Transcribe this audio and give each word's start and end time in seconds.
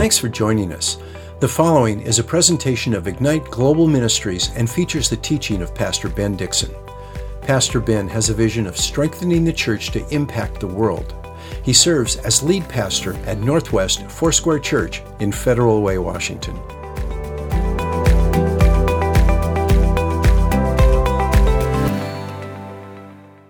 Thanks 0.00 0.16
for 0.16 0.30
joining 0.30 0.72
us. 0.72 0.96
The 1.40 1.48
following 1.48 2.00
is 2.00 2.18
a 2.18 2.24
presentation 2.24 2.94
of 2.94 3.06
Ignite 3.06 3.44
Global 3.50 3.86
Ministries 3.86 4.48
and 4.56 4.68
features 4.68 5.10
the 5.10 5.18
teaching 5.18 5.60
of 5.60 5.74
Pastor 5.74 6.08
Ben 6.08 6.36
Dixon. 6.36 6.74
Pastor 7.42 7.80
Ben 7.80 8.08
has 8.08 8.30
a 8.30 8.34
vision 8.34 8.66
of 8.66 8.78
strengthening 8.78 9.44
the 9.44 9.52
church 9.52 9.90
to 9.90 10.08
impact 10.08 10.58
the 10.58 10.66
world. 10.66 11.14
He 11.62 11.74
serves 11.74 12.16
as 12.16 12.42
lead 12.42 12.66
pastor 12.66 13.12
at 13.26 13.40
Northwest 13.40 14.10
Foursquare 14.10 14.58
Church 14.58 15.02
in 15.18 15.32
Federal 15.32 15.82
Way, 15.82 15.98
Washington. 15.98 16.54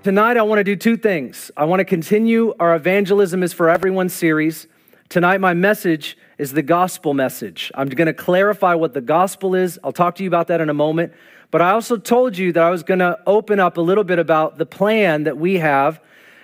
Tonight, 0.03 0.37
I 0.37 0.43
want 0.43 0.59
to 0.59 0.64
do 0.64 0.75
two 0.75 0.96
things. 0.96 1.53
I 1.57 1.64
want 1.64 1.79
to 1.79 1.85
continue 1.85 2.54
our 2.59 2.75
Evangelism 2.75 3.45
is 3.45 3.53
for 3.53 3.71
Everyone 3.71 4.09
series. 4.09 4.67
Tonight, 5.09 5.39
my 5.39 5.54
message 5.54 6.17
is 6.40 6.54
the 6.54 6.62
gospel 6.62 7.12
message. 7.12 7.71
I'm 7.75 7.86
going 7.90 8.07
to 8.07 8.14
clarify 8.14 8.72
what 8.72 8.94
the 8.94 9.03
gospel 9.03 9.54
is. 9.54 9.79
I'll 9.85 9.93
talk 9.93 10.14
to 10.14 10.22
you 10.22 10.29
about 10.31 10.46
that 10.46 10.62
in 10.62 10.71
a 10.71 10.75
moment. 10.75 11.12
But 11.50 11.61
I 11.61 11.72
also 11.72 11.98
told 11.98 12.39
you 12.39 12.50
that 12.54 12.62
I 12.62 12.71
was 12.71 12.82
going 12.82 13.00
to 13.00 13.21
open 13.26 13.61
up 13.61 13.76
a 13.76 13.82
little 13.82 14.04
bit 14.04 14.18
about 14.18 14.57
the 14.57 14.64
plan 14.64 15.25
that 15.25 15.36
we 15.36 15.58
have 15.58 16.00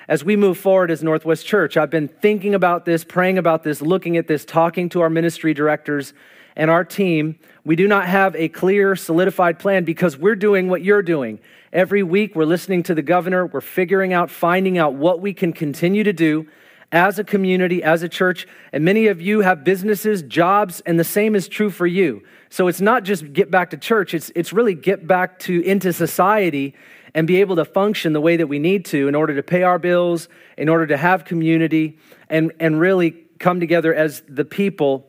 as 0.06 0.22
we 0.22 0.36
move 0.36 0.58
forward 0.58 0.90
as 0.90 1.02
Northwest 1.02 1.46
Church. 1.46 1.78
I've 1.78 1.88
been 1.88 2.08
thinking 2.08 2.54
about 2.54 2.84
this, 2.84 3.04
praying 3.04 3.38
about 3.38 3.62
this, 3.62 3.80
looking 3.80 4.18
at 4.18 4.26
this, 4.26 4.44
talking 4.44 4.90
to 4.90 5.00
our 5.00 5.08
ministry 5.08 5.54
directors 5.54 6.12
and 6.56 6.70
our 6.70 6.84
team. 6.84 7.38
We 7.64 7.74
do 7.74 7.88
not 7.88 8.06
have 8.06 8.36
a 8.36 8.48
clear, 8.48 8.96
solidified 8.96 9.58
plan 9.58 9.84
because 9.84 10.18
we're 10.18 10.36
doing 10.36 10.68
what 10.68 10.82
you're 10.82 11.02
doing. 11.02 11.40
Every 11.72 12.02
week, 12.02 12.36
we're 12.36 12.44
listening 12.44 12.82
to 12.82 12.94
the 12.94 13.00
governor, 13.00 13.46
we're 13.46 13.62
figuring 13.62 14.12
out, 14.12 14.30
finding 14.30 14.76
out 14.76 14.92
what 14.92 15.22
we 15.22 15.32
can 15.32 15.54
continue 15.54 16.04
to 16.04 16.12
do 16.12 16.46
as 16.92 17.18
a 17.18 17.24
community, 17.24 17.82
as 17.82 18.02
a 18.02 18.08
church. 18.08 18.46
And 18.72 18.84
many 18.84 19.06
of 19.08 19.20
you 19.20 19.40
have 19.40 19.64
businesses, 19.64 20.22
jobs, 20.22 20.80
and 20.86 20.98
the 20.98 21.04
same 21.04 21.34
is 21.34 21.48
true 21.48 21.70
for 21.70 21.86
you. 21.86 22.22
So 22.48 22.68
it's 22.68 22.80
not 22.80 23.02
just 23.02 23.32
get 23.32 23.50
back 23.50 23.70
to 23.70 23.76
church, 23.76 24.14
it's, 24.14 24.30
it's 24.34 24.52
really 24.52 24.74
get 24.74 25.06
back 25.06 25.38
to 25.40 25.60
into 25.62 25.92
society 25.92 26.74
and 27.14 27.26
be 27.26 27.40
able 27.40 27.56
to 27.56 27.64
function 27.64 28.12
the 28.12 28.20
way 28.20 28.36
that 28.36 28.46
we 28.46 28.58
need 28.58 28.84
to 28.86 29.08
in 29.08 29.14
order 29.14 29.34
to 29.34 29.42
pay 29.42 29.62
our 29.62 29.78
bills, 29.78 30.28
in 30.56 30.68
order 30.68 30.86
to 30.86 30.96
have 30.96 31.24
community, 31.24 31.98
and, 32.28 32.52
and 32.60 32.78
really 32.78 33.12
come 33.38 33.58
together 33.58 33.94
as 33.94 34.22
the 34.28 34.44
people 34.44 35.08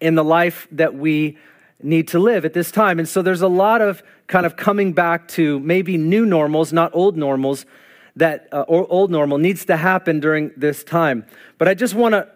in 0.00 0.14
the 0.14 0.24
life 0.24 0.68
that 0.70 0.94
we 0.94 1.38
need 1.82 2.08
to 2.08 2.18
live 2.18 2.44
at 2.44 2.52
this 2.52 2.70
time. 2.70 2.98
And 2.98 3.08
so 3.08 3.22
there's 3.22 3.42
a 3.42 3.48
lot 3.48 3.80
of 3.80 4.02
kind 4.26 4.46
of 4.46 4.56
coming 4.56 4.92
back 4.92 5.28
to 5.28 5.58
maybe 5.60 5.96
new 5.96 6.24
normals, 6.24 6.72
not 6.72 6.94
old 6.94 7.16
normals, 7.16 7.66
that 8.16 8.48
uh, 8.52 8.64
old 8.68 9.10
normal 9.10 9.38
needs 9.38 9.64
to 9.66 9.76
happen 9.76 10.20
during 10.20 10.52
this 10.56 10.84
time. 10.84 11.26
But 11.58 11.68
I 11.68 11.74
just 11.74 11.94
want 11.94 12.12
to 12.12 12.28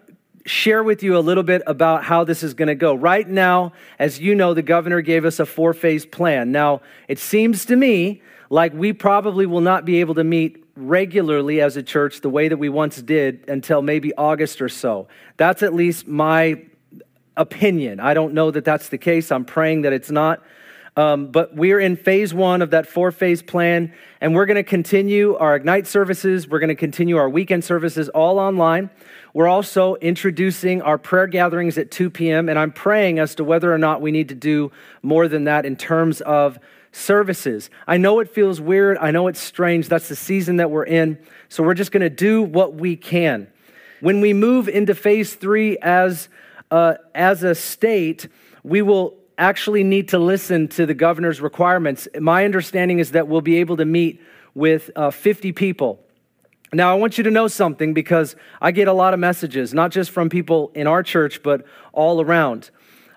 share 0.45 0.83
with 0.83 1.03
you 1.03 1.17
a 1.17 1.19
little 1.19 1.43
bit 1.43 1.61
about 1.67 2.03
how 2.03 2.23
this 2.23 2.43
is 2.43 2.53
going 2.53 2.67
to 2.67 2.75
go. 2.75 2.95
Right 2.95 3.27
now, 3.27 3.73
as 3.97 4.19
you 4.19 4.35
know, 4.35 4.53
the 4.53 4.61
governor 4.61 5.01
gave 5.01 5.25
us 5.25 5.39
a 5.39 5.45
four 5.45 5.73
phase 5.73 6.05
plan. 6.05 6.51
Now, 6.51 6.81
it 7.07 7.19
seems 7.19 7.65
to 7.65 7.75
me 7.75 8.21
like 8.49 8.73
we 8.73 8.93
probably 8.93 9.45
will 9.45 9.61
not 9.61 9.85
be 9.85 9.99
able 9.99 10.15
to 10.15 10.23
meet 10.23 10.65
regularly 10.75 11.61
as 11.61 11.77
a 11.77 11.83
church 11.83 12.21
the 12.21 12.29
way 12.29 12.47
that 12.47 12.57
we 12.57 12.69
once 12.69 13.01
did 13.01 13.47
until 13.47 13.81
maybe 13.81 14.13
August 14.15 14.61
or 14.61 14.69
so. 14.69 15.07
That's 15.37 15.61
at 15.61 15.73
least 15.73 16.07
my 16.07 16.61
opinion. 17.37 17.99
I 17.99 18.13
don't 18.13 18.33
know 18.33 18.49
that 18.51 18.65
that's 18.65 18.89
the 18.89 18.97
case. 18.97 19.31
I'm 19.31 19.45
praying 19.45 19.83
that 19.83 19.93
it's 19.93 20.11
not. 20.11 20.41
Um, 20.99 21.27
but 21.27 21.55
we're 21.55 21.79
in 21.79 21.95
phase 21.95 22.33
one 22.33 22.61
of 22.61 22.71
that 22.71 22.85
four 22.85 23.13
phase 23.13 23.41
plan, 23.41 23.93
and 24.19 24.35
we're 24.35 24.45
going 24.45 24.57
to 24.57 24.63
continue 24.63 25.33
our 25.37 25.55
Ignite 25.55 25.87
services. 25.87 26.45
We're 26.45 26.59
going 26.59 26.67
to 26.67 26.75
continue 26.75 27.15
our 27.15 27.29
weekend 27.29 27.63
services 27.63 28.09
all 28.09 28.37
online. 28.37 28.89
We're 29.33 29.47
also 29.47 29.95
introducing 29.95 30.81
our 30.81 30.97
prayer 30.97 31.27
gatherings 31.27 31.77
at 31.77 31.89
2 31.89 32.09
p.m., 32.09 32.49
and 32.49 32.59
I'm 32.59 32.73
praying 32.73 33.17
as 33.17 33.33
to 33.35 33.45
whether 33.45 33.73
or 33.73 33.77
not 33.77 34.01
we 34.01 34.11
need 34.11 34.27
to 34.27 34.35
do 34.35 34.73
more 35.01 35.29
than 35.29 35.45
that 35.45 35.65
in 35.65 35.77
terms 35.77 36.19
of 36.19 36.59
services. 36.91 37.69
I 37.87 37.95
know 37.95 38.19
it 38.19 38.29
feels 38.29 38.59
weird. 38.59 38.97
I 38.97 39.11
know 39.11 39.29
it's 39.29 39.39
strange. 39.39 39.87
That's 39.87 40.09
the 40.09 40.17
season 40.17 40.57
that 40.57 40.69
we're 40.69 40.83
in. 40.83 41.17
So 41.47 41.63
we're 41.63 41.75
just 41.75 41.93
going 41.93 42.01
to 42.01 42.09
do 42.09 42.43
what 42.43 42.75
we 42.75 42.97
can. 42.97 43.47
When 44.01 44.19
we 44.19 44.33
move 44.33 44.67
into 44.67 44.93
phase 44.95 45.33
three 45.33 45.77
as, 45.77 46.27
uh, 46.71 46.95
as 47.15 47.43
a 47.43 47.55
state, 47.55 48.27
we 48.63 48.81
will 48.81 49.18
actually 49.39 49.83
need 49.83 50.09
to 50.09 50.19
listen 50.19 50.67
to 50.67 50.85
the 50.85 50.93
governor's 50.93 51.41
requirements. 51.41 52.07
My 52.19 52.45
understanding 52.45 52.99
is 52.99 53.11
that 53.11 53.27
we'll 53.27 53.41
be 53.41 53.57
able 53.57 53.77
to 53.77 53.85
meet 53.85 54.21
with 54.53 54.91
uh, 54.95 55.09
50 55.09 55.53
people. 55.53 55.99
Now, 56.73 56.91
I 56.91 56.95
want 56.95 57.17
you 57.17 57.23
to 57.23 57.31
know 57.31 57.47
something 57.47 57.93
because 57.93 58.35
I 58.61 58.71
get 58.71 58.87
a 58.87 58.93
lot 58.93 59.13
of 59.13 59.19
messages, 59.19 59.73
not 59.73 59.91
just 59.91 60.11
from 60.11 60.29
people 60.29 60.71
in 60.75 60.85
our 60.85 61.01
church, 61.01 61.41
but 61.41 61.65
all 61.93 62.21
around. 62.21 62.69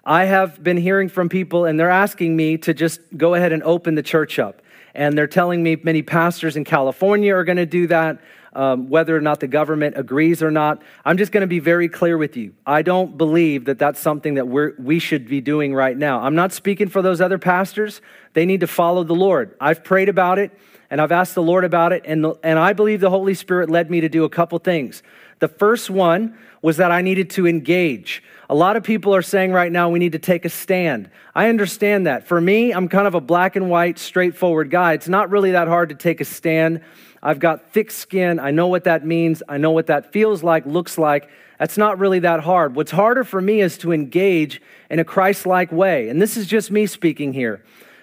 I 0.05 0.25
have 0.25 0.63
been 0.63 0.79
hearing 0.79 1.09
from 1.09 1.29
people, 1.29 1.67
and 1.67 1.79
they're 1.79 1.91
asking 1.91 2.35
me 2.35 2.57
to 2.59 2.73
just 2.73 3.01
go 3.17 3.35
ahead 3.35 3.53
and 3.53 3.63
open 3.65 3.95
the 3.95 4.03
church 4.03 4.39
up. 4.39 4.63
And 4.95 5.19
they're 5.19 5.27
telling 5.27 5.63
me 5.63 5.77
many 5.83 6.03
pastors 6.03 6.57
in 6.57 6.65
California 6.65 7.35
are 7.35 7.45
going 7.45 7.57
to 7.57 7.67
do 7.67 7.87
that 7.89 8.21
um, 8.55 8.89
whether 8.89 9.17
or 9.17 9.21
not 9.21 9.41
the 9.41 9.47
government 9.47 9.97
agrees 9.97 10.43
or 10.43 10.51
not. 10.51 10.83
I'm 11.05 11.17
just 11.17 11.33
going 11.33 11.43
to 11.43 11.47
be 11.47 11.59
very 11.59 11.89
clear 11.89 12.19
with 12.19 12.37
you. 12.37 12.55
I 12.67 12.83
don't 12.83 13.17
believe 13.17 13.65
that 13.67 13.79
that's 13.79 14.01
something 14.01 14.35
that 14.35 14.49
we're, 14.49 14.75
we 14.79 14.99
should 14.99 15.29
be 15.29 15.41
doing 15.41 15.75
right 15.75 15.97
now. 15.97 16.21
I'm 16.21 16.35
not 16.35 16.53
speaking 16.53 16.89
for 16.89 17.03
those 17.03 17.21
other 17.21 17.39
pastors. 17.39 18.01
They 18.35 18.47
need 18.47 18.61
to 18.61 18.67
follow 18.67 19.05
the 19.05 19.15
Lord. 19.15 19.57
I've 19.61 19.85
prayed 19.85 20.09
about 20.09 20.39
it 20.39 20.53
and 20.93 21.01
I've 21.01 21.11
asked 21.11 21.35
the 21.35 21.43
Lord 21.43 21.65
about 21.65 21.95
it, 21.95 22.03
and, 22.05 22.23
the, 22.23 22.35
and 22.43 22.59
I 22.59 22.75
believe 22.75 23.01
the 23.01 23.09
Holy 23.09 23.33
Spirit 23.33 23.71
led 23.71 23.91
me 23.91 24.03
to 24.03 24.11
do 24.11 24.25
a 24.25 24.29
couple 24.29 24.59
things. 24.59 25.03
The 25.39 25.49
first 25.49 25.89
one 25.89 26.37
was 26.61 26.77
that 26.77 26.93
I 26.93 27.01
needed 27.01 27.31
to 27.31 27.47
engage. 27.47 28.23
A 28.51 28.55
lot 28.55 28.77
of 28.77 28.85
people 28.85 29.15
are 29.15 29.23
saying 29.23 29.53
right 29.53 29.73
now 29.73 29.89
we 29.89 29.99
need 29.99 30.13
to 30.13 30.19
take 30.19 30.45
a 30.45 30.51
stand. 30.51 31.09
I 31.35 31.49
understand 31.49 32.07
that. 32.07 32.29
For 32.29 32.39
me, 32.39 32.73
I'm 32.73 32.89
kind 32.89 33.07
of 33.07 33.15
a 33.15 33.23
black 33.23 33.57
and 33.57 33.71
white, 33.71 33.99
straightforward 33.99 34.71
guy. 34.71 34.93
It's 34.93 35.09
not 35.09 35.31
really 35.31 35.53
that 35.53 35.67
hard 35.67 35.89
to 35.89 35.95
take 35.95 36.21
a 36.21 36.27
stand 36.27 36.83
I've 37.23 37.39
got 37.39 37.71
thick 37.73 37.91
skin. 37.91 38.41
I 38.41 38.51
know 38.51 38.67
what 38.67 38.85
that 38.85 39.07
means. 39.07 39.43
I 39.49 39.57
know 39.57 39.71
what 39.71 39.87
that 39.87 40.13
feels 40.13 40.43
like, 40.43 40.67
looks 40.67 40.99
like. 40.99 41.29
That's 41.59 41.79
not 41.79 41.99
really 41.99 42.19
that 42.21 42.41
hard. 42.41 42.75
What's 42.75 42.91
harder 42.91 43.23
for 43.23 43.41
me 43.41 43.61
is 43.61 43.79
to 43.79 43.93
engage 43.93 44.61
in 44.91 44.99
a 44.99 45.05
Christ 45.05 45.47
like 45.47 45.71
way. 45.71 46.09
And 46.09 46.21
this 46.21 46.37
is 46.37 46.47
just 46.49 46.73
me 46.73 46.87
speaking 46.87 47.33
here. 47.33 47.63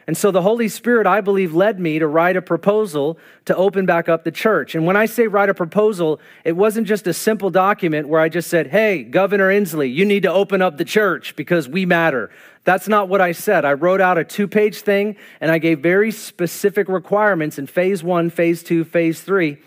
And 0.10 0.18
so 0.18 0.32
the 0.32 0.42
Holy 0.42 0.70
Spirit, 0.70 1.06
I 1.06 1.22
believe, 1.22 1.54
led 1.54 1.80
me 1.80 2.00
to 2.00 2.08
write 2.08 2.36
a 2.36 2.42
proposal 2.42 3.20
to 3.46 3.56
open 3.56 3.86
back 3.86 4.10
up 4.10 4.24
the 4.24 4.32
church. 4.32 4.74
And 4.74 4.84
when 4.88 4.98
I 4.98 5.06
say 5.06 5.28
write 5.28 5.50
a 5.50 5.54
proposal, 5.54 6.20
it 6.44 6.54
wasn't 6.54 6.88
just 6.88 7.06
a 7.06 7.14
simple 7.14 7.52
document 7.52 8.08
where 8.08 8.20
I 8.20 8.28
just 8.28 8.50
said, 8.50 8.66
hey, 8.66 9.04
Governor 9.04 9.50
Inslee, 9.50 9.94
you 9.94 10.06
need 10.06 10.24
to 10.24 10.32
open 10.32 10.64
up 10.64 10.78
the 10.78 10.84
church 10.84 11.36
because 11.36 11.70
we 11.70 11.86
matter. 11.86 12.32
That's 12.64 12.88
not 12.88 13.08
what 13.08 13.22
I 13.22 13.34
said. 13.34 13.66
I 13.66 13.74
wrote 13.74 14.02
out 14.02 14.18
a 14.18 14.24
two 14.24 14.48
page 14.48 14.82
thing 14.82 15.16
and 15.42 15.52
I 15.52 15.60
gave 15.60 15.80
very 15.80 16.10
specific 16.10 16.90
requirements 16.90 17.60
in 17.60 17.68
phase 17.68 18.04
one, 18.04 18.32
phase 18.32 18.64
two, 18.64 18.86
phase 18.86 19.22
three 19.22 19.60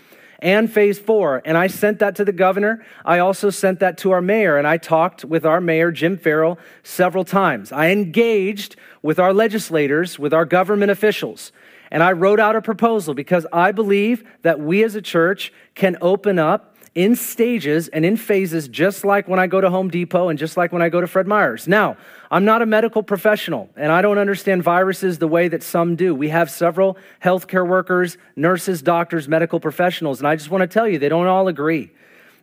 and 0.42 0.70
phase 0.70 0.98
four. 0.98 1.40
And 1.44 1.56
I 1.56 1.68
sent 1.68 2.00
that 2.00 2.16
to 2.16 2.24
the 2.24 2.32
governor. 2.32 2.84
I 3.04 3.20
also 3.20 3.48
sent 3.48 3.80
that 3.80 3.96
to 3.98 4.10
our 4.10 4.20
mayor, 4.20 4.58
and 4.58 4.66
I 4.66 4.76
talked 4.76 5.24
with 5.24 5.46
our 5.46 5.60
mayor, 5.60 5.90
Jim 5.90 6.18
Ferrell, 6.18 6.58
several 6.82 7.24
times. 7.24 7.72
I 7.72 7.90
engaged 7.90 8.76
with 9.00 9.18
our 9.18 9.32
legislators, 9.32 10.18
with 10.18 10.34
our 10.34 10.44
government 10.44 10.90
officials. 10.90 11.52
And 11.90 12.02
I 12.02 12.12
wrote 12.12 12.40
out 12.40 12.56
a 12.56 12.62
proposal 12.62 13.14
because 13.14 13.46
I 13.52 13.70
believe 13.70 14.24
that 14.42 14.58
we 14.58 14.82
as 14.82 14.94
a 14.94 15.02
church 15.02 15.52
can 15.74 15.96
open 16.00 16.38
up 16.38 16.76
in 16.94 17.16
stages 17.16 17.88
and 17.88 18.04
in 18.04 18.16
phases, 18.16 18.68
just 18.68 19.04
like 19.04 19.28
when 19.28 19.38
I 19.38 19.46
go 19.46 19.60
to 19.60 19.70
Home 19.70 19.88
Depot 19.88 20.28
and 20.28 20.38
just 20.38 20.56
like 20.56 20.72
when 20.72 20.82
I 20.82 20.88
go 20.88 21.00
to 21.00 21.06
Fred 21.06 21.26
Meyer's. 21.26 21.66
Now, 21.66 21.96
I'm 22.32 22.46
not 22.46 22.62
a 22.62 22.66
medical 22.66 23.02
professional 23.02 23.68
and 23.76 23.92
I 23.92 24.00
don't 24.00 24.16
understand 24.16 24.62
viruses 24.62 25.18
the 25.18 25.28
way 25.28 25.48
that 25.48 25.62
some 25.62 25.96
do. 25.96 26.14
We 26.14 26.30
have 26.30 26.50
several 26.50 26.96
healthcare 27.22 27.68
workers, 27.68 28.16
nurses, 28.36 28.80
doctors, 28.80 29.28
medical 29.28 29.60
professionals, 29.60 30.18
and 30.18 30.26
I 30.26 30.34
just 30.36 30.50
want 30.50 30.62
to 30.62 30.66
tell 30.66 30.88
you, 30.88 30.98
they 30.98 31.10
don't 31.10 31.26
all 31.26 31.46
agree. 31.46 31.90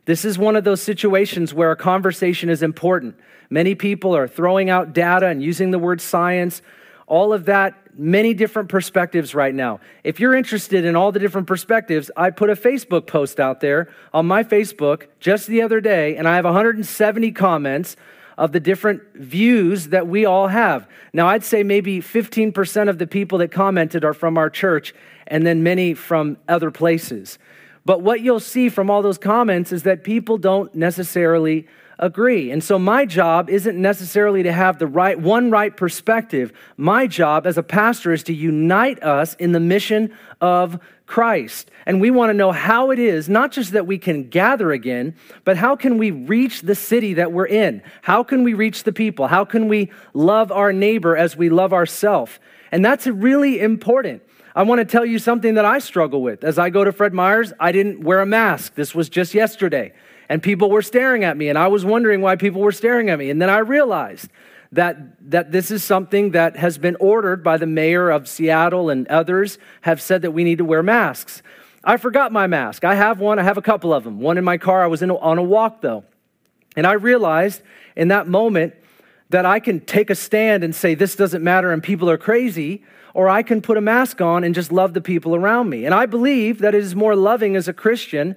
This 0.04 0.24
is 0.24 0.38
one 0.38 0.54
of 0.54 0.62
those 0.62 0.80
situations 0.80 1.52
where 1.52 1.72
a 1.72 1.76
conversation 1.76 2.50
is 2.50 2.62
important. 2.62 3.16
Many 3.50 3.74
people 3.74 4.16
are 4.16 4.28
throwing 4.28 4.70
out 4.70 4.92
data 4.92 5.26
and 5.26 5.42
using 5.42 5.72
the 5.72 5.78
word 5.78 6.00
science 6.00 6.62
all 7.08 7.32
of 7.32 7.46
that, 7.46 7.74
many 7.98 8.32
different 8.34 8.68
perspectives 8.68 9.34
right 9.34 9.52
now. 9.52 9.80
If 10.04 10.20
you're 10.20 10.36
interested 10.36 10.84
in 10.84 10.94
all 10.94 11.10
the 11.10 11.18
different 11.18 11.48
perspectives, 11.48 12.08
I 12.16 12.30
put 12.30 12.50
a 12.50 12.54
Facebook 12.54 13.08
post 13.08 13.40
out 13.40 13.58
there 13.58 13.88
on 14.14 14.26
my 14.26 14.44
Facebook 14.44 15.08
just 15.18 15.48
the 15.48 15.62
other 15.62 15.80
day, 15.80 16.14
and 16.14 16.28
I 16.28 16.36
have 16.36 16.44
170 16.44 17.32
comments 17.32 17.96
of 18.40 18.52
the 18.52 18.58
different 18.58 19.02
views 19.14 19.88
that 19.88 20.08
we 20.08 20.24
all 20.24 20.48
have. 20.48 20.88
Now, 21.12 21.28
I'd 21.28 21.44
say 21.44 21.62
maybe 21.62 22.00
15% 22.00 22.88
of 22.88 22.96
the 22.96 23.06
people 23.06 23.36
that 23.38 23.52
commented 23.52 24.02
are 24.02 24.14
from 24.14 24.38
our 24.38 24.48
church, 24.48 24.94
and 25.26 25.46
then 25.46 25.62
many 25.62 25.92
from 25.92 26.38
other 26.48 26.70
places. 26.70 27.38
But 27.84 28.00
what 28.00 28.22
you'll 28.22 28.40
see 28.40 28.70
from 28.70 28.90
all 28.90 29.02
those 29.02 29.18
comments 29.18 29.72
is 29.72 29.82
that 29.82 30.04
people 30.04 30.38
don't 30.38 30.74
necessarily 30.74 31.68
agree. 31.98 32.50
And 32.50 32.64
so 32.64 32.78
my 32.78 33.04
job 33.04 33.50
isn't 33.50 33.76
necessarily 33.76 34.42
to 34.42 34.52
have 34.52 34.78
the 34.78 34.86
right 34.86 35.20
one 35.20 35.50
right 35.50 35.76
perspective. 35.76 36.50
My 36.78 37.06
job 37.06 37.46
as 37.46 37.58
a 37.58 37.62
pastor 37.62 38.10
is 38.10 38.22
to 38.22 38.32
unite 38.32 39.02
us 39.02 39.34
in 39.34 39.52
the 39.52 39.60
mission 39.60 40.14
of 40.40 40.80
Christ. 41.10 41.72
And 41.86 42.00
we 42.00 42.12
want 42.12 42.30
to 42.30 42.34
know 42.34 42.52
how 42.52 42.92
it 42.92 43.00
is, 43.00 43.28
not 43.28 43.50
just 43.50 43.72
that 43.72 43.84
we 43.84 43.98
can 43.98 44.28
gather 44.28 44.70
again, 44.70 45.16
but 45.44 45.56
how 45.56 45.74
can 45.74 45.98
we 45.98 46.12
reach 46.12 46.62
the 46.62 46.76
city 46.76 47.14
that 47.14 47.32
we're 47.32 47.48
in? 47.48 47.82
How 48.02 48.22
can 48.22 48.44
we 48.44 48.54
reach 48.54 48.84
the 48.84 48.92
people? 48.92 49.26
How 49.26 49.44
can 49.44 49.66
we 49.66 49.90
love 50.14 50.52
our 50.52 50.72
neighbor 50.72 51.16
as 51.16 51.36
we 51.36 51.50
love 51.50 51.72
ourselves? 51.72 52.38
And 52.70 52.84
that's 52.84 53.08
really 53.08 53.58
important. 53.58 54.22
I 54.54 54.62
want 54.62 54.78
to 54.78 54.84
tell 54.84 55.04
you 55.04 55.18
something 55.18 55.54
that 55.54 55.64
I 55.64 55.80
struggle 55.80 56.22
with. 56.22 56.44
As 56.44 56.60
I 56.60 56.70
go 56.70 56.84
to 56.84 56.92
Fred 56.92 57.12
Meyer's, 57.12 57.52
I 57.58 57.72
didn't 57.72 58.04
wear 58.04 58.20
a 58.20 58.26
mask. 58.26 58.76
This 58.76 58.94
was 58.94 59.08
just 59.08 59.34
yesterday. 59.34 59.92
And 60.28 60.40
people 60.40 60.70
were 60.70 60.80
staring 60.80 61.24
at 61.24 61.36
me, 61.36 61.48
and 61.48 61.58
I 61.58 61.66
was 61.66 61.84
wondering 61.84 62.20
why 62.20 62.36
people 62.36 62.60
were 62.60 62.70
staring 62.70 63.10
at 63.10 63.18
me. 63.18 63.30
And 63.30 63.42
then 63.42 63.50
I 63.50 63.58
realized 63.58 64.28
that, 64.72 65.30
that 65.30 65.50
this 65.50 65.70
is 65.70 65.82
something 65.82 66.30
that 66.30 66.56
has 66.56 66.78
been 66.78 66.96
ordered 67.00 67.42
by 67.42 67.56
the 67.56 67.66
mayor 67.66 68.10
of 68.10 68.28
Seattle 68.28 68.88
and 68.88 69.06
others 69.08 69.58
have 69.82 70.00
said 70.00 70.22
that 70.22 70.30
we 70.30 70.44
need 70.44 70.58
to 70.58 70.64
wear 70.64 70.82
masks. 70.82 71.42
I 71.82 71.96
forgot 71.96 72.30
my 72.30 72.46
mask. 72.46 72.84
I 72.84 72.94
have 72.94 73.18
one, 73.18 73.38
I 73.38 73.42
have 73.42 73.58
a 73.58 73.62
couple 73.62 73.92
of 73.92 74.04
them. 74.04 74.20
One 74.20 74.38
in 74.38 74.44
my 74.44 74.58
car, 74.58 74.82
I 74.84 74.86
was 74.86 75.02
in, 75.02 75.10
on 75.10 75.38
a 75.38 75.42
walk 75.42 75.80
though. 75.80 76.04
And 76.76 76.86
I 76.86 76.92
realized 76.92 77.62
in 77.96 78.08
that 78.08 78.28
moment 78.28 78.74
that 79.30 79.44
I 79.46 79.60
can 79.60 79.80
take 79.80 80.10
a 80.10 80.14
stand 80.14 80.62
and 80.62 80.74
say, 80.74 80.94
this 80.94 81.16
doesn't 81.16 81.42
matter 81.42 81.72
and 81.72 81.82
people 81.82 82.10
are 82.10 82.18
crazy, 82.18 82.84
or 83.14 83.28
I 83.28 83.42
can 83.42 83.60
put 83.60 83.76
a 83.76 83.80
mask 83.80 84.20
on 84.20 84.44
and 84.44 84.54
just 84.54 84.70
love 84.70 84.94
the 84.94 85.00
people 85.00 85.34
around 85.34 85.68
me. 85.68 85.84
And 85.84 85.94
I 85.94 86.06
believe 86.06 86.60
that 86.60 86.74
it 86.74 86.82
is 86.82 86.94
more 86.94 87.16
loving 87.16 87.56
as 87.56 87.66
a 87.66 87.72
Christian 87.72 88.36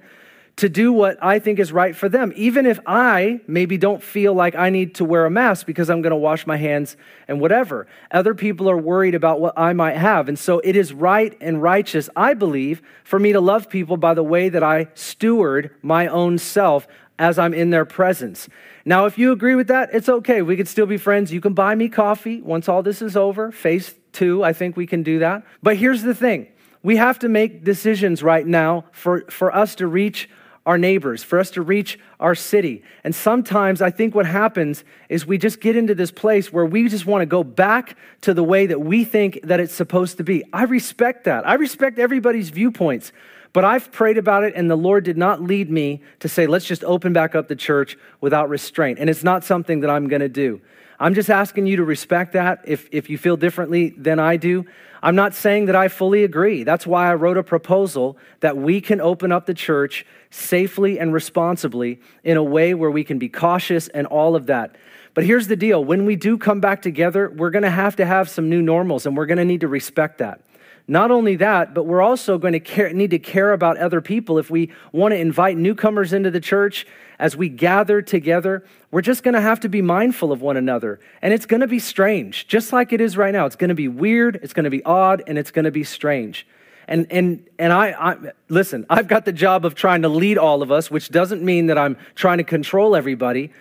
to 0.56 0.68
do 0.68 0.92
what 0.92 1.16
I 1.22 1.40
think 1.40 1.58
is 1.58 1.72
right 1.72 1.96
for 1.96 2.08
them, 2.08 2.32
even 2.36 2.64
if 2.64 2.78
I 2.86 3.40
maybe 3.46 3.76
don't 3.76 4.02
feel 4.02 4.34
like 4.34 4.54
I 4.54 4.70
need 4.70 4.94
to 4.96 5.04
wear 5.04 5.26
a 5.26 5.30
mask 5.30 5.66
because 5.66 5.90
I'm 5.90 6.00
going 6.00 6.12
to 6.12 6.16
wash 6.16 6.46
my 6.46 6.56
hands 6.56 6.96
and 7.26 7.40
whatever. 7.40 7.88
Other 8.12 8.34
people 8.34 8.70
are 8.70 8.78
worried 8.78 9.16
about 9.16 9.40
what 9.40 9.54
I 9.56 9.72
might 9.72 9.96
have. 9.96 10.28
And 10.28 10.38
so 10.38 10.60
it 10.60 10.76
is 10.76 10.92
right 10.92 11.36
and 11.40 11.60
righteous, 11.60 12.08
I 12.14 12.34
believe, 12.34 12.82
for 13.02 13.18
me 13.18 13.32
to 13.32 13.40
love 13.40 13.68
people 13.68 13.96
by 13.96 14.14
the 14.14 14.22
way 14.22 14.48
that 14.48 14.62
I 14.62 14.88
steward 14.94 15.74
my 15.82 16.06
own 16.06 16.38
self 16.38 16.86
as 17.18 17.38
I'm 17.38 17.54
in 17.54 17.70
their 17.70 17.84
presence. 17.84 18.48
Now, 18.84 19.06
if 19.06 19.18
you 19.18 19.32
agree 19.32 19.54
with 19.54 19.68
that, 19.68 19.90
it's 19.92 20.08
okay. 20.08 20.42
We 20.42 20.56
could 20.56 20.68
still 20.68 20.86
be 20.86 20.98
friends. 20.98 21.32
You 21.32 21.40
can 21.40 21.54
buy 21.54 21.74
me 21.74 21.88
coffee 21.88 22.40
once 22.40 22.68
all 22.68 22.82
this 22.82 23.02
is 23.02 23.16
over. 23.16 23.50
Phase 23.50 23.94
two, 24.12 24.44
I 24.44 24.52
think 24.52 24.76
we 24.76 24.86
can 24.86 25.02
do 25.02 25.18
that. 25.20 25.44
But 25.62 25.76
here's 25.76 26.02
the 26.02 26.14
thing 26.14 26.48
we 26.82 26.96
have 26.96 27.18
to 27.20 27.28
make 27.28 27.64
decisions 27.64 28.22
right 28.22 28.46
now 28.46 28.84
for, 28.92 29.22
for 29.30 29.54
us 29.54 29.74
to 29.76 29.86
reach 29.86 30.28
our 30.66 30.78
neighbors, 30.78 31.22
for 31.22 31.38
us 31.38 31.50
to 31.50 31.62
reach 31.62 31.98
our 32.18 32.34
city. 32.34 32.82
And 33.04 33.14
sometimes 33.14 33.82
I 33.82 33.90
think 33.90 34.14
what 34.14 34.26
happens 34.26 34.82
is 35.08 35.26
we 35.26 35.36
just 35.36 35.60
get 35.60 35.76
into 35.76 35.94
this 35.94 36.10
place 36.10 36.52
where 36.52 36.64
we 36.64 36.88
just 36.88 37.04
want 37.04 37.22
to 37.22 37.26
go 37.26 37.44
back 37.44 37.96
to 38.22 38.32
the 38.32 38.44
way 38.44 38.66
that 38.66 38.80
we 38.80 39.04
think 39.04 39.40
that 39.42 39.60
it's 39.60 39.74
supposed 39.74 40.16
to 40.16 40.24
be. 40.24 40.42
I 40.52 40.64
respect 40.64 41.24
that. 41.24 41.46
I 41.46 41.54
respect 41.54 41.98
everybody's 41.98 42.50
viewpoints. 42.50 43.12
But 43.52 43.64
I've 43.64 43.92
prayed 43.92 44.18
about 44.18 44.42
it, 44.42 44.54
and 44.56 44.68
the 44.68 44.76
Lord 44.76 45.04
did 45.04 45.16
not 45.16 45.40
lead 45.40 45.70
me 45.70 46.02
to 46.18 46.28
say, 46.28 46.48
let's 46.48 46.64
just 46.64 46.82
open 46.82 47.12
back 47.12 47.36
up 47.36 47.46
the 47.46 47.54
church 47.54 47.96
without 48.20 48.48
restraint. 48.48 48.98
And 48.98 49.08
it's 49.08 49.22
not 49.22 49.44
something 49.44 49.80
that 49.80 49.90
I'm 49.90 50.08
going 50.08 50.22
to 50.22 50.28
do. 50.28 50.60
I'm 50.98 51.14
just 51.14 51.30
asking 51.30 51.66
you 51.66 51.76
to 51.76 51.84
respect 51.84 52.32
that 52.32 52.62
if, 52.64 52.88
if 52.90 53.08
you 53.08 53.16
feel 53.18 53.36
differently 53.36 53.90
than 53.90 54.18
I 54.18 54.38
do. 54.38 54.66
I'm 55.04 55.16
not 55.16 55.34
saying 55.34 55.66
that 55.66 55.76
I 55.76 55.88
fully 55.88 56.24
agree. 56.24 56.64
That's 56.64 56.86
why 56.86 57.10
I 57.10 57.14
wrote 57.14 57.36
a 57.36 57.42
proposal 57.42 58.16
that 58.40 58.56
we 58.56 58.80
can 58.80 59.02
open 59.02 59.32
up 59.32 59.44
the 59.44 59.52
church 59.52 60.06
safely 60.30 60.98
and 60.98 61.12
responsibly 61.12 62.00
in 62.22 62.38
a 62.38 62.42
way 62.42 62.72
where 62.72 62.90
we 62.90 63.04
can 63.04 63.18
be 63.18 63.28
cautious 63.28 63.88
and 63.88 64.06
all 64.06 64.34
of 64.34 64.46
that. 64.46 64.76
But 65.12 65.24
here's 65.24 65.46
the 65.46 65.56
deal 65.56 65.84
when 65.84 66.06
we 66.06 66.16
do 66.16 66.38
come 66.38 66.58
back 66.58 66.80
together, 66.80 67.28
we're 67.28 67.50
going 67.50 67.64
to 67.64 67.70
have 67.70 67.96
to 67.96 68.06
have 68.06 68.30
some 68.30 68.48
new 68.48 68.62
normals 68.62 69.04
and 69.04 69.14
we're 69.14 69.26
going 69.26 69.36
to 69.36 69.44
need 69.44 69.60
to 69.60 69.68
respect 69.68 70.16
that. 70.18 70.40
Not 70.88 71.10
only 71.10 71.36
that, 71.36 71.74
but 71.74 71.84
we're 71.84 72.02
also 72.02 72.38
going 72.38 72.54
to 72.54 72.60
care, 72.60 72.90
need 72.90 73.10
to 73.10 73.18
care 73.18 73.52
about 73.52 73.76
other 73.76 74.00
people. 74.00 74.38
If 74.38 74.50
we 74.50 74.70
want 74.90 75.12
to 75.12 75.18
invite 75.18 75.58
newcomers 75.58 76.14
into 76.14 76.30
the 76.30 76.40
church 76.40 76.86
as 77.24 77.34
we 77.34 77.48
gather 77.48 78.02
together, 78.02 78.62
we're 78.90 79.00
just 79.00 79.22
going 79.22 79.32
to 79.32 79.40
have 79.40 79.58
to 79.58 79.68
be 79.70 79.80
mindful 79.80 80.30
of 80.30 80.42
one 80.42 80.58
another. 80.58 81.00
And 81.22 81.32
it's 81.32 81.46
going 81.46 81.62
to 81.62 81.66
be 81.66 81.78
strange, 81.78 82.46
just 82.48 82.70
like 82.70 82.92
it 82.92 83.00
is 83.00 83.16
right 83.16 83.32
now. 83.32 83.46
It's 83.46 83.56
going 83.56 83.70
to 83.70 83.74
be 83.74 83.88
weird, 83.88 84.38
it's 84.42 84.52
going 84.52 84.64
to 84.64 84.70
be 84.70 84.84
odd, 84.84 85.22
and 85.26 85.38
it's 85.38 85.50
going 85.50 85.64
to 85.64 85.70
be 85.70 85.84
strange. 85.84 86.46
And, 86.86 87.06
and, 87.10 87.48
and 87.58 87.72
I, 87.72 87.92
I, 87.92 88.32
listen, 88.50 88.84
I've 88.90 89.08
got 89.08 89.24
the 89.24 89.32
job 89.32 89.64
of 89.64 89.74
trying 89.74 90.02
to 90.02 90.10
lead 90.10 90.36
all 90.36 90.60
of 90.60 90.70
us, 90.70 90.90
which 90.90 91.08
doesn't 91.08 91.42
mean 91.42 91.68
that 91.68 91.78
I'm 91.78 91.96
trying 92.14 92.36
to 92.36 92.44
control 92.44 92.94
everybody, 92.94 93.52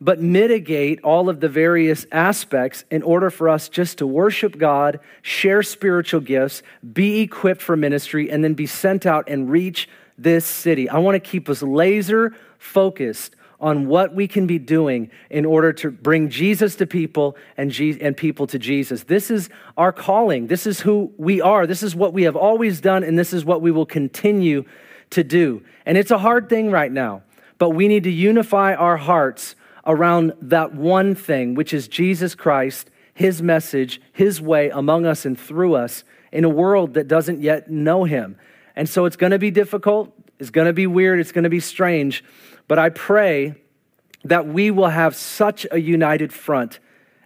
but 0.00 0.20
mitigate 0.20 1.00
all 1.04 1.28
of 1.28 1.38
the 1.38 1.48
various 1.48 2.04
aspects 2.10 2.84
in 2.90 3.04
order 3.04 3.30
for 3.30 3.48
us 3.48 3.68
just 3.68 3.98
to 3.98 4.06
worship 4.06 4.58
God, 4.58 4.98
share 5.22 5.62
spiritual 5.62 6.22
gifts, 6.22 6.64
be 6.92 7.20
equipped 7.20 7.62
for 7.62 7.76
ministry, 7.76 8.32
and 8.32 8.42
then 8.42 8.54
be 8.54 8.66
sent 8.66 9.06
out 9.06 9.28
and 9.28 9.48
reach 9.48 9.88
this 10.18 10.44
city. 10.44 10.88
I 10.88 10.98
want 10.98 11.14
to 11.14 11.20
keep 11.20 11.48
us 11.48 11.62
laser 11.62 12.34
focused 12.62 13.34
on 13.60 13.86
what 13.86 14.14
we 14.14 14.26
can 14.26 14.46
be 14.46 14.58
doing 14.58 15.10
in 15.30 15.44
order 15.44 15.72
to 15.72 15.90
bring 15.90 16.28
Jesus 16.28 16.74
to 16.76 16.86
people 16.86 17.36
and, 17.56 17.70
Je- 17.70 17.98
and 18.00 18.16
people 18.16 18.46
to 18.46 18.58
Jesus. 18.58 19.04
This 19.04 19.30
is 19.30 19.50
our 19.76 19.92
calling. 19.92 20.46
This 20.46 20.66
is 20.66 20.80
who 20.80 21.12
we 21.16 21.40
are. 21.40 21.66
This 21.66 21.82
is 21.82 21.94
what 21.94 22.12
we 22.12 22.22
have 22.22 22.36
always 22.36 22.80
done, 22.80 23.04
and 23.04 23.18
this 23.18 23.32
is 23.32 23.44
what 23.44 23.62
we 23.62 23.70
will 23.70 23.86
continue 23.86 24.64
to 25.10 25.22
do. 25.22 25.62
And 25.86 25.98
it's 25.98 26.10
a 26.10 26.18
hard 26.18 26.48
thing 26.48 26.70
right 26.70 26.90
now, 26.90 27.22
but 27.58 27.70
we 27.70 27.88
need 27.88 28.04
to 28.04 28.10
unify 28.10 28.74
our 28.74 28.96
hearts 28.96 29.54
around 29.86 30.32
that 30.40 30.74
one 30.74 31.14
thing, 31.14 31.54
which 31.54 31.72
is 31.72 31.88
Jesus 31.88 32.34
Christ, 32.34 32.90
his 33.14 33.42
message, 33.42 34.00
his 34.12 34.40
way 34.40 34.70
among 34.70 35.04
us 35.04 35.24
and 35.24 35.38
through 35.38 35.74
us 35.74 36.04
in 36.32 36.44
a 36.44 36.48
world 36.48 36.94
that 36.94 37.08
doesn't 37.08 37.40
yet 37.40 37.70
know 37.70 38.04
him. 38.04 38.36
And 38.74 38.88
so 38.88 39.04
it's 39.04 39.16
going 39.16 39.32
to 39.32 39.38
be 39.38 39.50
difficult. 39.50 40.12
It's 40.38 40.50
going 40.50 40.66
to 40.66 40.72
be 40.72 40.86
weird. 40.86 41.20
It's 41.20 41.32
going 41.32 41.44
to 41.44 41.50
be 41.50 41.60
strange. 41.60 42.24
But 42.68 42.78
I 42.78 42.88
pray 42.88 43.54
that 44.24 44.46
we 44.46 44.70
will 44.70 44.88
have 44.88 45.16
such 45.16 45.66
a 45.70 45.78
united 45.78 46.32
front 46.32 46.78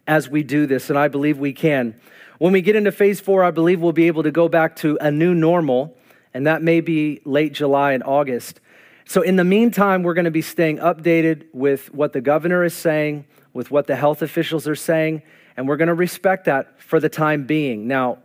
as 0.06 0.28
we 0.28 0.42
do 0.42 0.66
this, 0.66 0.88
and 0.88 0.98
I 0.98 1.08
believe 1.08 1.38
we 1.38 1.52
can. 1.52 1.98
When 2.38 2.52
we 2.52 2.60
get 2.60 2.76
into 2.76 2.92
phase 2.92 3.20
four, 3.20 3.44
I 3.44 3.50
believe 3.50 3.80
we'll 3.80 3.92
be 3.92 4.06
able 4.06 4.22
to 4.22 4.30
go 4.30 4.48
back 4.48 4.76
to 4.76 4.98
a 5.00 5.10
new 5.10 5.34
normal, 5.34 5.96
and 6.34 6.46
that 6.46 6.62
may 6.62 6.80
be 6.80 7.20
late 7.24 7.52
July 7.52 7.92
and 7.92 8.02
August. 8.04 8.60
So, 9.04 9.22
in 9.22 9.36
the 9.36 9.44
meantime, 9.44 10.02
we're 10.02 10.14
going 10.14 10.26
to 10.26 10.30
be 10.30 10.42
staying 10.42 10.78
updated 10.78 11.46
with 11.52 11.92
what 11.94 12.12
the 12.12 12.20
governor 12.20 12.64
is 12.64 12.74
saying, 12.74 13.24
with 13.52 13.70
what 13.70 13.86
the 13.86 13.96
health 13.96 14.20
officials 14.20 14.66
are 14.68 14.74
saying, 14.74 15.22
and 15.56 15.66
we're 15.66 15.76
going 15.76 15.88
to 15.88 15.94
respect 15.94 16.44
that 16.44 16.80
for 16.80 17.00
the 17.00 17.08
time 17.08 17.46
being. 17.46 17.86
Now, 17.86 18.18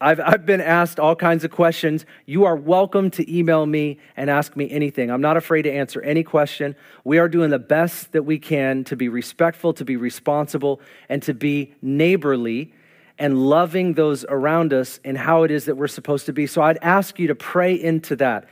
I've, 0.00 0.20
I've 0.20 0.46
been 0.46 0.60
asked 0.60 1.00
all 1.00 1.16
kinds 1.16 1.42
of 1.42 1.50
questions. 1.50 2.06
You 2.24 2.44
are 2.44 2.54
welcome 2.54 3.10
to 3.12 3.36
email 3.36 3.66
me 3.66 3.98
and 4.16 4.30
ask 4.30 4.54
me 4.54 4.70
anything. 4.70 5.10
I'm 5.10 5.20
not 5.20 5.36
afraid 5.36 5.62
to 5.62 5.72
answer 5.72 6.00
any 6.02 6.22
question. 6.22 6.76
We 7.02 7.18
are 7.18 7.28
doing 7.28 7.50
the 7.50 7.58
best 7.58 8.12
that 8.12 8.22
we 8.22 8.38
can 8.38 8.84
to 8.84 8.94
be 8.94 9.08
respectful, 9.08 9.72
to 9.74 9.84
be 9.84 9.96
responsible, 9.96 10.80
and 11.08 11.20
to 11.24 11.34
be 11.34 11.74
neighborly 11.82 12.72
and 13.18 13.48
loving 13.48 13.94
those 13.94 14.24
around 14.28 14.72
us 14.72 15.00
and 15.04 15.18
how 15.18 15.42
it 15.42 15.50
is 15.50 15.64
that 15.64 15.74
we're 15.74 15.88
supposed 15.88 16.26
to 16.26 16.32
be. 16.32 16.46
So 16.46 16.62
I'd 16.62 16.78
ask 16.80 17.18
you 17.18 17.26
to 17.26 17.34
pray 17.34 17.74
into 17.74 18.14
that. 18.16 18.48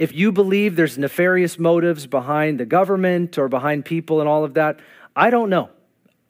If 0.00 0.12
you 0.12 0.32
believe 0.32 0.74
there's 0.74 0.98
nefarious 0.98 1.56
motives 1.56 2.08
behind 2.08 2.58
the 2.58 2.66
government 2.66 3.38
or 3.38 3.48
behind 3.48 3.84
people 3.84 4.18
and 4.18 4.28
all 4.28 4.42
of 4.42 4.54
that, 4.54 4.80
I 5.14 5.30
don't 5.30 5.50
know. 5.50 5.70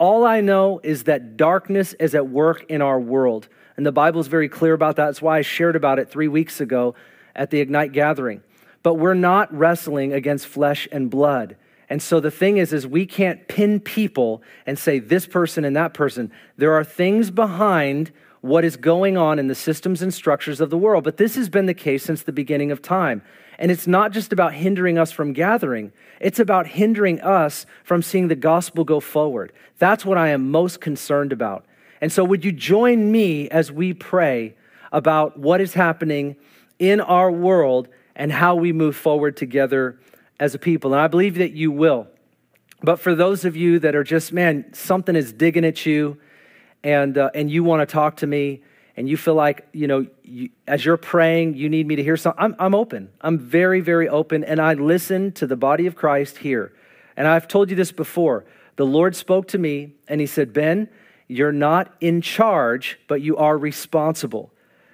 All 0.01 0.25
I 0.25 0.41
know 0.41 0.79
is 0.81 1.03
that 1.03 1.37
darkness 1.37 1.93
is 1.93 2.15
at 2.15 2.27
work 2.27 2.65
in 2.69 2.81
our 2.81 2.99
world. 2.99 3.47
And 3.77 3.85
the 3.85 3.91
Bible 3.91 4.19
is 4.19 4.25
very 4.25 4.49
clear 4.49 4.73
about 4.73 4.95
that. 4.95 5.05
That's 5.05 5.21
why 5.21 5.37
I 5.37 5.41
shared 5.43 5.75
about 5.75 5.99
it 5.99 6.09
three 6.09 6.27
weeks 6.27 6.59
ago 6.59 6.95
at 7.35 7.51
the 7.51 7.59
Ignite 7.59 7.91
gathering. 7.91 8.41
But 8.81 8.95
we're 8.95 9.13
not 9.13 9.55
wrestling 9.55 10.11
against 10.11 10.47
flesh 10.47 10.87
and 10.91 11.11
blood. 11.11 11.55
And 11.87 12.01
so 12.01 12.19
the 12.19 12.31
thing 12.31 12.57
is, 12.57 12.73
is 12.73 12.87
we 12.87 13.05
can't 13.05 13.47
pin 13.47 13.79
people 13.79 14.41
and 14.65 14.79
say 14.79 14.97
this 14.97 15.27
person 15.27 15.63
and 15.63 15.75
that 15.75 15.93
person. 15.93 16.31
There 16.57 16.73
are 16.73 16.83
things 16.83 17.29
behind 17.29 18.11
what 18.41 18.65
is 18.65 18.75
going 18.75 19.17
on 19.17 19.37
in 19.37 19.47
the 19.47 19.55
systems 19.55 20.01
and 20.01 20.13
structures 20.13 20.59
of 20.59 20.69
the 20.69 20.77
world. 20.77 21.03
But 21.03 21.17
this 21.17 21.35
has 21.35 21.47
been 21.47 21.67
the 21.67 21.73
case 21.73 22.03
since 22.03 22.23
the 22.23 22.31
beginning 22.31 22.71
of 22.71 22.81
time. 22.81 23.21
And 23.59 23.71
it's 23.71 23.85
not 23.85 24.11
just 24.11 24.33
about 24.33 24.55
hindering 24.55 24.97
us 24.97 25.11
from 25.11 25.33
gathering, 25.33 25.93
it's 26.19 26.39
about 26.39 26.65
hindering 26.65 27.21
us 27.21 27.67
from 27.83 28.01
seeing 28.01 28.27
the 28.27 28.35
gospel 28.35 28.83
go 28.83 28.99
forward. 28.99 29.53
That's 29.77 30.03
what 30.03 30.17
I 30.17 30.29
am 30.29 30.49
most 30.49 30.81
concerned 30.81 31.31
about. 31.31 31.65
And 32.01 32.11
so, 32.11 32.23
would 32.23 32.43
you 32.43 32.51
join 32.51 33.11
me 33.11 33.47
as 33.49 33.71
we 33.71 33.93
pray 33.93 34.55
about 34.91 35.37
what 35.37 35.61
is 35.61 35.75
happening 35.75 36.35
in 36.79 36.99
our 36.99 37.31
world 37.31 37.87
and 38.15 38.31
how 38.31 38.55
we 38.55 38.73
move 38.73 38.95
forward 38.95 39.37
together 39.37 39.99
as 40.39 40.55
a 40.55 40.59
people? 40.59 40.93
And 40.93 41.01
I 41.01 41.07
believe 41.07 41.35
that 41.35 41.51
you 41.51 41.71
will. 41.71 42.07
But 42.81 42.99
for 42.99 43.13
those 43.13 43.45
of 43.45 43.55
you 43.55 43.77
that 43.79 43.95
are 43.95 44.03
just, 44.03 44.33
man, 44.33 44.73
something 44.73 45.15
is 45.15 45.31
digging 45.31 45.65
at 45.65 45.85
you 45.85 46.17
and, 46.83 47.17
uh, 47.17 47.29
and 47.33 47.49
you 47.49 47.63
want 47.63 47.87
to 47.87 47.91
talk 47.91 48.17
to 48.17 48.27
me 48.27 48.61
and 48.97 49.07
you 49.07 49.17
feel 49.17 49.35
like, 49.35 49.67
you 49.71 49.87
know, 49.87 50.05
you, 50.23 50.49
as 50.67 50.83
you're 50.83 50.97
praying, 50.97 51.55
you 51.55 51.69
need 51.69 51.87
me 51.87 51.95
to 51.95 52.03
hear 52.03 52.17
something, 52.17 52.43
I'm, 52.43 52.55
I'm 52.59 52.75
open. 52.75 53.09
I'm 53.21 53.39
very, 53.39 53.79
very 53.79 54.09
open. 54.09 54.43
And 54.43 54.59
I 54.59 54.73
listen 54.73 55.31
to 55.33 55.47
the 55.47 55.55
body 55.55 55.87
of 55.87 55.95
Christ 55.95 56.39
here. 56.39 56.73
And 57.15 57.27
I've 57.27 57.47
told 57.47 57.69
you 57.69 57.75
this 57.75 57.91
before. 57.91 58.45
The 58.75 58.85
Lord 58.85 59.15
spoke 59.15 59.47
to 59.49 59.57
me 59.57 59.93
and 60.07 60.19
he 60.19 60.27
said, 60.27 60.53
Ben, 60.53 60.89
you're 61.27 61.51
not 61.51 61.93
in 62.01 62.21
charge, 62.21 62.99
but 63.07 63.21
you 63.21 63.37
are 63.37 63.57
responsible. 63.57 64.51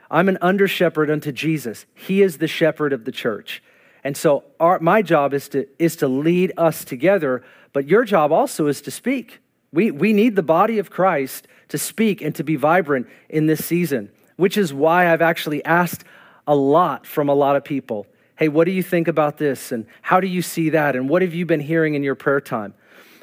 I'm 0.09 0.29
an 0.29 0.37
under 0.41 0.67
shepherd 0.67 1.09
unto 1.09 1.31
Jesus. 1.31 1.85
He 1.93 2.21
is 2.21 2.37
the 2.37 2.47
shepherd 2.47 2.93
of 2.93 3.05
the 3.05 3.11
church. 3.11 3.63
And 4.03 4.15
so 4.15 4.43
our, 4.59 4.79
my 4.79 5.01
job 5.01 5.33
is 5.33 5.49
to, 5.49 5.67
is 5.79 5.95
to 5.97 6.07
lead 6.07 6.53
us 6.57 6.85
together, 6.85 7.43
but 7.73 7.87
your 7.87 8.05
job 8.05 8.31
also 8.31 8.67
is 8.67 8.81
to 8.81 8.91
speak. 8.91 9.39
We, 9.73 9.91
we 9.91 10.13
need 10.13 10.35
the 10.35 10.43
body 10.43 10.79
of 10.79 10.89
Christ 10.89 11.47
to 11.69 11.77
speak 11.77 12.21
and 12.21 12.33
to 12.35 12.43
be 12.43 12.55
vibrant 12.55 13.07
in 13.29 13.47
this 13.47 13.63
season, 13.65 14.09
which 14.35 14.57
is 14.57 14.73
why 14.73 15.11
I've 15.11 15.21
actually 15.21 15.63
asked 15.65 16.03
a 16.45 16.55
lot 16.55 17.05
from 17.05 17.29
a 17.29 17.33
lot 17.33 17.55
of 17.55 17.63
people. 17.63 18.07
Hey, 18.37 18.47
what 18.47 18.65
do 18.65 18.71
you 18.71 18.83
think 18.83 19.07
about 19.07 19.37
this? 19.37 19.71
And 19.71 19.85
how 20.01 20.19
do 20.19 20.27
you 20.27 20.41
see 20.41 20.69
that? 20.69 20.95
And 20.95 21.09
what 21.09 21.21
have 21.21 21.33
you 21.33 21.45
been 21.45 21.59
hearing 21.59 21.95
in 21.95 22.03
your 22.03 22.15
prayer 22.15 22.39
time? 22.39 22.73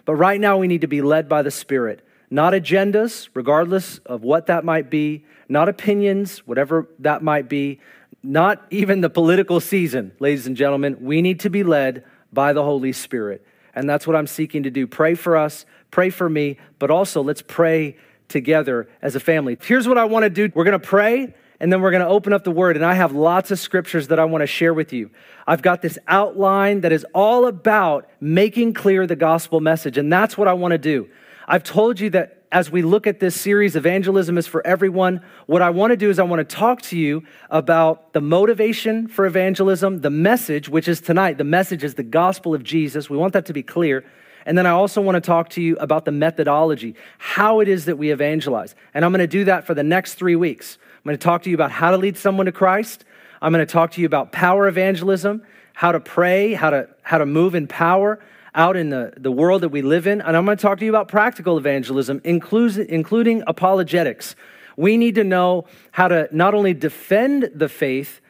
But 0.04 0.16
right 0.16 0.40
now, 0.40 0.58
we 0.58 0.66
need 0.66 0.82
to 0.82 0.86
be 0.86 1.00
led 1.00 1.28
by 1.28 1.42
the 1.42 1.50
Spirit, 1.50 2.06
not 2.30 2.52
agendas, 2.52 3.28
regardless 3.32 3.98
of 3.98 4.22
what 4.22 4.46
that 4.46 4.64
might 4.64 4.90
be, 4.90 5.24
not 5.48 5.68
opinions, 5.68 6.40
whatever 6.40 6.88
that 6.98 7.22
might 7.22 7.48
be, 7.48 7.80
not 8.22 8.66
even 8.70 9.00
the 9.00 9.10
political 9.10 9.60
season, 9.60 10.12
ladies 10.18 10.46
and 10.46 10.56
gentlemen. 10.56 10.98
We 11.00 11.22
need 11.22 11.40
to 11.40 11.50
be 11.50 11.62
led 11.62 12.04
by 12.32 12.52
the 12.52 12.62
Holy 12.62 12.92
Spirit. 12.92 13.46
And 13.74 13.88
that's 13.88 14.06
what 14.06 14.16
I'm 14.16 14.26
seeking 14.26 14.64
to 14.64 14.70
do. 14.70 14.86
Pray 14.86 15.14
for 15.14 15.36
us, 15.36 15.64
pray 15.90 16.10
for 16.10 16.28
me, 16.28 16.58
but 16.78 16.90
also 16.90 17.22
let's 17.22 17.42
pray 17.42 17.96
together 18.28 18.88
as 19.02 19.16
a 19.16 19.20
family. 19.20 19.56
Here's 19.62 19.86
what 19.86 19.98
I 19.98 20.04
want 20.04 20.24
to 20.24 20.30
do 20.30 20.50
we're 20.54 20.64
going 20.64 20.80
to 20.80 20.86
pray. 20.86 21.34
And 21.60 21.72
then 21.72 21.80
we're 21.80 21.92
going 21.92 22.02
to 22.02 22.08
open 22.08 22.32
up 22.32 22.44
the 22.44 22.50
word. 22.50 22.76
And 22.76 22.84
I 22.84 22.94
have 22.94 23.12
lots 23.12 23.50
of 23.50 23.58
scriptures 23.58 24.08
that 24.08 24.18
I 24.18 24.24
want 24.24 24.42
to 24.42 24.46
share 24.46 24.74
with 24.74 24.92
you. 24.92 25.10
I've 25.46 25.62
got 25.62 25.82
this 25.82 25.98
outline 26.08 26.80
that 26.80 26.92
is 26.92 27.06
all 27.14 27.46
about 27.46 28.08
making 28.20 28.74
clear 28.74 29.06
the 29.06 29.16
gospel 29.16 29.60
message. 29.60 29.96
And 29.96 30.12
that's 30.12 30.36
what 30.36 30.48
I 30.48 30.52
want 30.52 30.72
to 30.72 30.78
do. 30.78 31.08
I've 31.46 31.62
told 31.62 32.00
you 32.00 32.10
that 32.10 32.44
as 32.50 32.70
we 32.70 32.82
look 32.82 33.06
at 33.06 33.18
this 33.18 33.40
series, 33.40 33.76
Evangelism 33.76 34.38
is 34.38 34.46
for 34.46 34.64
Everyone, 34.66 35.20
what 35.46 35.60
I 35.60 35.70
want 35.70 35.90
to 35.90 35.96
do 35.96 36.08
is 36.08 36.18
I 36.18 36.22
want 36.22 36.48
to 36.48 36.56
talk 36.56 36.82
to 36.82 36.98
you 36.98 37.24
about 37.50 38.12
the 38.12 38.20
motivation 38.20 39.08
for 39.08 39.26
evangelism, 39.26 40.02
the 40.02 40.10
message, 40.10 40.68
which 40.68 40.86
is 40.86 41.00
tonight. 41.00 41.36
The 41.36 41.44
message 41.44 41.82
is 41.82 41.94
the 41.94 42.04
gospel 42.04 42.54
of 42.54 42.62
Jesus. 42.62 43.10
We 43.10 43.16
want 43.16 43.32
that 43.32 43.46
to 43.46 43.52
be 43.52 43.64
clear. 43.64 44.04
And 44.46 44.56
then 44.56 44.66
I 44.66 44.70
also 44.70 45.00
want 45.00 45.16
to 45.16 45.20
talk 45.20 45.50
to 45.50 45.62
you 45.62 45.76
about 45.76 46.04
the 46.04 46.12
methodology, 46.12 46.94
how 47.18 47.60
it 47.60 47.68
is 47.68 47.86
that 47.86 47.96
we 47.96 48.10
evangelize. 48.10 48.74
And 48.92 49.04
I'm 49.04 49.12
going 49.12 49.20
to 49.20 49.26
do 49.26 49.44
that 49.44 49.66
for 49.66 49.74
the 49.74 49.82
next 49.82 50.14
three 50.14 50.36
weeks. 50.36 50.78
I'm 50.96 51.08
going 51.08 51.16
to 51.18 51.22
talk 51.22 51.42
to 51.42 51.50
you 51.50 51.54
about 51.54 51.70
how 51.70 51.90
to 51.90 51.96
lead 51.96 52.16
someone 52.16 52.46
to 52.46 52.52
Christ. 52.52 53.04
I'm 53.40 53.52
going 53.52 53.66
to 53.66 53.72
talk 53.72 53.92
to 53.92 54.00
you 54.00 54.06
about 54.06 54.32
power 54.32 54.68
evangelism, 54.68 55.42
how 55.72 55.92
to 55.92 56.00
pray, 56.00 56.54
how 56.54 56.70
to, 56.70 56.88
how 57.02 57.18
to 57.18 57.26
move 57.26 57.54
in 57.54 57.66
power 57.66 58.20
out 58.54 58.76
in 58.76 58.90
the, 58.90 59.12
the 59.16 59.32
world 59.32 59.62
that 59.62 59.70
we 59.70 59.82
live 59.82 60.06
in. 60.06 60.20
And 60.20 60.36
I'm 60.36 60.44
going 60.44 60.56
to 60.56 60.62
talk 60.62 60.78
to 60.78 60.84
you 60.84 60.90
about 60.90 61.08
practical 61.08 61.58
evangelism, 61.58 62.20
including 62.24 62.86
including 62.88 63.42
apologetics. 63.46 64.36
We 64.76 64.96
need 64.96 65.14
to 65.16 65.24
know 65.24 65.66
how 65.92 66.08
to 66.08 66.28
not 66.32 66.54
only 66.54 66.74
defend 66.74 67.50
the 67.54 67.68
faith, 67.68 68.20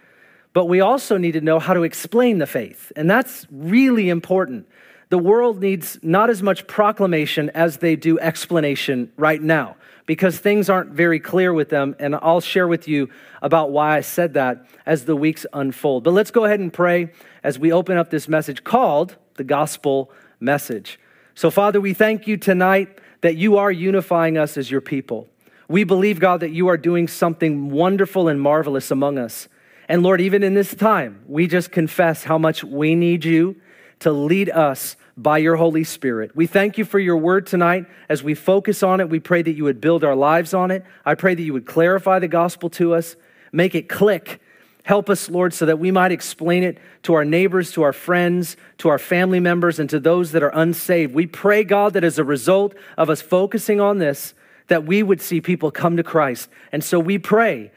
but 0.52 0.66
we 0.66 0.80
also 0.80 1.16
need 1.16 1.32
to 1.32 1.40
know 1.40 1.58
how 1.58 1.74
to 1.74 1.82
explain 1.82 2.38
the 2.38 2.46
faith. 2.46 2.92
And 2.96 3.10
that's 3.10 3.46
really 3.50 4.08
important. 4.08 4.66
The 5.10 5.18
world 5.18 5.60
needs 5.60 5.98
not 6.02 6.30
as 6.30 6.42
much 6.42 6.66
proclamation 6.66 7.50
as 7.50 7.78
they 7.78 7.96
do 7.96 8.18
explanation 8.18 9.12
right 9.16 9.40
now 9.40 9.76
because 10.06 10.38
things 10.38 10.68
aren't 10.68 10.90
very 10.90 11.20
clear 11.20 11.52
with 11.52 11.68
them. 11.68 11.94
And 11.98 12.14
I'll 12.16 12.40
share 12.40 12.68
with 12.68 12.88
you 12.88 13.08
about 13.42 13.70
why 13.70 13.96
I 13.96 14.00
said 14.00 14.34
that 14.34 14.66
as 14.86 15.04
the 15.04 15.16
weeks 15.16 15.46
unfold. 15.52 16.04
But 16.04 16.12
let's 16.12 16.30
go 16.30 16.44
ahead 16.44 16.60
and 16.60 16.72
pray 16.72 17.12
as 17.42 17.58
we 17.58 17.72
open 17.72 17.96
up 17.96 18.10
this 18.10 18.28
message 18.28 18.64
called 18.64 19.16
the 19.34 19.44
gospel 19.44 20.10
message. 20.40 20.98
So, 21.34 21.50
Father, 21.50 21.80
we 21.80 21.94
thank 21.94 22.26
you 22.26 22.36
tonight 22.36 22.98
that 23.22 23.36
you 23.36 23.56
are 23.56 23.72
unifying 23.72 24.38
us 24.38 24.56
as 24.56 24.70
your 24.70 24.80
people. 24.80 25.28
We 25.68 25.84
believe, 25.84 26.20
God, 26.20 26.40
that 26.40 26.50
you 26.50 26.68
are 26.68 26.76
doing 26.76 27.08
something 27.08 27.70
wonderful 27.70 28.28
and 28.28 28.40
marvelous 28.40 28.90
among 28.90 29.18
us. 29.18 29.48
And 29.88 30.02
Lord, 30.02 30.20
even 30.20 30.42
in 30.42 30.54
this 30.54 30.74
time, 30.74 31.24
we 31.26 31.46
just 31.46 31.72
confess 31.72 32.24
how 32.24 32.38
much 32.38 32.62
we 32.62 32.94
need 32.94 33.24
you 33.24 33.56
to 34.00 34.12
lead 34.12 34.50
us 34.50 34.96
by 35.16 35.38
your 35.38 35.56
Holy 35.56 35.84
Spirit. 35.84 36.34
We 36.34 36.46
thank 36.46 36.78
you 36.78 36.84
for 36.84 36.98
your 36.98 37.16
word 37.16 37.46
tonight. 37.46 37.86
As 38.08 38.22
we 38.22 38.34
focus 38.34 38.82
on 38.82 39.00
it, 39.00 39.08
we 39.08 39.20
pray 39.20 39.42
that 39.42 39.52
you 39.52 39.64
would 39.64 39.80
build 39.80 40.04
our 40.04 40.16
lives 40.16 40.54
on 40.54 40.70
it. 40.70 40.84
I 41.04 41.14
pray 41.14 41.34
that 41.34 41.42
you 41.42 41.52
would 41.52 41.66
clarify 41.66 42.18
the 42.18 42.28
gospel 42.28 42.70
to 42.70 42.94
us, 42.94 43.16
make 43.52 43.74
it 43.74 43.88
click 43.88 44.40
Help 44.84 45.08
us, 45.08 45.30
Lord, 45.30 45.54
so 45.54 45.64
that 45.64 45.78
we 45.78 45.90
might 45.90 46.12
explain 46.12 46.62
it 46.62 46.76
to 47.04 47.14
our 47.14 47.24
neighbors, 47.24 47.72
to 47.72 47.82
our 47.82 47.94
friends, 47.94 48.58
to 48.78 48.90
our 48.90 48.98
family 48.98 49.40
members, 49.40 49.78
and 49.78 49.88
to 49.88 49.98
those 49.98 50.32
that 50.32 50.42
are 50.42 50.50
unsaved. 50.50 51.14
We 51.14 51.26
pray, 51.26 51.64
God, 51.64 51.94
that 51.94 52.04
as 52.04 52.18
a 52.18 52.24
result 52.24 52.74
of 52.98 53.08
us 53.08 53.22
focusing 53.22 53.80
on 53.80 53.96
this, 53.98 54.34
that 54.68 54.84
we 54.84 55.02
would 55.02 55.22
see 55.22 55.40
people 55.40 55.70
come 55.70 55.96
to 55.96 56.02
Christ. 56.02 56.50
And 56.70 56.84
so 56.84 57.00
we 57.00 57.16
pray 57.16 57.72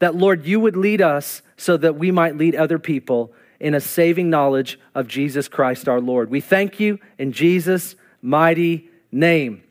that, 0.00 0.14
Lord, 0.14 0.44
you 0.44 0.60
would 0.60 0.76
lead 0.76 1.00
us 1.00 1.40
so 1.56 1.78
that 1.78 1.96
we 1.96 2.10
might 2.10 2.36
lead 2.36 2.54
other 2.54 2.78
people 2.78 3.32
in 3.60 3.74
a 3.74 3.80
saving 3.80 4.30
knowledge 4.30 4.80
of 4.94 5.06
Jesus 5.06 5.46
Christ 5.46 5.88
our 5.88 6.00
Lord. 6.00 6.30
We 6.30 6.40
thank 6.40 6.80
you 6.80 6.98
in 7.18 7.32
Jesus' 7.32 7.94
mighty 8.22 8.88
name. 9.12 9.62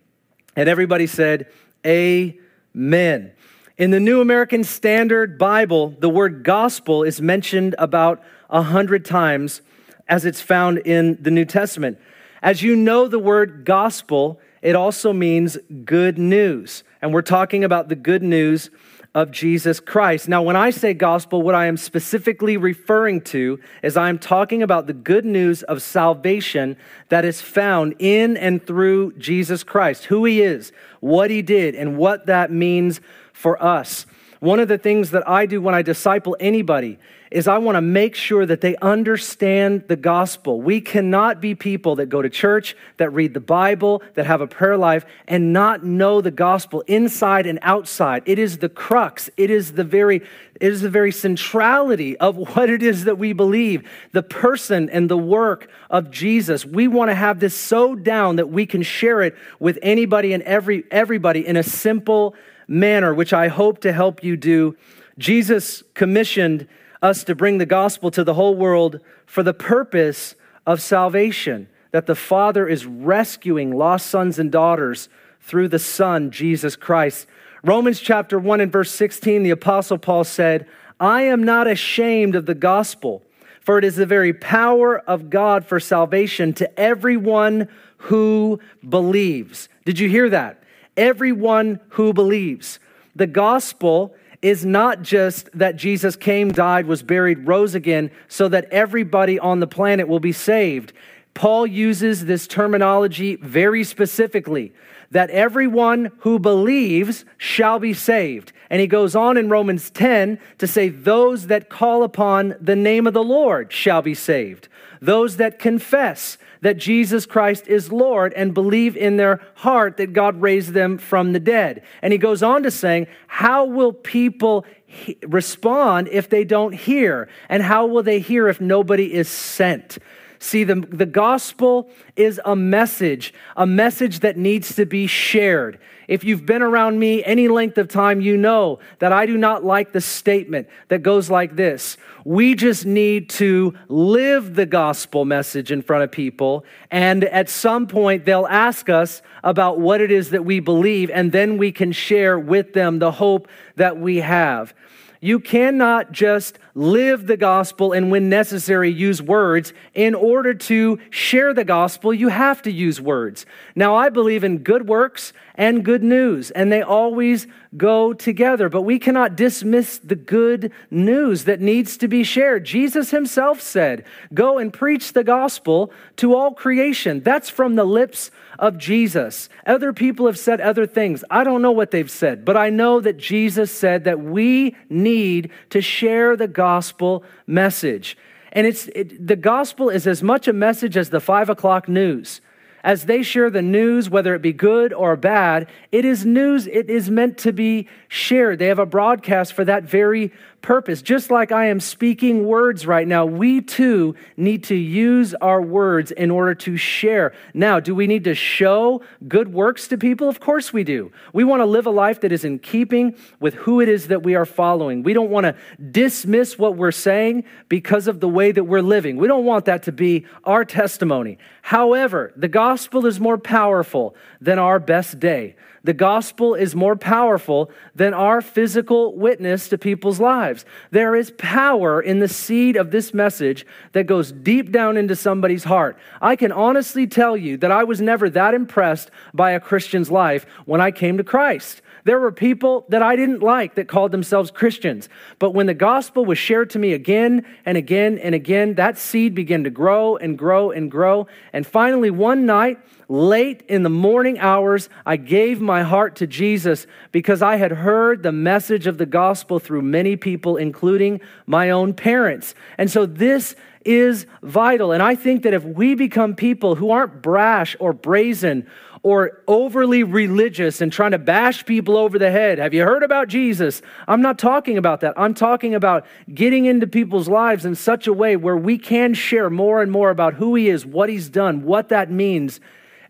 And 0.55 0.69
everybody 0.69 1.07
said, 1.07 1.47
Amen. 1.85 3.31
In 3.77 3.91
the 3.91 3.99
New 3.99 4.21
American 4.21 4.63
Standard 4.63 5.37
Bible, 5.37 5.95
the 5.99 6.09
word 6.09 6.43
gospel 6.43 7.03
is 7.03 7.21
mentioned 7.21 7.75
about 7.79 8.21
a 8.49 8.61
hundred 8.61 9.05
times 9.05 9.61
as 10.07 10.25
it's 10.25 10.41
found 10.41 10.79
in 10.79 11.17
the 11.21 11.31
New 11.31 11.45
Testament. 11.45 11.97
As 12.41 12.61
you 12.61 12.75
know, 12.75 13.07
the 13.07 13.19
word 13.19 13.63
gospel, 13.63 14.39
it 14.61 14.75
also 14.75 15.13
means 15.13 15.57
good 15.85 16.17
news. 16.17 16.83
And 17.01 17.13
we're 17.13 17.21
talking 17.21 17.63
about 17.63 17.87
the 17.87 17.95
good 17.95 18.23
news 18.23 18.69
of 19.15 19.31
Jesus 19.31 19.79
Christ. 19.79 20.27
Now, 20.27 20.41
when 20.43 20.55
I 20.55 20.69
say 20.69 20.93
gospel, 20.93 21.41
what 21.41 21.55
I 21.55 21.65
am 21.65 21.77
specifically 21.77 22.57
referring 22.57 23.21
to 23.21 23.59
is 23.81 23.97
I'm 23.97 24.19
talking 24.19 24.61
about 24.61 24.87
the 24.87 24.93
good 24.93 25.25
news 25.25 25.63
of 25.63 25.81
salvation 25.81 26.77
that 27.09 27.25
is 27.25 27.41
found 27.41 27.95
in 27.99 28.37
and 28.37 28.65
through 28.65 29.13
Jesus 29.13 29.63
Christ, 29.63 30.05
who 30.05 30.25
he 30.25 30.41
is, 30.41 30.71
what 30.99 31.31
he 31.31 31.41
did, 31.41 31.75
and 31.75 31.97
what 31.97 32.27
that 32.27 32.51
means 32.51 33.01
for 33.33 33.61
us. 33.63 34.05
One 34.39 34.59
of 34.59 34.67
the 34.67 34.77
things 34.77 35.11
that 35.11 35.27
I 35.27 35.45
do 35.45 35.61
when 35.61 35.75
I 35.75 35.81
disciple 35.81 36.37
anybody 36.39 36.99
is 37.31 37.47
I 37.47 37.59
want 37.59 37.75
to 37.75 37.81
make 37.81 38.15
sure 38.15 38.45
that 38.45 38.61
they 38.61 38.75
understand 38.77 39.83
the 39.87 39.95
gospel. 39.95 40.61
We 40.61 40.81
cannot 40.81 41.39
be 41.39 41.53
people 41.53 41.95
that 41.97 42.07
go 42.07 42.21
to 42.21 42.29
church, 42.29 42.75
that 42.97 43.11
read 43.11 43.33
the 43.33 43.39
Bible, 43.39 44.01
that 44.15 44.25
have 44.25 44.41
a 44.41 44.47
prayer 44.47 44.77
life, 44.77 45.05
and 45.27 45.53
not 45.53 45.83
know 45.83 46.21
the 46.21 46.31
gospel 46.31 46.81
inside 46.87 47.45
and 47.45 47.59
outside. 47.61 48.23
It 48.25 48.39
is 48.39 48.57
the 48.57 48.69
crux. 48.69 49.29
It 49.37 49.51
is 49.51 49.73
the 49.73 49.83
very, 49.83 50.17
it 50.59 50.71
is 50.71 50.81
the 50.81 50.89
very 50.89 51.11
centrality 51.11 52.17
of 52.17 52.35
what 52.55 52.69
it 52.69 52.81
is 52.81 53.03
that 53.03 53.17
we 53.17 53.33
believe. 53.33 53.87
The 54.11 54.23
person 54.23 54.89
and 54.89 55.09
the 55.09 55.17
work 55.17 55.69
of 55.89 56.09
Jesus. 56.09 56.65
We 56.65 56.87
want 56.87 57.11
to 57.11 57.15
have 57.15 57.39
this 57.39 57.55
so 57.55 57.95
down 57.95 58.37
that 58.37 58.49
we 58.49 58.65
can 58.65 58.81
share 58.81 59.21
it 59.21 59.35
with 59.59 59.77
anybody 59.81 60.33
and 60.33 60.41
every 60.43 60.83
everybody 60.89 61.45
in 61.45 61.57
a 61.57 61.63
simple 61.63 62.35
manner, 62.67 63.13
which 63.13 63.33
I 63.33 63.47
hope 63.47 63.81
to 63.81 63.93
help 63.93 64.23
you 64.23 64.37
do. 64.37 64.75
Jesus 65.17 65.83
commissioned 65.93 66.67
us 67.01 67.23
to 67.23 67.35
bring 67.35 67.57
the 67.57 67.65
gospel 67.65 68.11
to 68.11 68.23
the 68.23 68.33
whole 68.33 68.55
world 68.55 68.99
for 69.25 69.43
the 69.43 69.53
purpose 69.53 70.35
of 70.65 70.81
salvation, 70.81 71.67
that 71.91 72.05
the 72.05 72.15
Father 72.15 72.67
is 72.67 72.85
rescuing 72.85 73.75
lost 73.75 74.07
sons 74.07 74.37
and 74.39 74.51
daughters 74.51 75.09
through 75.41 75.67
the 75.67 75.79
Son, 75.79 76.31
Jesus 76.31 76.75
Christ. 76.75 77.27
Romans 77.63 77.99
chapter 77.99 78.37
1 78.37 78.61
and 78.61 78.71
verse 78.71 78.91
16, 78.91 79.43
the 79.43 79.49
Apostle 79.49 79.97
Paul 79.97 80.23
said, 80.23 80.67
I 80.99 81.23
am 81.23 81.43
not 81.43 81.67
ashamed 81.67 82.35
of 82.35 82.45
the 82.45 82.55
gospel, 82.55 83.23
for 83.61 83.77
it 83.77 83.85
is 83.85 83.95
the 83.95 84.05
very 84.05 84.33
power 84.33 84.99
of 84.99 85.29
God 85.29 85.65
for 85.65 85.79
salvation 85.79 86.53
to 86.53 86.79
everyone 86.79 87.67
who 87.97 88.59
believes. 88.87 89.69
Did 89.85 89.99
you 89.99 90.09
hear 90.09 90.29
that? 90.29 90.59
everyone 90.99 91.79
who 91.89 92.13
believes. 92.13 92.79
The 93.15 93.25
gospel 93.25 94.13
is 94.41 94.65
not 94.65 95.01
just 95.01 95.49
that 95.53 95.75
Jesus 95.75 96.15
came, 96.15 96.51
died, 96.51 96.85
was 96.85 97.03
buried, 97.03 97.47
rose 97.47 97.75
again, 97.75 98.11
so 98.27 98.47
that 98.47 98.65
everybody 98.71 99.37
on 99.37 99.59
the 99.59 99.67
planet 99.67 100.07
will 100.07 100.19
be 100.19 100.31
saved. 100.31 100.93
Paul 101.33 101.67
uses 101.67 102.25
this 102.25 102.47
terminology 102.47 103.35
very 103.35 103.83
specifically 103.83 104.73
that 105.11 105.29
everyone 105.31 106.11
who 106.19 106.39
believes 106.39 107.25
shall 107.37 107.79
be 107.79 107.93
saved. 107.93 108.51
And 108.69 108.79
he 108.79 108.87
goes 108.87 109.15
on 109.15 109.37
in 109.37 109.49
Romans 109.49 109.89
10 109.89 110.39
to 110.59 110.67
say, 110.67 110.89
Those 110.89 111.47
that 111.47 111.69
call 111.69 112.03
upon 112.03 112.55
the 112.61 112.75
name 112.75 113.07
of 113.07 113.13
the 113.13 113.23
Lord 113.23 113.73
shall 113.73 114.01
be 114.01 114.13
saved. 114.13 114.67
Those 115.01 115.37
that 115.37 115.59
confess 115.59 116.37
that 116.61 116.77
Jesus 116.77 117.25
Christ 117.25 117.67
is 117.67 117.91
Lord 117.91 118.33
and 118.33 118.53
believe 118.53 118.97
in 118.97 119.17
their 119.17 119.41
heart 119.55 119.97
that 119.97 120.13
God 120.13 120.41
raised 120.41 120.73
them 120.73 120.97
from 120.97 121.33
the 121.33 121.39
dead. 121.39 121.83
And 122.01 122.11
he 122.11 122.19
goes 122.19 122.43
on 122.43 122.63
to 122.63 122.71
saying, 122.71 123.07
How 123.27 123.65
will 123.65 123.93
people 123.93 124.65
he- 124.85 125.17
respond 125.25 126.09
if 126.11 126.29
they 126.29 126.43
don't 126.43 126.73
hear? 126.73 127.29
And 127.47 127.63
how 127.63 127.85
will 127.85 128.03
they 128.03 128.19
hear 128.19 128.47
if 128.47 128.59
nobody 128.59 129.13
is 129.13 129.29
sent? 129.29 129.97
See, 130.41 130.63
the, 130.63 130.75
the 130.75 131.05
gospel 131.05 131.89
is 132.15 132.39
a 132.45 132.55
message, 132.55 133.33
a 133.57 133.67
message 133.67 134.21
that 134.21 134.37
needs 134.37 134.73
to 134.75 134.85
be 134.85 135.05
shared. 135.05 135.79
If 136.07 136.23
you've 136.23 136.45
been 136.45 136.61
around 136.61 136.97
me 136.97 137.23
any 137.25 137.49
length 137.49 137.77
of 137.77 137.89
time, 137.89 138.21
you 138.21 138.37
know 138.37 138.79
that 138.99 139.11
I 139.11 139.25
do 139.25 139.37
not 139.37 139.65
like 139.65 139.91
the 139.91 139.99
statement 140.01 140.69
that 140.87 141.03
goes 141.03 141.29
like 141.29 141.57
this 141.57 141.97
We 142.23 142.55
just 142.55 142.85
need 142.85 143.29
to 143.31 143.75
live 143.89 144.55
the 144.55 144.65
gospel 144.65 145.25
message 145.25 145.73
in 145.73 145.81
front 145.81 146.03
of 146.03 146.11
people, 146.11 146.63
and 146.89 147.25
at 147.25 147.49
some 147.49 147.85
point 147.85 148.23
they'll 148.23 148.47
ask 148.47 148.89
us 148.89 149.21
about 149.43 149.79
what 149.79 149.99
it 149.99 150.09
is 150.09 150.29
that 150.29 150.45
we 150.45 150.61
believe, 150.61 151.11
and 151.11 151.33
then 151.33 151.57
we 151.57 151.71
can 151.71 151.91
share 151.91 152.39
with 152.39 152.71
them 152.71 152.99
the 152.99 153.11
hope 153.11 153.49
that 153.75 153.99
we 153.99 154.17
have. 154.17 154.73
You 155.21 155.41
cannot 155.41 156.13
just 156.13 156.59
live 156.75 157.27
the 157.27 157.35
gospel 157.35 157.91
and, 157.91 158.09
when 158.09 158.29
necessary, 158.29 158.89
use 158.89 159.21
words. 159.21 159.73
In 159.93 160.15
order 160.15 160.53
to 160.53 160.97
share 161.09 161.53
the 161.53 161.65
gospel, 161.65 162.13
you 162.13 162.29
have 162.29 162.61
to 162.61 162.71
use 162.71 163.01
words. 163.01 163.45
Now, 163.75 163.95
I 163.95 164.07
believe 164.09 164.45
in 164.45 164.59
good 164.59 164.87
works 164.87 165.33
and 165.55 165.83
good 165.83 166.03
news, 166.03 166.51
and 166.51 166.71
they 166.71 166.81
always 166.81 167.47
go 167.75 168.13
together. 168.13 168.69
But 168.69 168.83
we 168.83 168.97
cannot 168.97 169.35
dismiss 169.35 169.97
the 169.97 170.15
good 170.15 170.71
news 170.89 171.43
that 171.43 171.59
needs 171.59 171.97
to 171.97 172.07
be 172.07 172.23
shared. 172.23 172.63
Jesus 172.63 173.11
himself 173.11 173.59
said, 173.59 174.05
Go 174.33 174.57
and 174.57 174.71
preach 174.71 175.11
the 175.11 175.25
gospel 175.25 175.91
to 176.15 176.33
all 176.33 176.53
creation. 176.53 177.19
That's 177.19 177.49
from 177.49 177.75
the 177.75 177.83
lips 177.83 178.31
of 178.59 178.77
Jesus. 178.77 179.49
Other 179.65 179.93
people 179.93 180.27
have 180.27 180.37
said 180.37 180.61
other 180.61 180.85
things. 180.85 181.23
I 181.31 181.43
don't 181.43 181.61
know 181.61 181.71
what 181.71 181.91
they've 181.91 182.11
said, 182.11 182.45
but 182.45 182.57
I 182.57 182.69
know 182.69 182.99
that 182.99 183.17
Jesus 183.17 183.71
said 183.71 184.03
that 184.03 184.19
we 184.19 184.75
need 184.89 185.49
to 185.71 185.81
share 185.81 186.35
the 186.35 186.47
gospel 186.47 187.23
message. 187.47 188.17
And 188.51 188.67
it's, 188.67 188.87
it, 188.89 189.25
the 189.25 189.35
gospel 189.35 189.89
is 189.89 190.05
as 190.05 190.21
much 190.21 190.47
a 190.47 190.53
message 190.53 190.97
as 190.97 191.09
the 191.09 191.21
five 191.21 191.49
o'clock 191.49 191.87
news. 191.87 192.41
As 192.83 193.05
they 193.05 193.23
share 193.23 193.49
the 193.49 193.61
news, 193.61 194.09
whether 194.09 194.33
it 194.35 194.41
be 194.41 194.53
good 194.53 194.93
or 194.93 195.15
bad, 195.15 195.67
it 195.91 196.05
is 196.05 196.25
news, 196.25 196.65
it 196.67 196.89
is 196.89 197.09
meant 197.09 197.37
to 197.39 197.51
be 197.51 197.87
shared. 198.07 198.59
They 198.59 198.67
have 198.67 198.79
a 198.79 198.85
broadcast 198.85 199.53
for 199.53 199.65
that 199.65 199.83
very 199.83 200.31
purpose. 200.61 201.01
Just 201.01 201.31
like 201.31 201.51
I 201.51 201.65
am 201.65 201.79
speaking 201.79 202.45
words 202.45 202.85
right 202.85 203.07
now, 203.07 203.25
we 203.25 203.61
too 203.61 204.15
need 204.37 204.63
to 204.65 204.75
use 204.75 205.33
our 205.35 205.61
words 205.61 206.11
in 206.11 206.31
order 206.31 206.55
to 206.55 206.77
share. 206.77 207.33
Now, 207.53 207.79
do 207.79 207.95
we 207.95 208.07
need 208.07 208.23
to 208.25 208.35
show 208.35 209.01
good 209.27 209.53
works 209.53 209.87
to 209.89 209.97
people? 209.97 210.29
Of 210.29 210.39
course 210.39 210.71
we 210.73 210.83
do. 210.83 211.11
We 211.33 211.43
want 211.43 211.61
to 211.61 211.65
live 211.65 211.85
a 211.85 211.91
life 211.91 212.21
that 212.21 212.31
is 212.31 212.43
in 212.43 212.59
keeping 212.59 213.15
with 213.39 213.53
who 213.55 213.81
it 213.81 213.89
is 213.89 214.07
that 214.07 214.23
we 214.23 214.35
are 214.35 214.45
following. 214.45 215.03
We 215.03 215.13
don't 215.13 215.29
want 215.29 215.45
to 215.45 215.55
dismiss 215.91 216.57
what 216.57 216.75
we're 216.75 216.91
saying 216.91 217.45
because 217.67 218.07
of 218.07 218.19
the 218.19 218.29
way 218.29 218.51
that 218.51 218.63
we're 218.63 218.81
living. 218.81 219.17
We 219.17 219.27
don't 219.27 219.45
want 219.45 219.65
that 219.65 219.83
to 219.83 219.91
be 219.91 220.25
our 220.43 220.65
testimony. 220.65 221.37
However, 221.61 222.33
the 222.35 222.47
gospel 222.47 223.05
is 223.05 223.19
more 223.19 223.37
powerful 223.37 224.15
than 224.41 224.59
our 224.59 224.79
best 224.79 225.19
day. 225.19 225.55
The 225.83 225.93
gospel 225.93 226.55
is 226.55 226.75
more 226.75 226.95
powerful 226.95 227.71
than 227.95 228.13
our 228.13 228.41
physical 228.41 229.15
witness 229.15 229.69
to 229.69 229.77
people's 229.77 230.19
lives. 230.19 230.65
There 230.91 231.15
is 231.15 231.31
power 231.37 232.01
in 232.01 232.19
the 232.19 232.27
seed 232.27 232.75
of 232.75 232.91
this 232.91 233.13
message 233.13 233.65
that 233.93 234.07
goes 234.07 234.31
deep 234.31 234.71
down 234.71 234.97
into 234.97 235.15
somebody's 235.15 235.63
heart. 235.63 235.97
I 236.21 236.35
can 236.35 236.51
honestly 236.51 237.07
tell 237.07 237.37
you 237.37 237.57
that 237.57 237.71
I 237.71 237.83
was 237.83 238.01
never 238.01 238.29
that 238.31 238.53
impressed 238.53 239.11
by 239.33 239.51
a 239.51 239.59
Christian's 239.59 240.11
life 240.11 240.45
when 240.65 240.81
I 240.81 240.91
came 240.91 241.17
to 241.17 241.23
Christ. 241.23 241.81
There 242.03 242.19
were 242.19 242.31
people 242.31 242.85
that 242.89 243.01
I 243.01 243.15
didn't 243.15 243.41
like 243.41 243.75
that 243.75 243.87
called 243.87 244.11
themselves 244.11 244.51
Christians. 244.51 245.09
But 245.37 245.51
when 245.51 245.65
the 245.65 245.73
gospel 245.73 246.25
was 246.25 246.37
shared 246.37 246.69
to 246.71 246.79
me 246.79 246.93
again 246.93 247.45
and 247.65 247.77
again 247.77 248.17
and 248.17 248.33
again, 248.33 248.75
that 248.75 248.97
seed 248.97 249.35
began 249.35 249.63
to 249.63 249.69
grow 249.69 250.17
and 250.17 250.37
grow 250.37 250.71
and 250.71 250.89
grow. 250.89 251.27
And 251.53 251.67
finally, 251.67 252.09
one 252.09 252.45
night, 252.45 252.79
late 253.09 253.63
in 253.67 253.83
the 253.83 253.89
morning 253.89 254.39
hours, 254.39 254.87
I 255.05 255.17
gave 255.17 255.59
my 255.59 255.83
heart 255.83 256.15
to 256.17 256.27
Jesus 256.27 256.87
because 257.11 257.41
I 257.41 257.57
had 257.57 257.71
heard 257.71 258.23
the 258.23 258.31
message 258.31 258.87
of 258.87 258.97
the 258.97 259.05
gospel 259.05 259.59
through 259.59 259.81
many 259.81 260.15
people, 260.15 260.55
including 260.55 261.19
my 261.47 261.71
own 261.71 261.93
parents. 261.93 262.55
And 262.77 262.89
so 262.89 263.05
this 263.05 263.55
is 263.83 264.27
vital. 264.43 264.91
And 264.91 265.01
I 265.01 265.15
think 265.15 265.43
that 265.43 265.53
if 265.53 265.63
we 265.63 265.95
become 265.95 266.35
people 266.35 266.75
who 266.75 266.91
aren't 266.91 267.21
brash 267.21 267.75
or 267.79 267.93
brazen 267.93 268.67
or 269.01 269.41
overly 269.47 270.03
religious 270.03 270.81
and 270.81 270.91
trying 270.91 271.11
to 271.11 271.17
bash 271.17 271.65
people 271.65 271.95
over 271.95 272.19
the 272.19 272.31
head. 272.31 272.59
Have 272.59 272.73
you 272.73 272.83
heard 272.83 273.03
about 273.03 273.29
Jesus? 273.29 273.81
I'm 274.07 274.21
not 274.21 274.37
talking 274.37 274.77
about 274.77 274.99
that. 275.01 275.13
I'm 275.15 275.33
talking 275.33 275.73
about 275.73 276.05
getting 276.33 276.65
into 276.65 276.85
people's 276.85 277.29
lives 277.29 277.65
in 277.65 277.75
such 277.75 278.07
a 278.07 278.13
way 278.13 278.35
where 278.35 278.57
we 278.57 278.77
can 278.77 279.13
share 279.13 279.49
more 279.49 279.81
and 279.81 279.89
more 279.89 280.09
about 280.09 280.33
who 280.33 280.55
he 280.55 280.69
is, 280.69 280.85
what 280.85 281.09
he's 281.09 281.29
done, 281.29 281.63
what 281.63 281.89
that 281.89 282.11
means, 282.11 282.59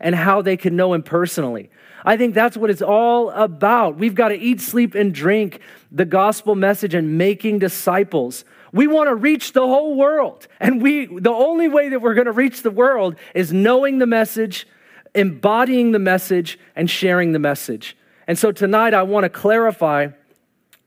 and 0.00 0.14
how 0.14 0.42
they 0.42 0.56
can 0.56 0.76
know 0.76 0.94
him 0.94 1.02
personally. 1.02 1.70
I 2.04 2.16
think 2.16 2.34
that's 2.34 2.56
what 2.56 2.70
it's 2.70 2.82
all 2.82 3.30
about. 3.30 3.96
We've 3.96 4.14
got 4.14 4.28
to 4.28 4.38
eat, 4.38 4.60
sleep, 4.60 4.94
and 4.94 5.14
drink 5.14 5.60
the 5.92 6.06
gospel 6.06 6.54
message 6.54 6.94
and 6.94 7.18
making 7.18 7.58
disciples. 7.58 8.44
We 8.72 8.86
want 8.86 9.08
to 9.08 9.14
reach 9.14 9.52
the 9.52 9.66
whole 9.66 9.96
world. 9.96 10.48
And 10.58 10.80
we 10.80 11.06
the 11.06 11.30
only 11.30 11.68
way 11.68 11.90
that 11.90 12.00
we're 12.00 12.14
going 12.14 12.26
to 12.26 12.32
reach 12.32 12.62
the 12.62 12.70
world 12.70 13.16
is 13.34 13.52
knowing 13.52 13.98
the 13.98 14.06
message 14.06 14.66
embodying 15.14 15.92
the 15.92 15.98
message 15.98 16.58
and 16.76 16.88
sharing 16.88 17.32
the 17.32 17.38
message. 17.38 17.96
And 18.26 18.38
so 18.38 18.52
tonight 18.52 18.94
I 18.94 19.02
want 19.02 19.24
to 19.24 19.30
clarify 19.30 20.08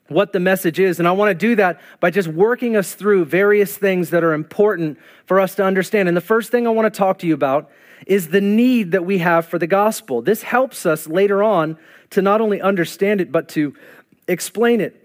what 0.08 0.34
the 0.34 0.40
message 0.40 0.80
is. 0.80 1.00
And 1.00 1.08
I 1.08 1.12
want 1.12 1.30
to 1.30 1.36
do 1.36 1.56
that 1.56 1.82
by 2.00 2.10
just 2.10 2.28
working 2.28 2.76
us 2.76 2.94
through 2.94 3.26
various 3.26 3.78
things 3.78 4.10
that 4.12 4.24
are 4.24 4.34
important 4.34 5.00
for 5.26 5.40
us 5.40 5.56
to 5.56 5.64
understand. 5.64 6.08
And 6.08 6.16
the 6.16 6.22
first 6.22 6.52
thing 6.52 6.68
I 6.68 6.70
want 6.70 6.94
to 6.94 6.98
talk 6.98 7.20
to 7.20 7.28
you 7.28 7.34
about 7.34 7.72
is 8.08 8.30
the 8.30 8.42
need 8.42 8.92
that 8.92 9.06
we 9.06 9.20
have 9.20 9.46
for 9.46 9.60
the 9.60 9.68
gospel. 9.68 10.22
This 10.22 10.44
helps 10.44 10.86
us 10.86 11.08
later 11.08 11.44
on 11.44 11.78
to 12.12 12.22
not 12.22 12.42
only 12.42 12.62
understand 12.62 13.22
it, 13.22 13.32
but 13.32 13.50
to 13.50 13.74
explain 14.28 14.82
it. 14.82 15.00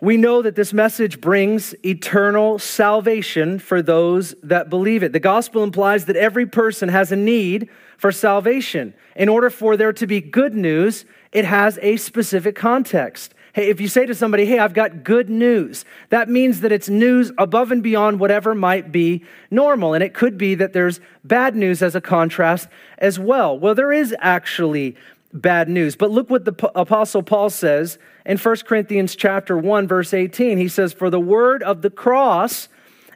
We 0.00 0.16
know 0.16 0.42
that 0.42 0.56
this 0.56 0.72
message 0.72 1.20
brings 1.20 1.74
eternal 1.84 2.58
salvation 2.58 3.58
for 3.58 3.80
those 3.80 4.34
that 4.42 4.68
believe 4.68 5.02
it. 5.02 5.12
The 5.12 5.20
gospel 5.20 5.62
implies 5.62 6.04
that 6.06 6.16
every 6.16 6.44
person 6.44 6.90
has 6.90 7.10
a 7.10 7.16
need 7.16 7.70
for 7.96 8.12
salvation. 8.12 8.92
In 9.16 9.28
order 9.28 9.48
for 9.48 9.76
there 9.76 9.92
to 9.94 10.06
be 10.06 10.20
good 10.20 10.54
news, 10.54 11.06
it 11.32 11.44
has 11.44 11.78
a 11.80 11.96
specific 11.96 12.54
context. 12.54 13.34
Hey, 13.54 13.70
if 13.70 13.80
you 13.80 13.86
say 13.86 14.04
to 14.04 14.16
somebody, 14.16 14.46
hey, 14.46 14.58
I've 14.58 14.74
got 14.74 15.04
good 15.04 15.30
news, 15.30 15.84
that 16.08 16.28
means 16.28 16.60
that 16.62 16.72
it's 16.72 16.88
news 16.88 17.30
above 17.38 17.70
and 17.70 17.84
beyond 17.84 18.18
whatever 18.18 18.52
might 18.52 18.90
be 18.90 19.24
normal. 19.48 19.94
And 19.94 20.02
it 20.02 20.12
could 20.12 20.36
be 20.36 20.56
that 20.56 20.72
there's 20.72 20.98
bad 21.22 21.54
news 21.54 21.80
as 21.80 21.94
a 21.94 22.00
contrast 22.00 22.68
as 22.98 23.16
well. 23.20 23.56
Well, 23.56 23.76
there 23.76 23.92
is 23.92 24.12
actually 24.18 24.96
bad 25.32 25.68
news. 25.68 25.94
But 25.94 26.10
look 26.10 26.30
what 26.30 26.44
the 26.44 26.70
apostle 26.74 27.22
Paul 27.22 27.48
says 27.48 27.96
in 28.26 28.38
1 28.38 28.56
Corinthians 28.66 29.14
chapter 29.14 29.56
1 29.56 29.86
verse 29.86 30.12
18. 30.12 30.58
He 30.58 30.66
says, 30.66 30.92
"For 30.92 31.08
the 31.08 31.20
word 31.20 31.62
of 31.62 31.82
the 31.82 31.90
cross 31.90 32.68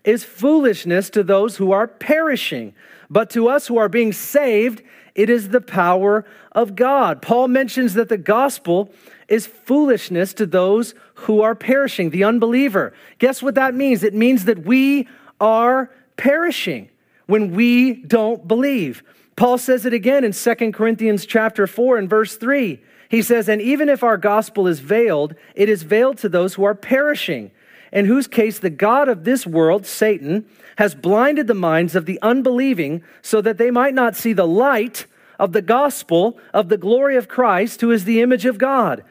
is 0.05 0.23
foolishness 0.23 1.11
to 1.11 1.25
those 1.25 1.57
who 1.57 1.73
are 1.73 1.89
perishing, 1.89 2.75
but 3.11 3.29
to 3.31 3.49
us 3.49 3.67
who 3.67 3.77
are 3.77 3.89
being 3.89 4.13
saved, 4.13 4.83
it 5.17 5.29
is 5.29 5.49
the 5.49 5.61
power 5.61 6.25
of 6.53 6.77
God." 6.77 7.23
Paul 7.23 7.49
mentions 7.49 7.95
that 7.95 8.09
the 8.09 8.17
gospel 8.17 8.93
is 9.29 9.47
foolishness 9.47 10.33
to 10.35 10.47
those 10.47 10.95
who 11.15 11.43
are 11.43 11.55
perishing, 11.55 12.11
the 12.11 12.25
unbeliever. 12.25 12.95
Guess 13.19 13.43
what 13.43 13.55
that 13.57 13.75
means? 13.75 14.03
It 14.03 14.15
means 14.15 14.47
that 14.47 14.65
we 14.65 15.07
are 15.41 15.91
perishing 16.17 16.89
when 17.27 17.55
we 17.55 17.95
don't 17.95 18.49
believe. 18.49 19.03
Paul 19.37 19.59
says 19.59 19.87
it 19.87 19.93
again 19.93 20.25
in 20.25 20.33
2 20.33 20.73
Corinthians 20.73 21.27
chapter 21.27 21.67
4 21.67 21.99
and 21.99 22.11
verse 22.11 22.37
3. 22.37 22.81
He 23.09 23.23
says, 23.23 23.49
And 23.49 23.63
even 23.63 23.89
if 23.89 24.03
our 24.03 24.17
gospel 24.17 24.67
is 24.67 24.81
veiled, 24.81 25.35
it 25.55 25.69
is 25.69 25.83
veiled 25.83 26.19
to 26.19 26.29
those 26.29 26.55
who 26.55 26.65
are 26.65 26.75
perishing, 26.75 27.51
in 27.93 28.07
whose 28.07 28.27
case 28.27 28.59
the 28.59 28.71
God 28.71 29.09
of 29.09 29.25
this 29.25 29.47
world, 29.47 29.87
Satan, 29.87 30.47
has 30.77 30.95
blinded 30.95 31.47
the 31.47 31.55
minds 31.55 31.95
of 31.95 32.07
the 32.07 32.19
unbelieving 32.23 33.03
so 33.23 33.41
that 33.41 33.59
they 33.59 33.71
might 33.71 33.95
not 33.95 34.17
see 34.17 34.33
the 34.33 34.47
light 34.47 35.07
of 35.39 35.53
the 35.53 35.63
gospel 35.63 36.39
of 36.53 36.69
the 36.69 36.77
glory 36.77 37.17
of 37.17 37.29
Christ, 37.29 37.81
who 37.81 37.91
is 37.91 38.05
the 38.05 38.21
image 38.21 38.45
of 38.45 38.59
God. 38.59 39.05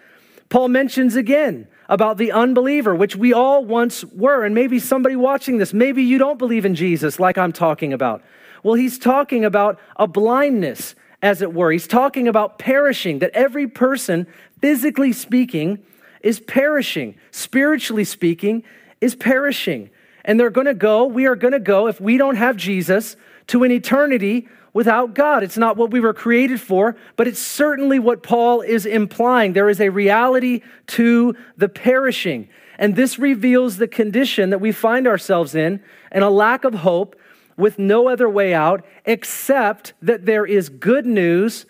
Paul 0.50 0.70
mentions 0.70 1.16
again 1.16 1.68
about 1.90 2.18
the 2.18 2.32
unbeliever, 2.32 2.96
which 2.96 3.16
we 3.16 3.34
all 3.34 3.64
once 3.66 4.04
were. 4.06 4.44
And 4.44 4.54
maybe 4.54 4.80
somebody 4.80 5.16
watching 5.16 5.58
this, 5.58 5.74
maybe 5.74 6.04
you 6.04 6.18
don't 6.18 6.38
believe 6.38 6.66
in 6.66 6.76
Jesus 6.76 7.20
like 7.20 7.38
I'm 7.38 7.54
talking 7.54 7.94
about. 7.94 8.24
Well, 8.64 8.76
he's 8.76 8.98
talking 8.98 9.46
about 9.46 9.80
a 9.96 10.08
blindness, 10.08 10.96
as 11.22 11.42
it 11.42 11.54
were. 11.54 11.72
He's 11.72 11.88
talking 11.88 12.28
about 12.28 12.60
perishing, 12.60 13.20
that 13.20 13.32
every 13.32 13.68
person, 13.68 14.28
physically 14.62 15.14
speaking, 15.14 15.80
is 16.22 16.40
perishing. 16.40 17.16
Spiritually 17.32 18.04
speaking, 18.04 18.64
is 19.00 19.16
perishing. 19.16 19.90
And 20.26 20.40
they're 20.40 20.50
going 20.50 20.68
to 20.68 20.74
go, 20.74 21.06
we 21.06 21.26
are 21.26 21.36
going 21.36 21.54
to 21.54 21.60
go, 21.60 21.88
if 21.88 22.02
we 22.02 22.18
don't 22.18 22.36
have 22.36 22.58
Jesus, 22.58 23.16
to 23.48 23.64
an 23.64 23.72
eternity 23.72 24.50
without 24.78 25.16
God. 25.16 25.42
It's 25.42 25.58
not 25.58 25.76
what 25.76 25.90
we 25.90 26.00
were 26.00 26.14
created 26.14 26.62
for, 26.62 26.96
but 27.16 27.28
it's 27.28 27.40
certainly 27.40 27.98
what 27.98 28.22
Paul 28.22 28.62
is 28.62 28.86
implying. 28.86 29.54
There 29.54 29.72
is 29.72 29.82
a 29.82 29.90
reality 29.90 30.62
to 30.90 31.36
the 31.58 31.68
perishing. 31.68 32.48
And 32.78 32.96
this 32.96 33.18
reveals 33.18 33.78
the 33.78 33.88
condition 33.88 34.52
that 34.52 34.62
we 34.62 34.72
find 34.72 35.08
ourselves 35.08 35.56
in 35.56 35.82
and 36.12 36.24
a 36.24 36.30
lack 36.30 36.64
of 36.64 36.76
hope 36.76 37.16
with 37.58 37.80
no 37.80 38.08
other 38.08 38.30
way 38.30 38.54
out 38.54 38.86
except 39.04 39.94
that 40.04 40.28
there 40.28 40.46
is 40.46 40.70
good 40.70 41.08
news 41.08 41.66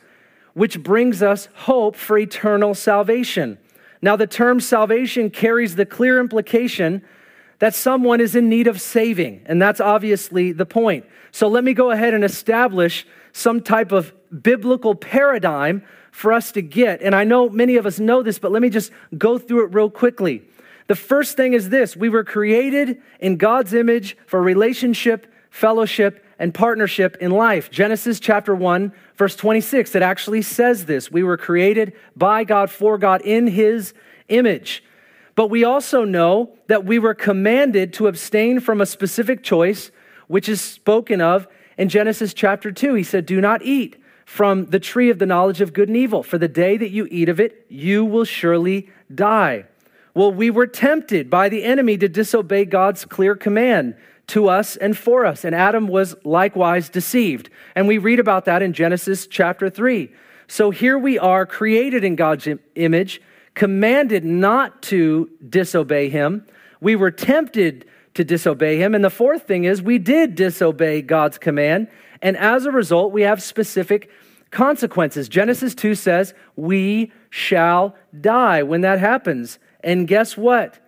which 0.53 0.83
brings 0.83 1.23
us 1.23 1.47
hope 1.53 1.95
for 1.95 2.17
eternal 2.17 2.75
salvation. 2.75 3.57
Now, 4.01 4.17
the 4.17 4.27
term 4.27 4.59
salvation 4.59 5.29
carries 5.29 5.77
the 5.77 5.85
clear 5.85 6.19
implication 6.19 7.03
that 7.59 7.73
someone 7.73 8.19
is 8.19 8.35
in 8.35 8.49
need 8.49 8.67
of 8.67 8.81
saving, 8.81 9.43
and 9.45 9.61
that's 9.61 9.79
obviously 9.79 10.51
the 10.51 10.65
point. 10.65 11.05
So, 11.31 11.47
let 11.47 11.63
me 11.63 11.73
go 11.73 11.91
ahead 11.91 12.13
and 12.13 12.23
establish 12.23 13.05
some 13.31 13.61
type 13.61 13.91
of 13.91 14.13
biblical 14.41 14.95
paradigm 14.95 15.83
for 16.11 16.33
us 16.33 16.51
to 16.53 16.61
get. 16.61 17.01
And 17.01 17.13
I 17.13 17.23
know 17.23 17.49
many 17.49 17.75
of 17.75 17.85
us 17.85 17.99
know 17.99 18.23
this, 18.23 18.39
but 18.39 18.51
let 18.51 18.61
me 18.61 18.69
just 18.69 18.91
go 19.17 19.37
through 19.37 19.65
it 19.65 19.73
real 19.73 19.89
quickly. 19.89 20.43
The 20.87 20.95
first 20.95 21.37
thing 21.37 21.53
is 21.53 21.69
this 21.69 21.95
we 21.95 22.09
were 22.09 22.23
created 22.23 23.01
in 23.19 23.37
God's 23.37 23.73
image 23.73 24.17
for 24.25 24.41
relationship, 24.41 25.31
fellowship, 25.49 26.25
and 26.39 26.53
partnership 26.53 27.17
in 27.19 27.31
life. 27.31 27.69
Genesis 27.69 28.19
chapter 28.19 28.55
1, 28.55 28.91
verse 29.15 29.35
26, 29.35 29.95
it 29.95 30.01
actually 30.01 30.41
says 30.41 30.85
this. 30.85 31.11
We 31.11 31.23
were 31.23 31.37
created 31.37 31.93
by 32.15 32.43
God, 32.43 32.69
for 32.69 32.97
God, 32.97 33.21
in 33.21 33.47
his 33.47 33.93
image. 34.29 34.83
But 35.35 35.49
we 35.49 35.63
also 35.63 36.03
know 36.03 36.57
that 36.67 36.85
we 36.85 36.99
were 36.99 37.13
commanded 37.13 37.93
to 37.93 38.07
abstain 38.07 38.59
from 38.59 38.81
a 38.81 38.85
specific 38.85 39.43
choice, 39.43 39.91
which 40.27 40.47
is 40.49 40.61
spoken 40.61 41.21
of 41.21 41.47
in 41.77 41.89
Genesis 41.89 42.33
chapter 42.33 42.71
2. 42.71 42.93
He 42.93 43.03
said, 43.03 43.25
Do 43.25 43.41
not 43.41 43.61
eat 43.61 44.01
from 44.25 44.65
the 44.65 44.79
tree 44.79 45.09
of 45.09 45.19
the 45.19 45.25
knowledge 45.25 45.61
of 45.61 45.71
good 45.71 45.87
and 45.87 45.95
evil, 45.95 46.21
for 46.21 46.37
the 46.37 46.49
day 46.49 46.75
that 46.75 46.89
you 46.89 47.07
eat 47.09 47.29
of 47.29 47.39
it, 47.39 47.65
you 47.69 48.03
will 48.03 48.25
surely 48.25 48.89
die. 49.13 49.65
Well, 50.13 50.33
we 50.33 50.49
were 50.49 50.67
tempted 50.67 51.29
by 51.29 51.47
the 51.47 51.63
enemy 51.63 51.97
to 51.99 52.09
disobey 52.09 52.65
God's 52.65 53.05
clear 53.05 53.35
command 53.35 53.95
to 54.27 54.49
us 54.49 54.75
and 54.75 54.97
for 54.97 55.25
us. 55.25 55.45
And 55.45 55.55
Adam 55.55 55.87
was 55.87 56.15
likewise 56.25 56.89
deceived. 56.89 57.49
And 57.75 57.87
we 57.87 57.97
read 57.97 58.19
about 58.19 58.45
that 58.45 58.61
in 58.61 58.73
Genesis 58.73 59.27
chapter 59.27 59.69
3. 59.69 60.11
So 60.47 60.71
here 60.71 60.97
we 60.97 61.17
are, 61.17 61.45
created 61.45 62.03
in 62.03 62.15
God's 62.15 62.47
image, 62.75 63.21
commanded 63.53 64.25
not 64.25 64.81
to 64.83 65.29
disobey 65.47 66.09
him. 66.09 66.45
We 66.81 66.95
were 66.95 67.11
tempted 67.11 67.85
to 68.17 68.23
disobey 68.23 68.77
him. 68.77 68.93
And 68.93 69.03
the 69.03 69.09
fourth 69.09 69.47
thing 69.47 69.63
is, 69.63 69.81
we 69.81 69.97
did 69.97 70.35
disobey 70.35 71.01
God's 71.01 71.37
command. 71.37 71.87
And 72.21 72.35
as 72.37 72.65
a 72.65 72.71
result, 72.71 73.11
we 73.11 73.21
have 73.23 73.41
specific 73.41 74.09
consequences. 74.51 75.29
Genesis 75.29 75.73
2 75.73 75.95
says, 75.95 76.33
We 76.55 77.11
shall 77.29 77.95
die 78.19 78.63
when 78.63 78.81
that 78.81 78.99
happens. 78.99 79.59
And 79.83 80.07
guess 80.07 80.35
what? 80.35 80.79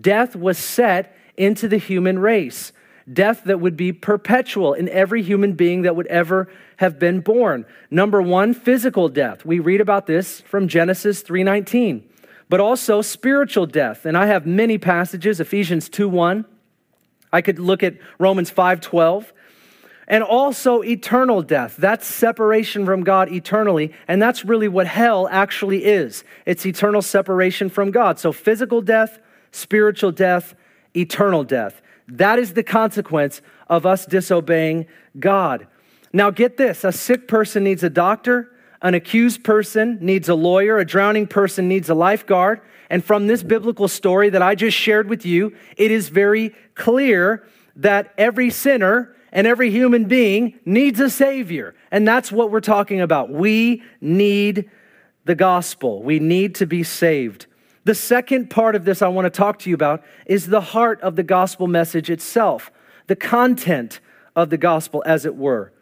Death 0.00 0.34
was 0.34 0.58
set 0.58 1.16
into 1.36 1.68
the 1.68 1.78
human 1.78 2.18
race 2.18 2.72
death 3.12 3.44
that 3.44 3.60
would 3.60 3.76
be 3.76 3.92
perpetual 3.92 4.74
in 4.74 4.88
every 4.88 5.22
human 5.22 5.54
being 5.54 5.82
that 5.82 5.96
would 5.96 6.06
ever 6.08 6.48
have 6.76 6.98
been 6.98 7.20
born. 7.20 7.64
Number 7.90 8.20
1, 8.20 8.54
physical 8.54 9.08
death. 9.08 9.44
We 9.44 9.58
read 9.58 9.80
about 9.80 10.06
this 10.06 10.40
from 10.42 10.68
Genesis 10.68 11.22
3:19. 11.22 12.04
But 12.50 12.60
also 12.60 13.02
spiritual 13.02 13.66
death. 13.66 14.06
And 14.06 14.16
I 14.16 14.26
have 14.26 14.46
many 14.46 14.78
passages, 14.78 15.40
Ephesians 15.40 15.88
2:1. 15.88 16.44
I 17.32 17.40
could 17.40 17.58
look 17.58 17.82
at 17.82 17.96
Romans 18.18 18.50
5:12. 18.50 19.32
And 20.10 20.24
also 20.24 20.82
eternal 20.82 21.42
death. 21.42 21.76
That's 21.76 22.06
separation 22.06 22.86
from 22.86 23.04
God 23.04 23.30
eternally. 23.30 23.92
And 24.08 24.22
that's 24.22 24.42
really 24.42 24.66
what 24.66 24.86
hell 24.86 25.28
actually 25.30 25.84
is 25.84 26.24
it's 26.46 26.64
eternal 26.64 27.02
separation 27.02 27.68
from 27.68 27.90
God. 27.90 28.18
So 28.18 28.32
physical 28.32 28.80
death, 28.80 29.18
spiritual 29.52 30.12
death, 30.12 30.54
eternal 30.96 31.44
death. 31.44 31.82
That 32.08 32.38
is 32.38 32.54
the 32.54 32.62
consequence 32.62 33.42
of 33.68 33.84
us 33.84 34.06
disobeying 34.06 34.86
God. 35.20 35.66
Now, 36.12 36.30
get 36.30 36.56
this 36.56 36.84
a 36.84 36.92
sick 36.92 37.28
person 37.28 37.64
needs 37.64 37.82
a 37.82 37.90
doctor, 37.90 38.50
an 38.80 38.94
accused 38.94 39.44
person 39.44 39.98
needs 40.00 40.28
a 40.28 40.34
lawyer, 40.34 40.78
a 40.78 40.84
drowning 40.84 41.26
person 41.26 41.68
needs 41.68 41.90
a 41.90 41.94
lifeguard. 41.94 42.60
And 42.90 43.04
from 43.04 43.26
this 43.26 43.42
biblical 43.42 43.88
story 43.88 44.30
that 44.30 44.42
I 44.42 44.54
just 44.54 44.76
shared 44.76 45.08
with 45.08 45.26
you, 45.26 45.54
it 45.76 45.90
is 45.90 46.08
very 46.08 46.54
clear 46.74 47.46
that 47.76 48.14
every 48.16 48.50
sinner 48.50 49.14
and 49.32 49.46
every 49.46 49.70
human 49.70 50.04
being 50.04 50.58
needs 50.64 51.00
a 51.00 51.10
Savior. 51.10 51.74
And 51.90 52.08
that's 52.08 52.32
what 52.32 52.50
we're 52.50 52.60
talking 52.60 53.00
about. 53.00 53.30
We 53.30 53.82
need 54.00 54.70
the 55.24 55.34
gospel, 55.34 56.02
we 56.02 56.18
need 56.18 56.54
to 56.54 56.66
be 56.66 56.82
saved. 56.82 57.46
The 57.84 57.94
second 57.94 58.50
part 58.50 58.74
of 58.74 58.84
this 58.84 59.02
I 59.02 59.08
want 59.08 59.26
to 59.26 59.30
talk 59.30 59.58
to 59.60 59.70
you 59.70 59.74
about 59.74 60.02
is 60.26 60.46
the 60.46 60.60
heart 60.60 61.00
of 61.00 61.16
the 61.16 61.22
gospel 61.22 61.66
message 61.66 62.10
itself, 62.10 62.70
the 63.06 63.16
content 63.16 64.00
of 64.34 64.50
the 64.50 64.56
gospel, 64.56 65.02
as 65.06 65.24
it 65.24 65.36
were. 65.36 65.72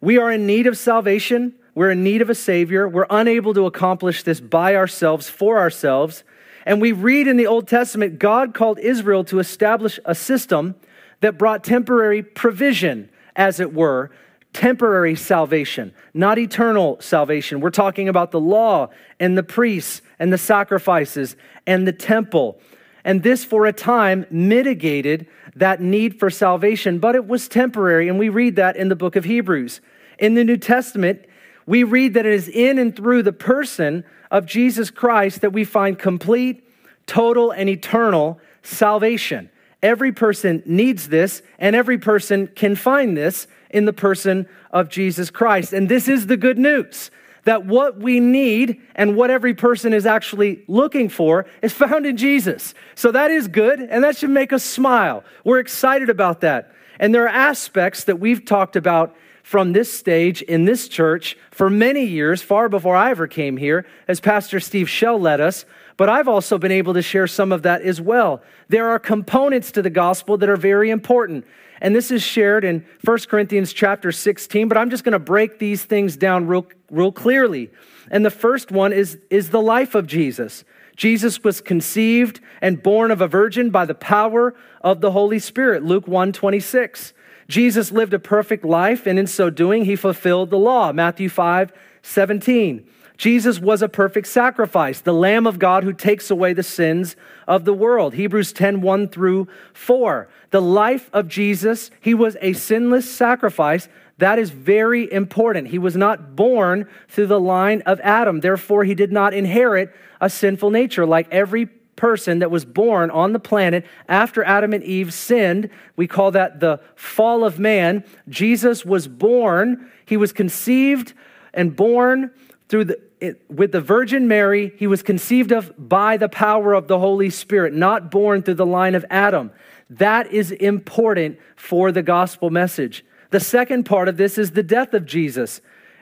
We 0.00 0.18
are 0.18 0.30
in 0.30 0.46
need 0.46 0.66
of 0.66 0.76
salvation. 0.76 1.54
We're 1.74 1.90
in 1.90 2.04
need 2.04 2.22
of 2.22 2.30
a 2.30 2.34
Savior. 2.34 2.88
We're 2.88 3.06
unable 3.08 3.54
to 3.54 3.66
accomplish 3.66 4.22
this 4.22 4.40
by 4.40 4.76
ourselves, 4.76 5.30
for 5.30 5.58
ourselves. 5.58 6.24
And 6.64 6.80
we 6.80 6.92
read 6.92 7.26
in 7.26 7.36
the 7.36 7.46
Old 7.46 7.68
Testament, 7.68 8.18
God 8.18 8.54
called 8.54 8.78
Israel 8.78 9.24
to 9.24 9.38
establish 9.38 10.00
a 10.04 10.14
system 10.14 10.74
that 11.20 11.38
brought 11.38 11.62
temporary 11.64 12.22
provision, 12.22 13.10
as 13.36 13.60
it 13.60 13.72
were, 13.72 14.10
temporary 14.52 15.16
salvation, 15.16 15.92
not 16.14 16.38
eternal 16.38 16.96
salvation. 17.00 17.60
We're 17.60 17.70
talking 17.70 18.08
about 18.08 18.30
the 18.30 18.40
law 18.40 18.88
and 19.20 19.36
the 19.36 19.42
priests 19.42 20.00
and 20.18 20.32
the 20.32 20.38
sacrifices 20.38 21.36
and 21.66 21.86
the 21.86 21.92
temple. 21.92 22.58
And 23.04 23.22
this, 23.22 23.44
for 23.44 23.66
a 23.66 23.72
time, 23.72 24.24
mitigated 24.30 25.26
that 25.56 25.80
need 25.80 26.18
for 26.18 26.30
salvation, 26.30 26.98
but 26.98 27.14
it 27.14 27.26
was 27.26 27.48
temporary. 27.48 28.08
And 28.08 28.18
we 28.18 28.28
read 28.28 28.56
that 28.56 28.76
in 28.76 28.88
the 28.88 28.96
book 28.96 29.16
of 29.16 29.24
Hebrews. 29.24 29.80
In 30.18 30.34
the 30.34 30.44
New 30.44 30.56
Testament, 30.56 31.26
we 31.66 31.82
read 31.82 32.14
that 32.14 32.24
it 32.24 32.32
is 32.32 32.48
in 32.48 32.78
and 32.78 32.94
through 32.94 33.22
the 33.22 33.32
person 33.32 34.04
of 34.34 34.46
Jesus 34.46 34.90
Christ 34.90 35.42
that 35.42 35.52
we 35.52 35.64
find 35.64 35.96
complete, 35.96 36.68
total, 37.06 37.52
and 37.52 37.68
eternal 37.68 38.40
salvation. 38.64 39.48
Every 39.80 40.10
person 40.10 40.60
needs 40.66 41.08
this, 41.08 41.40
and 41.56 41.76
every 41.76 41.98
person 41.98 42.48
can 42.48 42.74
find 42.74 43.16
this 43.16 43.46
in 43.70 43.84
the 43.84 43.92
person 43.92 44.48
of 44.72 44.88
Jesus 44.88 45.30
Christ. 45.30 45.72
And 45.72 45.88
this 45.88 46.08
is 46.08 46.26
the 46.26 46.36
good 46.36 46.58
news 46.58 47.12
that 47.44 47.64
what 47.64 47.98
we 47.98 48.18
need 48.18 48.80
and 48.96 49.14
what 49.14 49.30
every 49.30 49.54
person 49.54 49.92
is 49.92 50.04
actually 50.04 50.64
looking 50.66 51.08
for 51.08 51.46
is 51.62 51.72
found 51.72 52.04
in 52.04 52.16
Jesus. 52.16 52.74
So 52.96 53.12
that 53.12 53.30
is 53.30 53.46
good, 53.46 53.78
and 53.78 54.02
that 54.02 54.16
should 54.16 54.30
make 54.30 54.52
us 54.52 54.64
smile. 54.64 55.22
We're 55.44 55.60
excited 55.60 56.10
about 56.10 56.40
that. 56.40 56.74
And 56.98 57.14
there 57.14 57.24
are 57.24 57.28
aspects 57.28 58.02
that 58.04 58.18
we've 58.18 58.44
talked 58.44 58.74
about 58.74 59.14
from 59.44 59.74
this 59.74 59.92
stage 59.92 60.40
in 60.40 60.64
this 60.64 60.88
church 60.88 61.36
for 61.50 61.68
many 61.68 62.02
years, 62.02 62.40
far 62.40 62.70
before 62.70 62.96
I 62.96 63.10
ever 63.10 63.26
came 63.26 63.58
here, 63.58 63.84
as 64.08 64.18
Pastor 64.18 64.58
Steve 64.58 64.88
Schell 64.88 65.20
led 65.20 65.38
us. 65.38 65.66
But 65.98 66.08
I've 66.08 66.28
also 66.28 66.56
been 66.56 66.72
able 66.72 66.94
to 66.94 67.02
share 67.02 67.26
some 67.26 67.52
of 67.52 67.62
that 67.62 67.82
as 67.82 68.00
well. 68.00 68.42
There 68.68 68.88
are 68.88 68.98
components 68.98 69.70
to 69.72 69.82
the 69.82 69.90
gospel 69.90 70.38
that 70.38 70.48
are 70.48 70.56
very 70.56 70.88
important. 70.88 71.44
And 71.82 71.94
this 71.94 72.10
is 72.10 72.22
shared 72.22 72.64
in 72.64 72.86
1 73.04 73.18
Corinthians 73.28 73.74
chapter 73.74 74.12
16, 74.12 74.66
but 74.66 74.78
I'm 74.78 74.88
just 74.88 75.04
going 75.04 75.12
to 75.12 75.18
break 75.18 75.58
these 75.58 75.84
things 75.84 76.16
down 76.16 76.46
real, 76.46 76.66
real 76.90 77.12
clearly. 77.12 77.70
And 78.10 78.24
the 78.24 78.30
first 78.30 78.72
one 78.72 78.94
is, 78.94 79.18
is 79.28 79.50
the 79.50 79.60
life 79.60 79.94
of 79.94 80.06
Jesus. 80.06 80.64
Jesus 80.96 81.44
was 81.44 81.60
conceived 81.60 82.40
and 82.62 82.82
born 82.82 83.10
of 83.10 83.20
a 83.20 83.28
virgin 83.28 83.68
by 83.68 83.84
the 83.84 83.94
power 83.94 84.54
of 84.80 85.02
the 85.02 85.10
Holy 85.10 85.38
Spirit. 85.38 85.84
Luke 85.84 86.08
1 86.08 86.32
26. 86.32 87.12
Jesus 87.48 87.92
lived 87.92 88.14
a 88.14 88.18
perfect 88.18 88.64
life, 88.64 89.06
and 89.06 89.18
in 89.18 89.26
so 89.26 89.50
doing, 89.50 89.84
he 89.84 89.96
fulfilled 89.96 90.50
the 90.50 90.58
law. 90.58 90.92
Matthew 90.92 91.28
5 91.28 91.72
17. 92.02 92.86
Jesus 93.16 93.60
was 93.60 93.80
a 93.80 93.88
perfect 93.88 94.26
sacrifice, 94.26 95.00
the 95.00 95.12
Lamb 95.12 95.46
of 95.46 95.58
God 95.58 95.84
who 95.84 95.92
takes 95.92 96.30
away 96.30 96.52
the 96.52 96.62
sins 96.62 97.14
of 97.46 97.64
the 97.64 97.72
world. 97.72 98.14
Hebrews 98.14 98.52
10 98.52 98.80
1 98.80 99.08
through 99.08 99.48
4. 99.72 100.28
The 100.50 100.62
life 100.62 101.10
of 101.12 101.28
Jesus, 101.28 101.90
he 102.00 102.12
was 102.12 102.36
a 102.40 102.54
sinless 102.54 103.08
sacrifice. 103.08 103.88
That 104.18 104.38
is 104.38 104.50
very 104.50 105.10
important. 105.12 105.68
He 105.68 105.78
was 105.78 105.96
not 105.96 106.36
born 106.36 106.88
through 107.08 107.26
the 107.28 107.40
line 107.40 107.82
of 107.82 108.00
Adam. 108.00 108.40
Therefore, 108.40 108.84
he 108.84 108.94
did 108.94 109.12
not 109.12 109.34
inherit 109.34 109.94
a 110.20 110.30
sinful 110.30 110.70
nature 110.70 111.06
like 111.06 111.28
every 111.30 111.68
person 111.96 112.40
that 112.40 112.50
was 112.50 112.64
born 112.64 113.10
on 113.10 113.32
the 113.32 113.38
planet 113.38 113.84
after 114.08 114.44
Adam 114.44 114.72
and 114.72 114.82
Eve 114.84 115.12
sinned. 115.12 115.70
We 115.96 116.06
call 116.06 116.30
that 116.32 116.60
the 116.60 116.80
fall 116.94 117.44
of 117.44 117.58
man. 117.58 118.04
Jesus 118.28 118.84
was 118.84 119.08
born, 119.08 119.90
he 120.04 120.16
was 120.16 120.32
conceived 120.32 121.14
and 121.52 121.74
born 121.74 122.30
through 122.68 122.84
the 122.84 123.00
with 123.48 123.72
the 123.72 123.80
Virgin 123.80 124.28
Mary, 124.28 124.74
he 124.76 124.86
was 124.86 125.02
conceived 125.02 125.52
of 125.52 125.72
by 125.78 126.16
the 126.16 126.28
power 126.28 126.74
of 126.74 126.88
the 126.88 126.98
Holy 126.98 127.30
Spirit, 127.30 127.72
not 127.72 128.10
born 128.10 128.42
through 128.42 128.54
the 128.54 128.66
line 128.66 128.94
of 128.94 129.04
Adam. 129.08 129.50
That 129.88 130.30
is 130.32 130.50
important 130.50 131.38
for 131.56 131.92
the 131.92 132.02
gospel 132.02 132.50
message. 132.50 133.04
The 133.30 133.40
second 133.40 133.84
part 133.84 134.08
of 134.08 134.16
this 134.16 134.36
is 134.38 134.50
the 134.50 134.62
death 134.62 134.94
of 134.94 135.06
Jesus. 135.06 135.60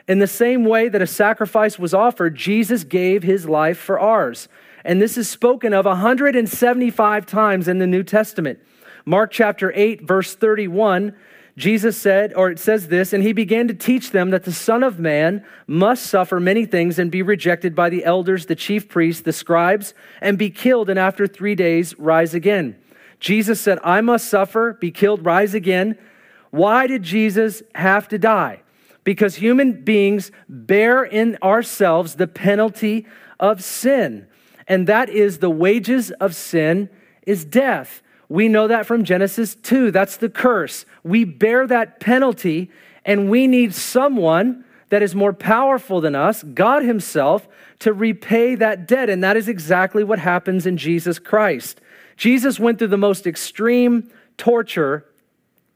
In 0.08 0.18
the 0.18 0.26
same 0.26 0.64
way 0.64 0.88
that 0.88 1.02
a 1.02 1.06
sacrifice 1.06 1.78
was 1.78 1.94
offered, 1.94 2.34
Jesus 2.34 2.84
gave 2.84 3.22
his 3.22 3.48
life 3.48 3.78
for 3.78 4.00
ours. 4.00 4.48
And 4.84 5.00
this 5.00 5.16
is 5.16 5.28
spoken 5.28 5.72
of 5.72 5.84
175 5.84 7.26
times 7.26 7.68
in 7.68 7.78
the 7.78 7.86
New 7.86 8.02
Testament. 8.02 8.58
Mark 9.04 9.30
chapter 9.30 9.72
8, 9.74 10.02
verse 10.02 10.34
31 10.34 11.14
Jesus 11.56 11.98
said, 11.98 12.32
or 12.32 12.50
it 12.50 12.58
says 12.58 12.88
this, 12.88 13.12
and 13.12 13.22
he 13.22 13.34
began 13.34 13.68
to 13.68 13.74
teach 13.74 14.10
them 14.10 14.30
that 14.30 14.44
the 14.44 14.52
Son 14.52 14.82
of 14.82 14.98
Man 14.98 15.44
must 15.66 16.06
suffer 16.06 16.40
many 16.40 16.64
things 16.64 16.98
and 16.98 17.10
be 17.10 17.20
rejected 17.20 17.74
by 17.74 17.90
the 17.90 18.04
elders, 18.04 18.46
the 18.46 18.56
chief 18.56 18.88
priests, 18.88 19.22
the 19.22 19.34
scribes, 19.34 19.92
and 20.22 20.38
be 20.38 20.48
killed, 20.48 20.88
and 20.88 20.98
after 20.98 21.26
three 21.26 21.54
days 21.54 21.98
rise 21.98 22.32
again. 22.32 22.76
Jesus 23.20 23.60
said, 23.60 23.78
I 23.84 24.00
must 24.00 24.28
suffer, 24.28 24.72
be 24.80 24.90
killed, 24.90 25.26
rise 25.26 25.52
again. 25.52 25.98
Why 26.50 26.86
did 26.86 27.02
Jesus 27.02 27.62
have 27.74 28.08
to 28.08 28.18
die? 28.18 28.62
Because 29.04 29.36
human 29.36 29.84
beings 29.84 30.30
bear 30.48 31.04
in 31.04 31.36
ourselves 31.42 32.14
the 32.14 32.26
penalty 32.26 33.06
of 33.38 33.62
sin, 33.62 34.26
and 34.72 34.86
that 34.86 35.10
is 35.10 35.40
the 35.40 35.50
wages 35.50 36.10
of 36.12 36.34
sin 36.34 36.88
is 37.26 37.44
death. 37.44 38.00
We 38.30 38.48
know 38.48 38.68
that 38.68 38.86
from 38.86 39.04
Genesis 39.04 39.54
2. 39.54 39.90
That's 39.90 40.16
the 40.16 40.30
curse. 40.30 40.86
We 41.04 41.24
bear 41.24 41.66
that 41.66 42.00
penalty, 42.00 42.70
and 43.04 43.28
we 43.28 43.46
need 43.46 43.74
someone 43.74 44.64
that 44.88 45.02
is 45.02 45.14
more 45.14 45.34
powerful 45.34 46.00
than 46.00 46.14
us, 46.14 46.42
God 46.42 46.84
Himself, 46.84 47.46
to 47.80 47.92
repay 47.92 48.54
that 48.54 48.88
debt. 48.88 49.10
And 49.10 49.22
that 49.22 49.36
is 49.36 49.46
exactly 49.46 50.04
what 50.04 50.18
happens 50.18 50.64
in 50.64 50.78
Jesus 50.78 51.18
Christ. 51.18 51.82
Jesus 52.16 52.58
went 52.58 52.78
through 52.78 52.88
the 52.88 52.96
most 52.96 53.26
extreme 53.26 54.10
torture 54.38 55.04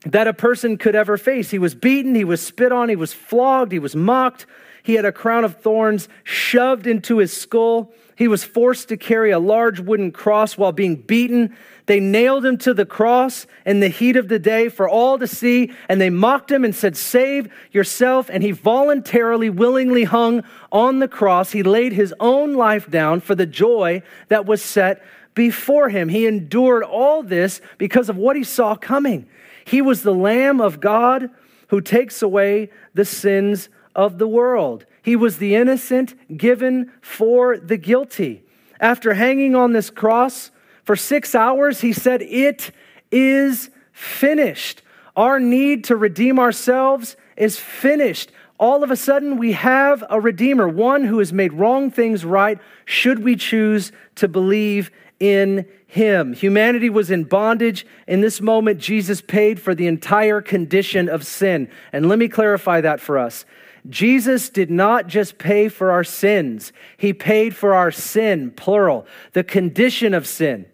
that 0.07 0.27
a 0.27 0.33
person 0.33 0.79
could 0.79 0.95
ever 0.95 1.19
face. 1.19 1.51
He 1.51 1.59
was 1.59 1.75
beaten, 1.75 2.15
he 2.15 2.25
was 2.25 2.41
spit 2.41 2.73
on, 2.73 2.89
he 2.89 2.97
was 2.97 3.13
flogged, 3.13 3.73
he 3.73 3.79
was 3.79 3.95
mocked, 3.95 4.47
he 4.83 4.95
had 4.95 5.05
a 5.05 5.13
crown 5.13 5.45
of 5.45 5.61
thorns 5.61 6.09
shoved 6.25 6.87
into 6.87 7.19
his 7.19 7.37
skull. 7.37 7.93
He 8.17 8.29
was 8.29 8.45
forced 8.45 8.89
to 8.89 8.97
carry 8.97 9.31
a 9.31 9.39
large 9.39 9.79
wooden 9.79 10.11
cross 10.11 10.57
while 10.57 10.73
being 10.73 10.97
beaten. 10.97 11.55
They 11.85 12.01
nailed 12.01 12.47
him 12.47 12.57
to 12.59 12.73
the 12.73 12.87
cross 12.87 13.47
in 13.67 13.81
the 13.81 13.89
heat 13.89 14.17
of 14.17 14.29
the 14.29 14.39
day 14.39 14.71
for 14.71 14.89
all 14.89 15.19
to 15.19 15.27
see, 15.27 15.71
and 15.87 16.01
they 16.01 16.09
mocked 16.09 16.51
him 16.51 16.65
and 16.65 16.75
said, 16.75 16.97
Save 16.97 17.53
yourself. 17.73 18.31
And 18.33 18.43
he 18.43 18.53
voluntarily, 18.53 19.51
willingly 19.51 20.05
hung 20.05 20.45
on 20.73 20.99
the 20.99 21.09
cross. 21.09 21.53
He 21.53 21.63
laid 21.63 21.93
his 21.93 22.15
own 22.19 22.55
life 22.55 22.91
down 22.91 23.21
for 23.21 23.35
the 23.35 23.47
joy 23.47 24.03
that 24.29 24.47
was 24.47 24.63
set 24.63 25.05
before 25.35 25.91
him. 25.91 26.09
He 26.09 26.27
endured 26.27 26.85
all 26.85 27.23
this 27.23 27.61
because 27.77 28.09
of 28.09 28.17
what 28.17 28.35
he 28.35 28.45
saw 28.45 28.77
coming. 28.77 29.29
He 29.67 29.83
was 29.83 30.03
the 30.03 30.15
Lamb 30.15 30.63
of 30.63 30.81
God 30.81 31.29
who 31.69 31.83
takes 31.83 32.23
away 32.23 32.71
the 32.95 33.05
sins 33.05 33.69
of 33.95 34.17
the 34.17 34.29
world. 34.29 34.87
He 35.07 35.15
was 35.15 35.39
the 35.39 35.55
innocent 35.55 36.37
given 36.37 36.91
for 37.01 37.59
the 37.59 37.77
guilty. 37.77 38.43
After 38.81 39.15
hanging 39.15 39.55
on 39.55 39.73
this 39.73 39.89
cross, 39.89 40.51
for 40.83 40.97
six 40.97 41.33
hours, 41.33 41.81
he 41.81 41.93
said, 41.93 42.23
It 42.23 42.73
is 43.13 43.71
finished. 43.93 44.83
Our 45.15 45.39
need 45.39 45.85
to 45.85 45.97
redeem 45.97 46.41
ourselves 46.41 47.17
is 47.37 47.57
finished. 47.57 48.33
All 48.59 48.83
of 48.83 48.91
a 48.91 48.97
sudden, 48.97 49.37
we 49.37 49.53
have 49.53 50.03
a 50.11 50.21
Redeemer, 50.21 50.67
one 50.67 51.05
who 51.05 51.21
has 51.21 51.33
made 51.33 51.53
wrong 51.53 51.89
things 51.89 52.25
right, 52.25 52.59
should 52.85 53.23
we 53.23 53.37
choose 53.37 53.93
to 54.17 54.27
believe 54.27 54.91
in 55.21 55.67
him. 55.87 56.33
Humanity 56.33 56.91
was 56.91 57.13
in 57.13 57.23
bondage. 57.23 57.87
In 58.09 58.23
this 58.23 58.41
moment, 58.41 58.81
Jesus 58.81 59.21
paid 59.21 59.61
for 59.61 59.73
the 59.73 59.87
entire 59.87 60.41
condition 60.41 61.09
of 61.09 61.25
sin. 61.25 61.71
And 61.93 62.09
let 62.09 62.19
me 62.19 62.27
clarify 62.27 62.81
that 62.81 62.99
for 62.99 63.19
us. 63.19 63.45
Jesus 63.89 64.49
did 64.49 64.71
not 64.71 65.07
just 65.07 65.39
pay 65.39 65.69
for 65.69 65.91
our 65.91 66.05
sins, 66.05 66.73
he 66.97 67.13
paid 67.13 67.55
for 67.55 67.75
our 67.75 67.91
sin, 67.91 68.51
plural, 68.51 69.07
the 69.33 69.45
condition 69.45 70.15
of 70.15 70.27
sin. 70.27 70.67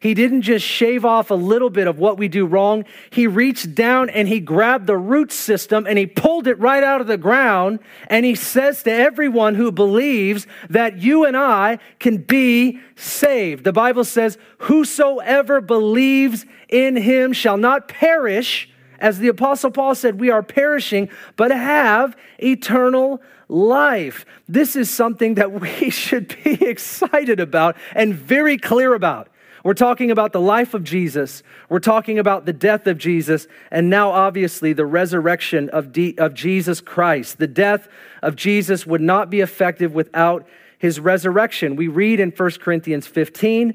He 0.00 0.14
didn't 0.14 0.42
just 0.42 0.64
shave 0.64 1.04
off 1.04 1.30
a 1.30 1.34
little 1.34 1.70
bit 1.70 1.88
of 1.88 1.98
what 1.98 2.18
we 2.18 2.28
do 2.28 2.46
wrong. 2.46 2.84
He 3.10 3.26
reached 3.26 3.74
down 3.74 4.08
and 4.10 4.28
he 4.28 4.38
grabbed 4.38 4.86
the 4.86 4.96
root 4.96 5.32
system 5.32 5.86
and 5.86 5.98
he 5.98 6.06
pulled 6.06 6.46
it 6.46 6.58
right 6.60 6.84
out 6.84 7.00
of 7.00 7.08
the 7.08 7.16
ground. 7.16 7.80
And 8.06 8.24
he 8.24 8.36
says 8.36 8.82
to 8.84 8.92
everyone 8.92 9.56
who 9.56 9.72
believes 9.72 10.46
that 10.70 10.98
you 10.98 11.24
and 11.24 11.36
I 11.36 11.78
can 11.98 12.18
be 12.18 12.78
saved. 12.94 13.64
The 13.64 13.72
Bible 13.72 14.04
says, 14.04 14.38
Whosoever 14.58 15.60
believes 15.60 16.46
in 16.68 16.96
him 16.96 17.32
shall 17.32 17.56
not 17.56 17.88
perish. 17.88 18.70
As 18.98 19.18
the 19.18 19.28
Apostle 19.28 19.70
Paul 19.70 19.94
said, 19.94 20.20
we 20.20 20.30
are 20.30 20.42
perishing, 20.42 21.08
but 21.36 21.50
have 21.50 22.16
eternal 22.38 23.22
life. 23.48 24.26
This 24.48 24.76
is 24.76 24.90
something 24.90 25.34
that 25.34 25.52
we 25.52 25.90
should 25.90 26.36
be 26.44 26.64
excited 26.64 27.40
about 27.40 27.76
and 27.94 28.14
very 28.14 28.58
clear 28.58 28.94
about. 28.94 29.28
We're 29.64 29.74
talking 29.74 30.10
about 30.10 30.32
the 30.32 30.40
life 30.40 30.72
of 30.72 30.84
Jesus. 30.84 31.42
We're 31.68 31.80
talking 31.80 32.18
about 32.18 32.46
the 32.46 32.52
death 32.52 32.86
of 32.86 32.96
Jesus. 32.96 33.48
And 33.70 33.90
now, 33.90 34.10
obviously, 34.10 34.72
the 34.72 34.86
resurrection 34.86 35.68
of, 35.70 35.92
D- 35.92 36.14
of 36.16 36.32
Jesus 36.34 36.80
Christ. 36.80 37.38
The 37.38 37.48
death 37.48 37.88
of 38.22 38.36
Jesus 38.36 38.86
would 38.86 39.00
not 39.00 39.30
be 39.30 39.40
effective 39.40 39.94
without 39.94 40.46
his 40.78 41.00
resurrection. 41.00 41.76
We 41.76 41.88
read 41.88 42.20
in 42.20 42.30
1 42.30 42.50
Corinthians 42.60 43.06
15, 43.06 43.74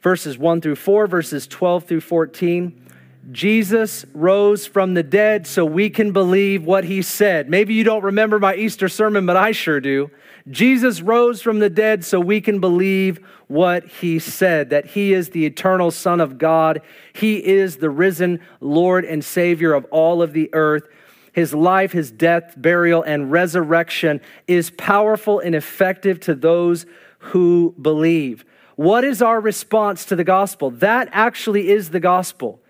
verses 0.00 0.38
1 0.38 0.60
through 0.60 0.76
4, 0.76 1.06
verses 1.08 1.46
12 1.48 1.84
through 1.84 2.00
14. 2.00 2.83
Jesus 3.30 4.04
rose 4.12 4.66
from 4.66 4.94
the 4.94 5.02
dead 5.02 5.46
so 5.46 5.64
we 5.64 5.88
can 5.90 6.12
believe 6.12 6.64
what 6.64 6.84
he 6.84 7.02
said. 7.02 7.48
Maybe 7.48 7.74
you 7.74 7.84
don't 7.84 8.04
remember 8.04 8.38
my 8.38 8.54
Easter 8.54 8.88
sermon, 8.88 9.24
but 9.26 9.36
I 9.36 9.52
sure 9.52 9.80
do. 9.80 10.10
Jesus 10.50 11.00
rose 11.00 11.40
from 11.40 11.58
the 11.58 11.70
dead 11.70 12.04
so 12.04 12.20
we 12.20 12.40
can 12.40 12.60
believe 12.60 13.18
what 13.46 13.86
he 13.86 14.18
said 14.18 14.70
that 14.70 14.86
he 14.86 15.12
is 15.12 15.30
the 15.30 15.46
eternal 15.46 15.90
Son 15.90 16.20
of 16.20 16.38
God. 16.38 16.82
He 17.14 17.44
is 17.44 17.76
the 17.76 17.90
risen 17.90 18.40
Lord 18.60 19.04
and 19.04 19.24
Savior 19.24 19.72
of 19.72 19.86
all 19.86 20.20
of 20.20 20.32
the 20.32 20.50
earth. 20.52 20.86
His 21.32 21.54
life, 21.54 21.92
his 21.92 22.10
death, 22.10 22.54
burial, 22.56 23.02
and 23.02 23.32
resurrection 23.32 24.20
is 24.46 24.70
powerful 24.70 25.40
and 25.40 25.54
effective 25.54 26.20
to 26.20 26.34
those 26.34 26.84
who 27.18 27.74
believe. 27.80 28.44
What 28.76 29.04
is 29.04 29.22
our 29.22 29.40
response 29.40 30.04
to 30.06 30.16
the 30.16 30.24
gospel? 30.24 30.70
That 30.70 31.08
actually 31.12 31.70
is 31.70 31.90
the 31.90 32.00
gospel. 32.00 32.60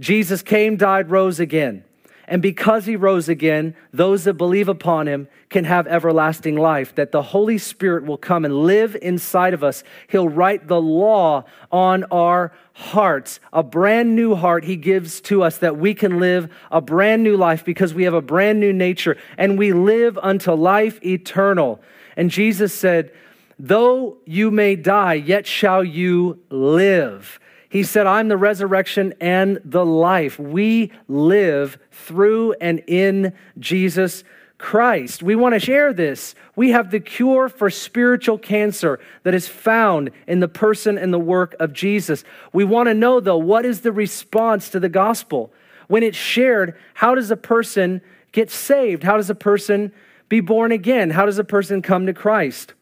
Jesus 0.00 0.42
came, 0.42 0.76
died, 0.76 1.10
rose 1.10 1.40
again. 1.40 1.84
And 2.28 2.40
because 2.40 2.86
he 2.86 2.96
rose 2.96 3.28
again, 3.28 3.74
those 3.92 4.24
that 4.24 4.34
believe 4.34 4.68
upon 4.68 5.08
him 5.08 5.28
can 5.50 5.64
have 5.64 5.86
everlasting 5.86 6.56
life, 6.56 6.94
that 6.94 7.12
the 7.12 7.20
Holy 7.20 7.58
Spirit 7.58 8.04
will 8.04 8.16
come 8.16 8.44
and 8.44 8.62
live 8.62 8.96
inside 9.02 9.54
of 9.54 9.64
us. 9.64 9.82
He'll 10.08 10.28
write 10.28 10.68
the 10.68 10.80
law 10.80 11.44
on 11.70 12.04
our 12.04 12.52
hearts, 12.74 13.40
a 13.52 13.62
brand 13.62 14.16
new 14.16 14.34
heart 14.34 14.64
he 14.64 14.76
gives 14.76 15.20
to 15.22 15.42
us 15.42 15.58
that 15.58 15.76
we 15.76 15.94
can 15.94 16.20
live 16.20 16.50
a 16.70 16.80
brand 16.80 17.22
new 17.22 17.36
life 17.36 17.64
because 17.64 17.92
we 17.92 18.04
have 18.04 18.14
a 18.14 18.22
brand 18.22 18.60
new 18.60 18.72
nature 18.72 19.16
and 19.36 19.58
we 19.58 19.72
live 19.72 20.16
unto 20.16 20.52
life 20.52 21.04
eternal. 21.04 21.80
And 22.16 22.30
Jesus 22.30 22.72
said, 22.72 23.12
Though 23.58 24.16
you 24.24 24.50
may 24.50 24.76
die, 24.76 25.14
yet 25.14 25.46
shall 25.46 25.84
you 25.84 26.40
live. 26.50 27.38
He 27.72 27.84
said, 27.84 28.06
I'm 28.06 28.28
the 28.28 28.36
resurrection 28.36 29.14
and 29.18 29.58
the 29.64 29.82
life. 29.82 30.38
We 30.38 30.92
live 31.08 31.78
through 31.90 32.52
and 32.60 32.82
in 32.86 33.32
Jesus 33.58 34.24
Christ. 34.58 35.22
We 35.22 35.36
want 35.36 35.54
to 35.54 35.58
share 35.58 35.94
this. 35.94 36.34
We 36.54 36.72
have 36.72 36.90
the 36.90 37.00
cure 37.00 37.48
for 37.48 37.70
spiritual 37.70 38.36
cancer 38.36 39.00
that 39.22 39.32
is 39.32 39.48
found 39.48 40.10
in 40.26 40.40
the 40.40 40.48
person 40.48 40.98
and 40.98 41.14
the 41.14 41.18
work 41.18 41.56
of 41.58 41.72
Jesus. 41.72 42.24
We 42.52 42.62
want 42.62 42.88
to 42.88 42.94
know, 42.94 43.20
though, 43.20 43.38
what 43.38 43.64
is 43.64 43.80
the 43.80 43.90
response 43.90 44.68
to 44.68 44.78
the 44.78 44.90
gospel? 44.90 45.50
When 45.88 46.02
it's 46.02 46.18
shared, 46.18 46.76
how 46.92 47.14
does 47.14 47.30
a 47.30 47.38
person 47.38 48.02
get 48.32 48.50
saved? 48.50 49.02
How 49.02 49.16
does 49.16 49.30
a 49.30 49.34
person 49.34 49.92
be 50.28 50.40
born 50.40 50.72
again? 50.72 51.08
How 51.08 51.24
does 51.24 51.38
a 51.38 51.44
person 51.44 51.80
come 51.80 52.04
to 52.04 52.12
Christ? 52.12 52.74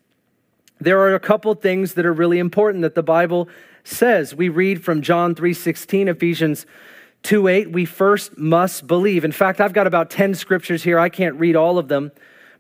There 0.81 0.99
are 0.99 1.15
a 1.15 1.21
couple 1.21 1.55
things 1.55 1.95
that 1.95 2.05
are 2.05 2.13
really 2.13 2.41
important 2.41 2.83
that 2.83 2.97
the 2.97 3.05
Bible 3.05 3.49
says. 3.91 4.35
We 4.35 4.49
read 4.49 4.85
from 4.85 5.03
John 5.03 5.35
3:16, 5.35 6.09
Ephesians 6.09 6.67
2:8, 7.23 7.71
we 7.73 7.85
first 7.85 8.39
must 8.39 8.87
believe. 8.87 9.25
In 9.25 9.33
fact, 9.33 9.61
I've 9.61 9.73
got 9.73 9.87
about 9.87 10.11
10 10.11 10.35
scriptures 10.35 10.83
here. 10.83 10.99
I 10.99 11.09
can't 11.09 11.39
read 11.39 11.57
all 11.57 11.79
of 11.79 11.89
them, 11.89 12.13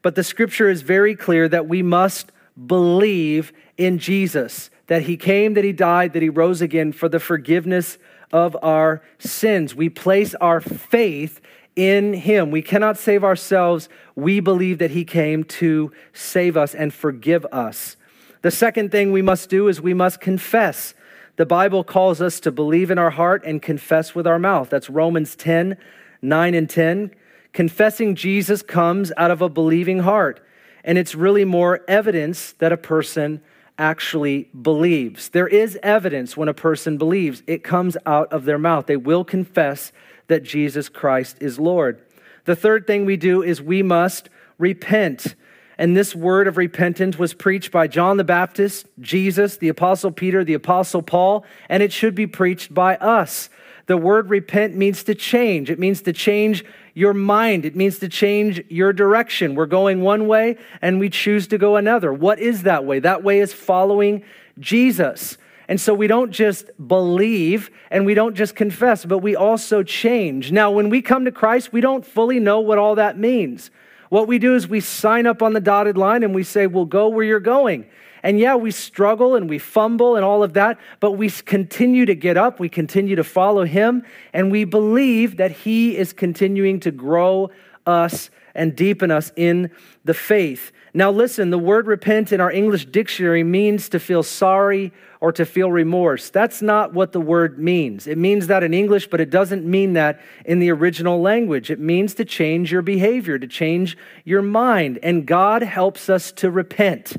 but 0.02 0.14
the 0.14 0.24
scripture 0.24 0.68
is 0.68 0.82
very 0.82 1.14
clear 1.14 1.48
that 1.48 1.66
we 1.66 1.82
must 1.82 2.32
believe 2.66 3.52
in 3.78 3.98
Jesus, 3.98 4.70
that 4.88 5.02
he 5.02 5.16
came, 5.16 5.54
that 5.54 5.64
he 5.64 5.72
died, 5.72 6.12
that 6.12 6.22
he 6.22 6.28
rose 6.28 6.60
again 6.60 6.92
for 6.92 7.08
the 7.08 7.20
forgiveness 7.20 7.96
of 8.32 8.56
our 8.62 9.02
sins. 9.18 9.74
We 9.74 9.88
place 9.88 10.34
our 10.36 10.60
faith 10.60 11.40
in 11.74 12.12
him. 12.12 12.50
We 12.50 12.62
cannot 12.62 12.98
save 12.98 13.24
ourselves. 13.24 13.88
We 14.14 14.40
believe 14.40 14.78
that 14.78 14.90
he 14.90 15.04
came 15.04 15.44
to 15.44 15.90
save 16.12 16.56
us 16.56 16.74
and 16.74 16.92
forgive 16.92 17.46
us. 17.46 17.96
The 18.42 18.50
second 18.50 18.90
thing 18.90 19.12
we 19.12 19.22
must 19.22 19.48
do 19.48 19.68
is 19.68 19.80
we 19.80 19.94
must 19.94 20.20
confess 20.20 20.94
the 21.40 21.46
Bible 21.46 21.82
calls 21.84 22.20
us 22.20 22.38
to 22.40 22.52
believe 22.52 22.90
in 22.90 22.98
our 22.98 23.08
heart 23.08 23.42
and 23.46 23.62
confess 23.62 24.14
with 24.14 24.26
our 24.26 24.38
mouth. 24.38 24.68
That's 24.68 24.90
Romans 24.90 25.34
10 25.34 25.78
9 26.20 26.54
and 26.54 26.68
10. 26.68 27.12
Confessing 27.54 28.14
Jesus 28.14 28.60
comes 28.60 29.10
out 29.16 29.30
of 29.30 29.40
a 29.40 29.48
believing 29.48 30.00
heart, 30.00 30.44
and 30.84 30.98
it's 30.98 31.14
really 31.14 31.46
more 31.46 31.80
evidence 31.88 32.52
that 32.58 32.72
a 32.72 32.76
person 32.76 33.40
actually 33.78 34.50
believes. 34.60 35.30
There 35.30 35.48
is 35.48 35.78
evidence 35.82 36.36
when 36.36 36.50
a 36.50 36.52
person 36.52 36.98
believes, 36.98 37.42
it 37.46 37.64
comes 37.64 37.96
out 38.04 38.30
of 38.30 38.44
their 38.44 38.58
mouth. 38.58 38.84
They 38.84 38.98
will 38.98 39.24
confess 39.24 39.92
that 40.26 40.42
Jesus 40.42 40.90
Christ 40.90 41.38
is 41.40 41.58
Lord. 41.58 42.02
The 42.44 42.54
third 42.54 42.86
thing 42.86 43.06
we 43.06 43.16
do 43.16 43.42
is 43.42 43.62
we 43.62 43.82
must 43.82 44.28
repent. 44.58 45.34
And 45.80 45.96
this 45.96 46.14
word 46.14 46.46
of 46.46 46.58
repentance 46.58 47.18
was 47.18 47.32
preached 47.32 47.72
by 47.72 47.86
John 47.86 48.18
the 48.18 48.22
Baptist, 48.22 48.86
Jesus, 49.00 49.56
the 49.56 49.70
Apostle 49.70 50.10
Peter, 50.12 50.44
the 50.44 50.52
Apostle 50.52 51.00
Paul, 51.00 51.42
and 51.70 51.82
it 51.82 51.90
should 51.90 52.14
be 52.14 52.26
preached 52.26 52.74
by 52.74 52.96
us. 52.96 53.48
The 53.86 53.96
word 53.96 54.28
repent 54.28 54.76
means 54.76 55.02
to 55.04 55.14
change. 55.14 55.70
It 55.70 55.78
means 55.78 56.02
to 56.02 56.12
change 56.12 56.66
your 56.92 57.14
mind. 57.14 57.64
It 57.64 57.76
means 57.76 57.98
to 58.00 58.10
change 58.10 58.62
your 58.68 58.92
direction. 58.92 59.54
We're 59.54 59.64
going 59.64 60.02
one 60.02 60.28
way 60.28 60.58
and 60.82 61.00
we 61.00 61.08
choose 61.08 61.46
to 61.46 61.56
go 61.56 61.76
another. 61.76 62.12
What 62.12 62.40
is 62.40 62.64
that 62.64 62.84
way? 62.84 62.98
That 62.98 63.22
way 63.22 63.40
is 63.40 63.54
following 63.54 64.22
Jesus. 64.58 65.38
And 65.66 65.80
so 65.80 65.94
we 65.94 66.08
don't 66.08 66.30
just 66.30 66.66
believe 66.86 67.70
and 67.90 68.04
we 68.04 68.12
don't 68.12 68.34
just 68.34 68.54
confess, 68.54 69.06
but 69.06 69.20
we 69.20 69.34
also 69.34 69.82
change. 69.82 70.52
Now, 70.52 70.70
when 70.72 70.90
we 70.90 71.00
come 71.00 71.24
to 71.24 71.32
Christ, 71.32 71.72
we 71.72 71.80
don't 71.80 72.04
fully 72.04 72.38
know 72.38 72.60
what 72.60 72.76
all 72.76 72.96
that 72.96 73.16
means. 73.16 73.70
What 74.10 74.28
we 74.28 74.38
do 74.38 74.54
is 74.54 74.68
we 74.68 74.80
sign 74.80 75.26
up 75.26 75.40
on 75.40 75.54
the 75.54 75.60
dotted 75.60 75.96
line 75.96 76.22
and 76.22 76.34
we 76.34 76.42
say, 76.42 76.66
We'll 76.66 76.84
go 76.84 77.08
where 77.08 77.24
you're 77.24 77.40
going. 77.40 77.86
And 78.22 78.38
yeah, 78.38 78.56
we 78.56 78.70
struggle 78.70 79.34
and 79.34 79.48
we 79.48 79.58
fumble 79.58 80.16
and 80.16 80.24
all 80.24 80.42
of 80.42 80.52
that, 80.52 80.78
but 80.98 81.12
we 81.12 81.30
continue 81.30 82.04
to 82.04 82.14
get 82.14 82.36
up, 82.36 82.60
we 82.60 82.68
continue 82.68 83.16
to 83.16 83.24
follow 83.24 83.64
Him, 83.64 84.04
and 84.34 84.50
we 84.52 84.64
believe 84.64 85.38
that 85.38 85.50
He 85.50 85.96
is 85.96 86.12
continuing 86.12 86.80
to 86.80 86.90
grow 86.90 87.50
us 87.86 88.28
and 88.54 88.76
deepen 88.76 89.10
us 89.10 89.32
in 89.36 89.70
the 90.04 90.14
faith. 90.14 90.72
Now, 90.92 91.10
listen, 91.10 91.50
the 91.50 91.58
word 91.58 91.86
repent 91.86 92.32
in 92.32 92.40
our 92.40 92.50
English 92.50 92.86
dictionary 92.86 93.44
means 93.44 93.88
to 93.90 94.00
feel 94.00 94.22
sorry 94.22 94.92
or 95.20 95.30
to 95.32 95.44
feel 95.46 95.70
remorse. 95.70 96.30
That's 96.30 96.62
not 96.62 96.92
what 96.92 97.12
the 97.12 97.20
word 97.20 97.58
means. 97.58 98.06
It 98.06 98.18
means 98.18 98.48
that 98.48 98.64
in 98.64 98.74
English, 98.74 99.08
but 99.08 99.20
it 99.20 99.30
doesn't 99.30 99.64
mean 99.64 99.92
that 99.92 100.20
in 100.44 100.58
the 100.58 100.70
original 100.70 101.20
language. 101.20 101.70
It 101.70 101.78
means 101.78 102.14
to 102.14 102.24
change 102.24 102.72
your 102.72 102.82
behavior, 102.82 103.38
to 103.38 103.46
change 103.46 103.96
your 104.24 104.42
mind. 104.42 104.98
And 105.02 105.26
God 105.26 105.62
helps 105.62 106.08
us 106.08 106.32
to 106.32 106.50
repent. 106.50 107.16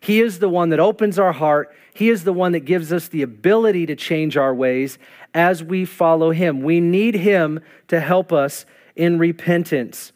He 0.00 0.20
is 0.20 0.38
the 0.38 0.50
one 0.50 0.68
that 0.68 0.80
opens 0.80 1.18
our 1.18 1.32
heart. 1.32 1.74
He 1.94 2.10
is 2.10 2.24
the 2.24 2.32
one 2.32 2.52
that 2.52 2.60
gives 2.60 2.92
us 2.92 3.08
the 3.08 3.22
ability 3.22 3.86
to 3.86 3.96
change 3.96 4.36
our 4.36 4.54
ways 4.54 4.98
as 5.32 5.62
we 5.62 5.86
follow 5.86 6.30
Him. 6.30 6.60
We 6.60 6.80
need 6.80 7.14
Him 7.14 7.60
to 7.88 8.00
help 8.00 8.32
us 8.32 8.66
in 8.96 9.18
repentance. 9.18 10.12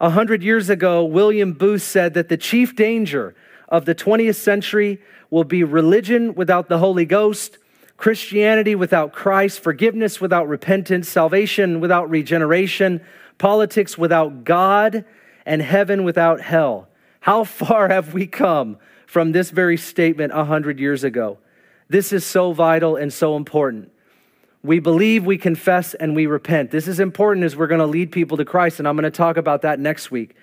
A 0.00 0.10
hundred 0.10 0.42
years 0.42 0.68
ago, 0.68 1.04
William 1.04 1.52
Booth 1.52 1.82
said 1.82 2.14
that 2.14 2.28
the 2.28 2.36
chief 2.36 2.76
danger 2.76 3.34
of 3.68 3.84
the 3.84 3.94
20th 3.94 4.36
century 4.36 5.00
will 5.30 5.44
be 5.44 5.64
religion 5.64 6.34
without 6.34 6.68
the 6.68 6.78
Holy 6.78 7.06
Ghost, 7.06 7.58
Christianity 7.96 8.74
without 8.74 9.12
Christ, 9.12 9.60
forgiveness 9.60 10.20
without 10.20 10.48
repentance, 10.48 11.08
salvation 11.08 11.80
without 11.80 12.10
regeneration, 12.10 13.00
politics 13.38 13.96
without 13.96 14.44
God, 14.44 15.04
and 15.46 15.62
heaven 15.62 16.04
without 16.04 16.40
hell. 16.42 16.88
How 17.20 17.44
far 17.44 17.88
have 17.90 18.12
we 18.12 18.26
come 18.26 18.76
from 19.06 19.32
this 19.32 19.50
very 19.50 19.78
statement 19.78 20.32
a 20.34 20.44
hundred 20.44 20.78
years 20.78 21.04
ago? 21.04 21.38
This 21.88 22.12
is 22.12 22.24
so 22.24 22.52
vital 22.52 22.96
and 22.96 23.12
so 23.12 23.36
important. 23.36 23.90
We 24.66 24.80
believe, 24.80 25.24
we 25.24 25.38
confess, 25.38 25.94
and 25.94 26.16
we 26.16 26.26
repent. 26.26 26.72
This 26.72 26.88
is 26.88 26.98
important 26.98 27.44
as 27.44 27.54
we're 27.54 27.68
going 27.68 27.78
to 27.78 27.86
lead 27.86 28.10
people 28.10 28.36
to 28.36 28.44
Christ, 28.44 28.80
and 28.80 28.88
I'm 28.88 28.96
going 28.96 29.04
to 29.04 29.12
talk 29.12 29.36
about 29.36 29.62
that 29.62 29.78
next 29.78 30.10
week. 30.10 30.34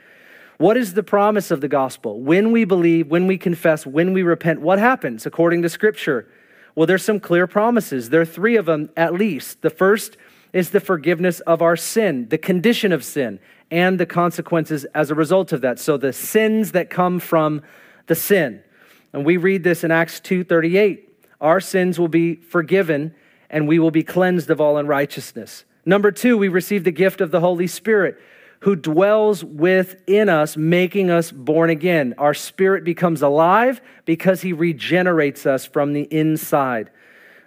What 0.57 0.77
is 0.77 0.93
the 0.93 1.03
promise 1.03 1.51
of 1.51 1.59
the 1.59 1.67
gospel? 1.67 2.21
When 2.21 2.53
we 2.53 2.63
believe, 2.63 3.07
when 3.07 3.27
we 3.27 3.38
confess, 3.38 3.86
when 3.86 4.13
we 4.13 4.23
repent, 4.23 4.62
what 4.62 4.79
happens 4.79 5.25
according 5.25 5.62
to 5.63 5.69
Scripture? 5.69 6.29
Well, 6.73 6.88
there's 6.88 7.03
some 7.03 7.19
clear 7.19 7.47
promises. 7.47 8.12
There 8.12 8.21
are 8.21 8.25
three 8.25 8.55
of 8.55 8.65
them 8.65 8.89
at 8.95 9.13
least. 9.13 9.62
The 9.62 9.69
first 9.69 10.15
is 10.53 10.69
the 10.69 10.79
forgiveness 10.79 11.41
of 11.41 11.62
our 11.62 11.75
sin, 11.75 12.29
the 12.29 12.38
condition 12.38 12.93
of 12.93 13.03
sin, 13.03 13.39
and 13.71 13.99
the 13.99 14.05
consequences 14.05 14.86
as 14.95 15.12
a 15.12 15.15
result 15.15 15.51
of 15.51 15.59
that. 15.62 15.79
So 15.79 15.97
the 15.97 16.13
sins 16.13 16.71
that 16.71 16.89
come 16.89 17.19
from 17.19 17.62
the 18.07 18.15
sin. 18.15 18.63
And 19.12 19.25
we 19.25 19.36
read 19.36 19.65
this 19.65 19.83
in 19.83 19.91
Acts 19.91 20.21
2:38. 20.21 21.09
Our 21.41 21.59
sins 21.59 21.99
will 21.99 22.07
be 22.07 22.36
forgiven 22.36 23.13
and 23.53 23.67
we 23.67 23.77
will 23.79 23.91
be 23.91 24.03
cleansed 24.03 24.49
of 24.49 24.59
all 24.59 24.77
unrighteousness. 24.77 25.63
Number 25.85 26.11
2, 26.11 26.37
we 26.37 26.47
receive 26.47 26.83
the 26.83 26.91
gift 26.91 27.21
of 27.21 27.29
the 27.31 27.39
Holy 27.39 27.67
Spirit 27.67 28.19
who 28.61 28.75
dwells 28.75 29.43
within 29.43 30.27
us, 30.27 30.57
making 30.57 31.11
us 31.11 31.31
born 31.31 31.69
again. 31.69 32.15
Our 32.17 32.33
spirit 32.33 32.83
becomes 32.83 33.21
alive 33.21 33.79
because 34.05 34.41
he 34.41 34.53
regenerates 34.53 35.45
us 35.45 35.65
from 35.65 35.93
the 35.93 36.03
inside. 36.03 36.89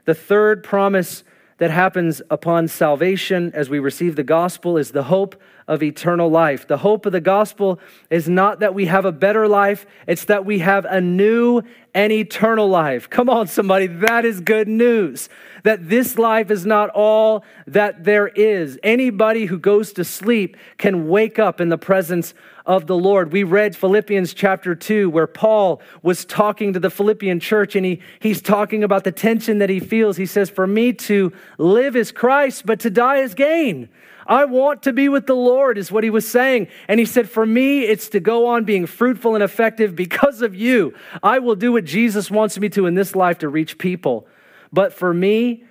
The 0.04 0.14
third 0.14 0.62
promise 0.62 1.24
that 1.58 1.70
happens 1.70 2.22
upon 2.30 2.68
salvation 2.68 3.50
as 3.54 3.68
we 3.68 3.78
receive 3.78 4.14
the 4.14 4.22
gospel 4.22 4.76
is 4.76 4.92
the 4.92 5.04
hope 5.04 5.40
of 5.68 5.82
eternal 5.82 6.30
life. 6.30 6.68
The 6.68 6.78
hope 6.78 7.06
of 7.06 7.12
the 7.12 7.20
gospel 7.20 7.80
is 8.08 8.28
not 8.28 8.60
that 8.60 8.74
we 8.74 8.86
have 8.86 9.04
a 9.04 9.12
better 9.12 9.48
life, 9.48 9.86
it's 10.06 10.24
that 10.26 10.44
we 10.44 10.60
have 10.60 10.84
a 10.84 11.00
new 11.00 11.62
and 11.92 12.12
eternal 12.12 12.68
life. 12.68 13.08
Come 13.08 13.28
on, 13.28 13.46
somebody, 13.46 13.86
that 13.86 14.24
is 14.24 14.40
good 14.40 14.68
news. 14.68 15.28
That 15.64 15.88
this 15.88 16.18
life 16.18 16.50
is 16.50 16.66
not 16.66 16.90
all 16.90 17.42
that 17.66 18.04
there 18.04 18.28
is. 18.28 18.78
Anybody 18.82 19.46
who 19.46 19.58
goes 19.58 19.92
to 19.94 20.04
sleep 20.04 20.56
can 20.78 21.08
wake 21.08 21.38
up 21.38 21.60
in 21.60 21.70
the 21.70 21.78
presence 21.78 22.34
of 22.66 22.86
the 22.86 22.96
Lord. 22.96 23.32
We 23.32 23.44
read 23.44 23.74
Philippians 23.74 24.34
chapter 24.34 24.74
2, 24.74 25.08
where 25.08 25.26
Paul 25.26 25.80
was 26.02 26.24
talking 26.24 26.72
to 26.74 26.80
the 26.80 26.90
Philippian 26.90 27.40
church 27.40 27.74
and 27.74 27.86
he, 27.86 28.00
he's 28.20 28.42
talking 28.42 28.84
about 28.84 29.04
the 29.04 29.12
tension 29.12 29.58
that 29.58 29.70
he 29.70 29.80
feels. 29.80 30.16
He 30.16 30.26
says, 30.26 30.50
For 30.50 30.66
me 30.66 30.92
to 30.92 31.32
live 31.58 31.96
is 31.96 32.12
Christ, 32.12 32.66
but 32.66 32.78
to 32.80 32.90
die 32.90 33.18
is 33.18 33.34
gain. 33.34 33.88
I 34.26 34.44
want 34.44 34.82
to 34.82 34.92
be 34.92 35.08
with 35.08 35.26
the 35.26 35.36
Lord, 35.36 35.78
is 35.78 35.92
what 35.92 36.04
he 36.04 36.10
was 36.10 36.28
saying. 36.28 36.68
And 36.88 37.00
he 37.00 37.06
said, 37.06 37.28
For 37.28 37.46
me, 37.46 37.82
it's 37.82 38.08
to 38.10 38.20
go 38.20 38.46
on 38.46 38.64
being 38.64 38.86
fruitful 38.86 39.34
and 39.34 39.42
effective 39.42 39.94
because 39.94 40.42
of 40.42 40.54
you. 40.54 40.94
I 41.22 41.38
will 41.38 41.56
do 41.56 41.72
what 41.72 41.84
Jesus 41.84 42.30
wants 42.30 42.58
me 42.58 42.68
to 42.70 42.86
in 42.86 42.94
this 42.94 43.14
life 43.14 43.38
to 43.38 43.48
reach 43.48 43.78
people. 43.78 44.26
But 44.72 44.92
for 44.92 45.14
me, 45.14 45.64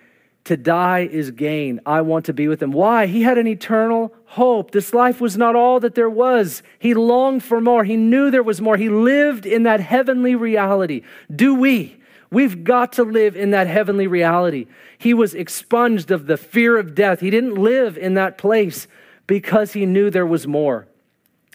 to 0.46 0.56
die 0.56 1.08
is 1.12 1.32
gain. 1.32 1.82
I 1.86 2.02
want 2.02 2.26
to 2.26 2.34
be 2.34 2.48
with 2.48 2.62
him. 2.62 2.72
Why? 2.72 3.08
He 3.08 3.24
had 3.24 3.38
an 3.38 3.48
eternal 3.48 4.14
hope. 4.26 4.72
This 4.72 4.94
life 4.94 5.20
was 5.20 5.36
not 5.36 5.56
all 5.56 5.80
that 5.80 5.96
there 5.96 6.10
was. 6.10 6.62
He 6.78 6.94
longed 6.94 7.44
for 7.44 7.60
more. 7.60 7.84
He 7.84 7.98
knew 7.98 8.30
there 8.30 8.44
was 8.44 8.62
more. 8.62 8.78
He 8.78 8.90
lived 8.90 9.46
in 9.46 9.64
that 9.64 9.80
heavenly 9.80 10.36
reality. 10.36 11.02
Do 11.36 11.56
we? 11.56 11.98
We've 12.32 12.64
got 12.64 12.94
to 12.94 13.04
live 13.04 13.36
in 13.36 13.52
that 13.52 13.68
heavenly 13.68 14.08
reality. 14.08 14.68
He 14.98 15.14
was 15.14 15.34
expunged 15.34 16.12
of 16.12 16.28
the 16.28 16.38
fear 16.38 16.78
of 16.78 16.96
death. 16.96 17.20
He 17.20 17.30
didn't 17.30 17.56
live 17.56 17.98
in 17.98 18.16
that 18.16 18.38
place 18.38 18.88
because 19.28 19.74
he 19.74 19.86
knew 19.86 20.10
there 20.10 20.26
was 20.26 20.48
more. 20.48 20.88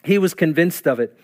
He 0.04 0.18
was 0.18 0.34
convinced 0.34 0.86
of 0.86 1.00
it. 1.00 1.16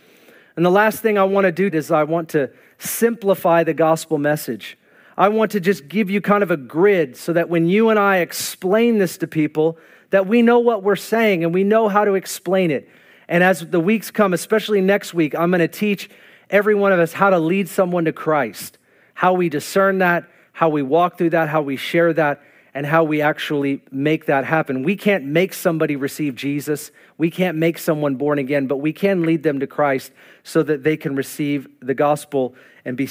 And 0.56 0.64
the 0.64 0.70
last 0.70 1.00
thing 1.00 1.18
I 1.18 1.24
want 1.24 1.44
to 1.44 1.52
do 1.52 1.74
is 1.76 1.90
I 1.90 2.04
want 2.04 2.30
to 2.30 2.50
simplify 2.78 3.62
the 3.62 3.74
gospel 3.74 4.18
message. 4.18 4.76
I 5.16 5.28
want 5.28 5.52
to 5.52 5.60
just 5.60 5.88
give 5.88 6.10
you 6.10 6.20
kind 6.20 6.42
of 6.42 6.50
a 6.50 6.56
grid 6.56 7.16
so 7.16 7.32
that 7.32 7.48
when 7.48 7.68
you 7.68 7.88
and 7.90 7.98
I 7.98 8.18
explain 8.18 8.98
this 8.98 9.16
to 9.18 9.26
people, 9.26 9.78
that 10.10 10.26
we 10.26 10.42
know 10.42 10.58
what 10.58 10.82
we're 10.82 10.96
saying 10.96 11.44
and 11.44 11.54
we 11.54 11.64
know 11.64 11.88
how 11.88 12.04
to 12.04 12.14
explain 12.14 12.70
it. 12.70 12.88
And 13.28 13.42
as 13.42 13.66
the 13.68 13.80
weeks 13.80 14.10
come, 14.10 14.32
especially 14.32 14.80
next 14.80 15.14
week, 15.14 15.34
I'm 15.34 15.50
going 15.50 15.60
to 15.60 15.68
teach 15.68 16.10
every 16.50 16.74
one 16.74 16.92
of 16.92 17.00
us 17.00 17.12
how 17.12 17.30
to 17.30 17.38
lead 17.38 17.68
someone 17.68 18.04
to 18.04 18.12
Christ 18.12 18.78
how 19.16 19.32
we 19.32 19.48
discern 19.48 19.98
that, 19.98 20.28
how 20.52 20.68
we 20.68 20.82
walk 20.82 21.16
through 21.16 21.30
that, 21.30 21.48
how 21.48 21.62
we 21.62 21.74
share 21.74 22.12
that, 22.12 22.42
and 22.74 22.84
how 22.84 23.02
we 23.02 23.22
actually 23.22 23.82
make 23.90 24.26
that 24.26 24.44
happen. 24.44 24.82
We 24.82 24.94
can't 24.94 25.24
make 25.24 25.54
somebody 25.54 25.96
receive 25.96 26.34
Jesus. 26.34 26.90
We 27.16 27.30
can't 27.30 27.56
make 27.56 27.78
someone 27.78 28.16
born 28.16 28.38
again, 28.38 28.66
but 28.66 28.76
we 28.76 28.92
can 28.92 29.22
lead 29.22 29.42
them 29.42 29.58
to 29.60 29.66
Christ 29.66 30.12
so 30.44 30.62
that 30.64 30.82
they 30.82 30.98
can 30.98 31.16
receive 31.16 31.66
the 31.80 31.94
gospel 31.94 32.54
and 32.84 32.94
be, 32.94 33.08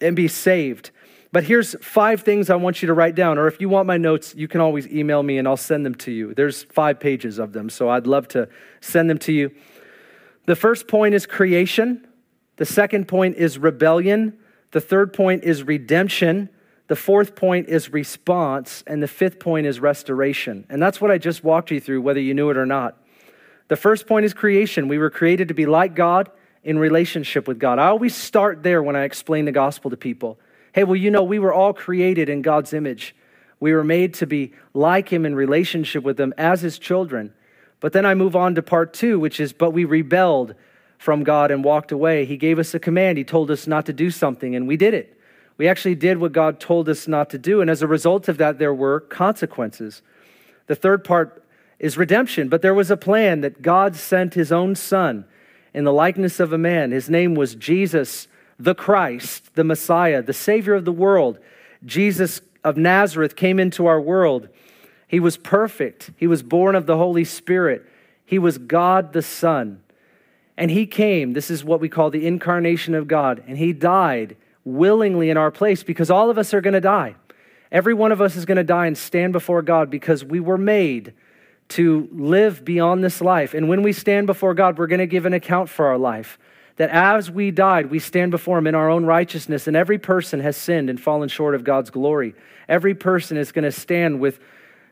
and 0.00 0.16
be 0.16 0.26
saved. 0.26 0.90
But 1.30 1.44
here's 1.44 1.76
five 1.80 2.22
things 2.22 2.50
I 2.50 2.56
want 2.56 2.82
you 2.82 2.88
to 2.88 2.94
write 2.94 3.14
down. 3.14 3.38
Or 3.38 3.46
if 3.46 3.60
you 3.60 3.68
want 3.68 3.86
my 3.86 3.98
notes, 3.98 4.34
you 4.34 4.48
can 4.48 4.60
always 4.60 4.88
email 4.88 5.22
me 5.22 5.38
and 5.38 5.46
I'll 5.46 5.56
send 5.56 5.86
them 5.86 5.94
to 5.96 6.10
you. 6.10 6.34
There's 6.34 6.64
five 6.64 6.98
pages 6.98 7.38
of 7.38 7.52
them, 7.52 7.70
so 7.70 7.88
I'd 7.88 8.08
love 8.08 8.26
to 8.28 8.48
send 8.80 9.08
them 9.08 9.18
to 9.18 9.32
you. 9.32 9.54
The 10.46 10.56
first 10.56 10.88
point 10.88 11.14
is 11.14 11.24
creation, 11.24 12.04
the 12.56 12.66
second 12.66 13.06
point 13.06 13.36
is 13.36 13.58
rebellion. 13.58 14.38
The 14.76 14.82
third 14.82 15.14
point 15.14 15.44
is 15.44 15.62
redemption. 15.62 16.50
The 16.88 16.96
fourth 16.96 17.34
point 17.34 17.70
is 17.70 17.94
response. 17.94 18.84
And 18.86 19.02
the 19.02 19.08
fifth 19.08 19.38
point 19.38 19.66
is 19.66 19.80
restoration. 19.80 20.66
And 20.68 20.82
that's 20.82 21.00
what 21.00 21.10
I 21.10 21.16
just 21.16 21.42
walked 21.42 21.70
you 21.70 21.80
through, 21.80 22.02
whether 22.02 22.20
you 22.20 22.34
knew 22.34 22.50
it 22.50 22.58
or 22.58 22.66
not. 22.66 23.02
The 23.68 23.76
first 23.76 24.06
point 24.06 24.26
is 24.26 24.34
creation. 24.34 24.86
We 24.86 24.98
were 24.98 25.08
created 25.08 25.48
to 25.48 25.54
be 25.54 25.64
like 25.64 25.94
God 25.94 26.30
in 26.62 26.78
relationship 26.78 27.48
with 27.48 27.58
God. 27.58 27.78
I 27.78 27.86
always 27.86 28.14
start 28.14 28.62
there 28.62 28.82
when 28.82 28.96
I 28.96 29.04
explain 29.04 29.46
the 29.46 29.50
gospel 29.50 29.90
to 29.92 29.96
people. 29.96 30.38
Hey, 30.74 30.84
well, 30.84 30.94
you 30.94 31.10
know, 31.10 31.22
we 31.22 31.38
were 31.38 31.54
all 31.54 31.72
created 31.72 32.28
in 32.28 32.42
God's 32.42 32.74
image. 32.74 33.16
We 33.60 33.72
were 33.72 33.82
made 33.82 34.12
to 34.16 34.26
be 34.26 34.52
like 34.74 35.10
Him 35.10 35.24
in 35.24 35.34
relationship 35.34 36.04
with 36.04 36.20
Him 36.20 36.34
as 36.36 36.60
His 36.60 36.78
children. 36.78 37.32
But 37.80 37.94
then 37.94 38.04
I 38.04 38.12
move 38.12 38.36
on 38.36 38.54
to 38.56 38.62
part 38.62 38.92
two, 38.92 39.18
which 39.18 39.40
is, 39.40 39.54
but 39.54 39.70
we 39.70 39.86
rebelled 39.86 40.54
from 40.98 41.24
God 41.24 41.50
and 41.50 41.62
walked 41.62 41.92
away. 41.92 42.24
He 42.24 42.36
gave 42.36 42.58
us 42.58 42.74
a 42.74 42.78
command. 42.78 43.18
He 43.18 43.24
told 43.24 43.50
us 43.50 43.66
not 43.66 43.86
to 43.86 43.92
do 43.92 44.10
something, 44.10 44.54
and 44.56 44.66
we 44.66 44.76
did 44.76 44.94
it. 44.94 45.18
We 45.58 45.68
actually 45.68 45.94
did 45.94 46.18
what 46.18 46.32
God 46.32 46.60
told 46.60 46.88
us 46.88 47.08
not 47.08 47.30
to 47.30 47.38
do. 47.38 47.60
And 47.60 47.70
as 47.70 47.82
a 47.82 47.86
result 47.86 48.28
of 48.28 48.38
that, 48.38 48.58
there 48.58 48.74
were 48.74 49.00
consequences. 49.00 50.02
The 50.66 50.74
third 50.74 51.02
part 51.04 51.42
is 51.78 51.96
redemption. 51.96 52.48
But 52.48 52.62
there 52.62 52.74
was 52.74 52.90
a 52.90 52.96
plan 52.96 53.40
that 53.40 53.62
God 53.62 53.96
sent 53.96 54.34
his 54.34 54.52
own 54.52 54.74
son 54.74 55.24
in 55.72 55.84
the 55.84 55.92
likeness 55.92 56.40
of 56.40 56.52
a 56.52 56.58
man. 56.58 56.90
His 56.90 57.08
name 57.08 57.34
was 57.34 57.54
Jesus 57.54 58.28
the 58.58 58.74
Christ, 58.74 59.54
the 59.54 59.64
Messiah, 59.64 60.22
the 60.22 60.32
Savior 60.32 60.74
of 60.74 60.86
the 60.86 60.92
world. 60.92 61.38
Jesus 61.84 62.40
of 62.64 62.76
Nazareth 62.76 63.36
came 63.36 63.60
into 63.60 63.86
our 63.86 64.00
world. 64.00 64.48
He 65.06 65.20
was 65.20 65.36
perfect. 65.36 66.10
He 66.16 66.26
was 66.26 66.42
born 66.42 66.74
of 66.74 66.86
the 66.86 66.96
Holy 66.96 67.24
Spirit. 67.24 67.84
He 68.24 68.38
was 68.38 68.58
God 68.58 69.12
the 69.12 69.22
Son. 69.22 69.82
And 70.56 70.70
he 70.70 70.86
came, 70.86 71.32
this 71.32 71.50
is 71.50 71.64
what 71.64 71.80
we 71.80 71.88
call 71.88 72.10
the 72.10 72.26
incarnation 72.26 72.94
of 72.94 73.08
God, 73.08 73.42
and 73.46 73.58
he 73.58 73.72
died 73.72 74.36
willingly 74.64 75.30
in 75.30 75.36
our 75.36 75.50
place 75.50 75.82
because 75.82 76.10
all 76.10 76.30
of 76.30 76.38
us 76.38 76.52
are 76.54 76.60
going 76.60 76.74
to 76.74 76.80
die. 76.80 77.14
Every 77.70 77.94
one 77.94 78.12
of 78.12 78.20
us 78.20 78.36
is 78.36 78.44
going 78.44 78.56
to 78.56 78.64
die 78.64 78.86
and 78.86 78.96
stand 78.96 79.32
before 79.32 79.62
God 79.62 79.90
because 79.90 80.24
we 80.24 80.40
were 80.40 80.58
made 80.58 81.12
to 81.68 82.08
live 82.12 82.64
beyond 82.64 83.02
this 83.02 83.20
life. 83.20 83.54
And 83.54 83.68
when 83.68 83.82
we 83.82 83.92
stand 83.92 84.26
before 84.26 84.54
God, 84.54 84.78
we're 84.78 84.86
going 84.86 85.00
to 85.00 85.06
give 85.06 85.26
an 85.26 85.32
account 85.32 85.68
for 85.68 85.86
our 85.86 85.98
life. 85.98 86.38
That 86.76 86.90
as 86.90 87.30
we 87.30 87.50
died, 87.50 87.90
we 87.90 87.98
stand 87.98 88.30
before 88.30 88.58
Him 88.58 88.66
in 88.66 88.74
our 88.74 88.90
own 88.90 89.06
righteousness, 89.06 89.66
and 89.66 89.76
every 89.76 89.98
person 89.98 90.40
has 90.40 90.56
sinned 90.56 90.90
and 90.90 91.00
fallen 91.00 91.28
short 91.28 91.54
of 91.54 91.64
God's 91.64 91.90
glory. 91.90 92.34
Every 92.68 92.94
person 92.94 93.36
is 93.36 93.50
going 93.50 93.64
to 93.64 93.72
stand 93.72 94.20
with 94.20 94.38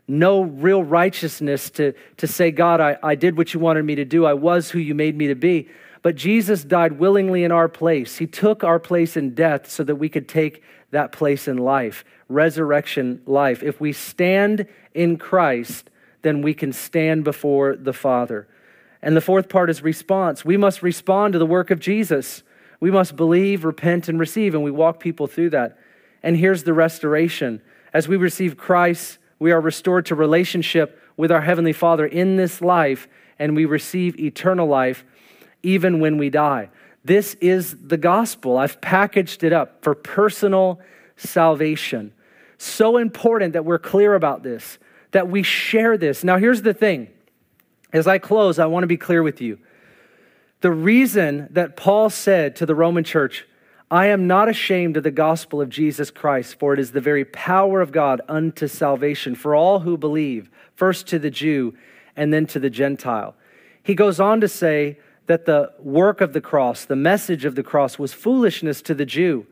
no 0.07 0.43
real 0.43 0.83
righteousness 0.83 1.71
to, 1.71 1.95
to 2.19 2.27
say, 2.27 2.51
God, 2.51 2.81
I, 2.81 2.99
I 3.03 3.15
did 3.15 3.37
what 3.37 3.55
you 3.55 3.61
wanted 3.61 3.85
me 3.85 3.95
to 3.95 4.05
do. 4.05 4.27
I 4.27 4.35
was 4.35 4.71
who 4.71 4.79
you 4.79 4.95
made 4.95 5.17
me 5.17 5.29
to 5.29 5.35
be. 5.35 5.69
But 6.03 6.17
Jesus 6.17 6.65
died 6.65 6.99
willingly 6.99 7.45
in 7.45 7.53
our 7.53 7.69
place. 7.69 8.19
He 8.19 8.27
took 8.27 8.63
our 8.63 8.79
place 8.79 9.17
in 9.17 9.35
death 9.35 9.71
so 9.71 9.83
that 9.85 9.97
we 9.97 10.11
could 10.11 10.29
take 10.29 10.63
that 10.91 11.13
place 11.13 11.49
in 11.49 11.57
life, 11.57 12.05
resurrection 12.29 13.23
life. 13.25 13.63
If 13.63 13.81
we 13.81 13.93
stand 13.93 14.67
in 14.93 15.17
Christ, 15.17 15.89
then 16.21 16.43
we 16.43 16.53
can 16.53 16.73
stand 16.73 17.25
before 17.25 17.75
the 17.75 17.95
Father. 17.95 18.47
And 19.01 19.17
the 19.17 19.23
fourth 19.23 19.49
part 19.49 19.71
is 19.71 19.83
response. 19.83 20.45
We 20.45 20.57
must 20.59 20.83
respond 20.83 21.33
to 21.33 21.39
the 21.39 21.47
work 21.47 21.71
of 21.71 21.81
Jesus. 21.81 22.43
We 22.81 22.91
must 22.91 23.17
believe, 23.17 23.65
repent, 23.65 24.09
and 24.09 24.21
receive, 24.21 24.55
and 24.55 24.63
we 24.63 24.71
walk 24.71 25.01
people 25.01 25.27
through 25.27 25.51
that. 25.51 25.79
And 26.23 26.37
here's 26.37 26.65
the 26.65 26.75
restoration. 26.75 27.63
As 27.95 28.09
we 28.09 28.17
receive 28.17 28.57
Christ, 28.57 29.19
we 29.45 29.53
are 29.53 29.61
restored 29.61 30.07
to 30.07 30.15
relationship 30.15 30.99
with 31.19 31.31
our 31.31 31.43
Heavenly 31.43 31.75
Father 31.75 32.07
in 32.07 32.37
this 32.37 32.63
life, 32.63 33.07
and 33.39 33.55
we 33.55 33.67
receive 33.67 34.19
eternal 34.19 34.67
life 34.67 35.05
even 35.63 36.01
when 36.01 36.17
we 36.17 36.31
die. 36.31 36.71
This 37.05 37.35
is 37.43 37.77
the 37.77 37.99
gospel. 37.99 38.57
I've 38.57 38.81
packaged 38.81 39.45
it 39.45 39.53
up 39.53 39.85
for 39.85 39.95
personal 39.95 40.81
salvation. 41.17 42.15
So 42.57 42.97
important 42.97 43.53
that 43.53 43.67
we're 43.67 43.79
clear 43.79 44.15
about 44.15 44.43
this, 44.43 44.79
that 45.11 45.29
we 45.29 45.43
share 45.43 45.99
this. 45.99 46.25
Now, 46.25 46.39
here's 46.39 46.63
the 46.63 46.73
thing. 46.73 47.09
As 47.93 48.07
I 48.07 48.17
close, 48.17 48.59
I 48.59 48.65
want 48.65 48.85
to 48.85 48.87
be 48.87 48.97
clear 48.97 49.23
with 49.23 49.43
you. 49.43 49.59
The 50.63 50.71
reason 50.71 51.49
that 51.51 51.77
Paul 51.77 52.09
said 52.09 52.57
to 52.57 52.65
the 52.65 52.75
Roman 52.75 53.05
church, 53.05 53.47
I 53.91 54.07
am 54.07 54.27
not 54.27 54.49
ashamed 54.49 54.97
of 54.97 55.03
the 55.03 55.11
gospel 55.11 55.61
of 55.61 55.69
Jesus 55.69 56.11
Christ, 56.11 56.59
for 56.59 56.73
it 56.73 56.81
is 56.81 56.93
the 56.93 57.01
very 57.01 57.25
power 57.25 57.81
of 57.81 57.93
God 57.93 58.23
unto 58.29 58.67
salvation 58.67 59.35
for 59.35 59.55
all 59.55 59.81
who 59.81 59.97
believe, 59.97 60.51
first 60.75 61.07
to 61.09 61.19
the 61.19 61.31
Jew 61.31 61.75
and 62.17 62.33
then 62.33 62.47
to 62.47 62.59
the 62.59 62.71
Gentile. 62.71 63.35
He 63.83 63.95
goes 63.95 64.19
on 64.19 64.41
to 64.41 64.49
say 64.49 64.99
that 65.27 65.45
the 65.45 65.73
work 65.79 66.21
of 66.21 66.33
the 66.33 66.41
cross, 66.41 66.85
the 66.85 66.97
message 66.97 67.45
of 67.45 67.55
the 67.55 67.63
cross, 67.63 67.99
was 67.99 68.13
foolishness 68.13 68.81
to 68.83 68.95
the 68.95 69.07
Jew. 69.07 69.47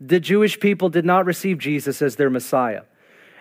The 0.00 0.20
Jewish 0.20 0.58
people 0.58 0.88
did 0.88 1.04
not 1.04 1.24
receive 1.24 1.58
Jesus 1.58 2.02
as 2.02 2.16
their 2.16 2.30
Messiah. 2.30 2.82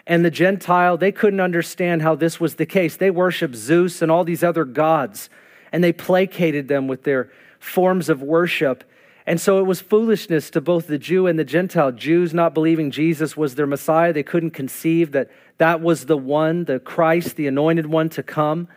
And 0.08 0.24
the 0.24 0.32
Gentile, 0.32 0.98
they 0.98 1.12
couldn't 1.12 1.40
understand 1.40 2.04
how 2.04 2.16
this 2.16 2.40
was 2.40 2.56
the 2.56 2.66
case. 2.66 2.96
They 2.96 3.10
worshiped 3.10 3.56
Zeus 3.56 4.02
and 4.02 4.12
all 4.12 4.24
these 4.24 4.44
other 4.44 4.64
gods, 4.64 5.30
and 5.72 5.84
they 5.84 5.92
placated 5.92 6.68
them 6.68 6.88
with 6.88 7.04
their 7.04 7.32
forms 7.60 8.08
of 8.08 8.22
worship 8.22 8.84
and 9.28 9.42
so 9.42 9.58
it 9.58 9.64
was 9.64 9.82
foolishness 9.82 10.52
to 10.52 10.62
both 10.62 10.86
the 10.86 11.00
Jew 11.00 11.26
and 11.26 11.40
the 11.40 11.44
Gentile. 11.44 11.92
Jews 11.92 12.34
not 12.34 12.54
believing 12.54 12.92
Jesus 12.92 13.36
was 13.36 13.56
their 13.56 13.66
Messiah. 13.66 14.14
They 14.14 14.24
couldn't 14.24 14.52
conceive 14.52 15.14
that 15.14 15.32
that 15.58 15.82
was 15.82 16.06
the 16.06 16.18
one, 16.18 16.66
the 16.66 16.80
Christ, 16.80 17.36
the 17.36 17.48
anointed 17.48 17.88
one 17.88 18.10
to 18.10 18.24
come 18.24 18.68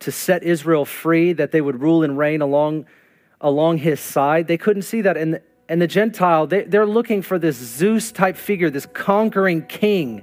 to 0.00 0.12
set 0.12 0.42
Israel 0.42 0.84
free, 0.84 1.32
that 1.32 1.52
they 1.52 1.60
would 1.62 1.80
rule 1.80 2.02
and 2.02 2.18
reign 2.18 2.42
along, 2.42 2.84
along 3.40 3.78
his 3.78 4.00
side. 4.00 4.46
They 4.46 4.58
couldn't 4.58 4.82
see 4.82 5.00
that. 5.00 5.16
And, 5.16 5.40
and 5.68 5.80
the 5.80 5.86
Gentile, 5.86 6.46
they, 6.46 6.64
they're 6.64 6.86
looking 6.86 7.22
for 7.22 7.38
this 7.38 7.56
Zeus 7.56 8.12
type 8.12 8.36
figure, 8.36 8.68
this 8.68 8.86
conquering 8.92 9.64
king, 9.66 10.22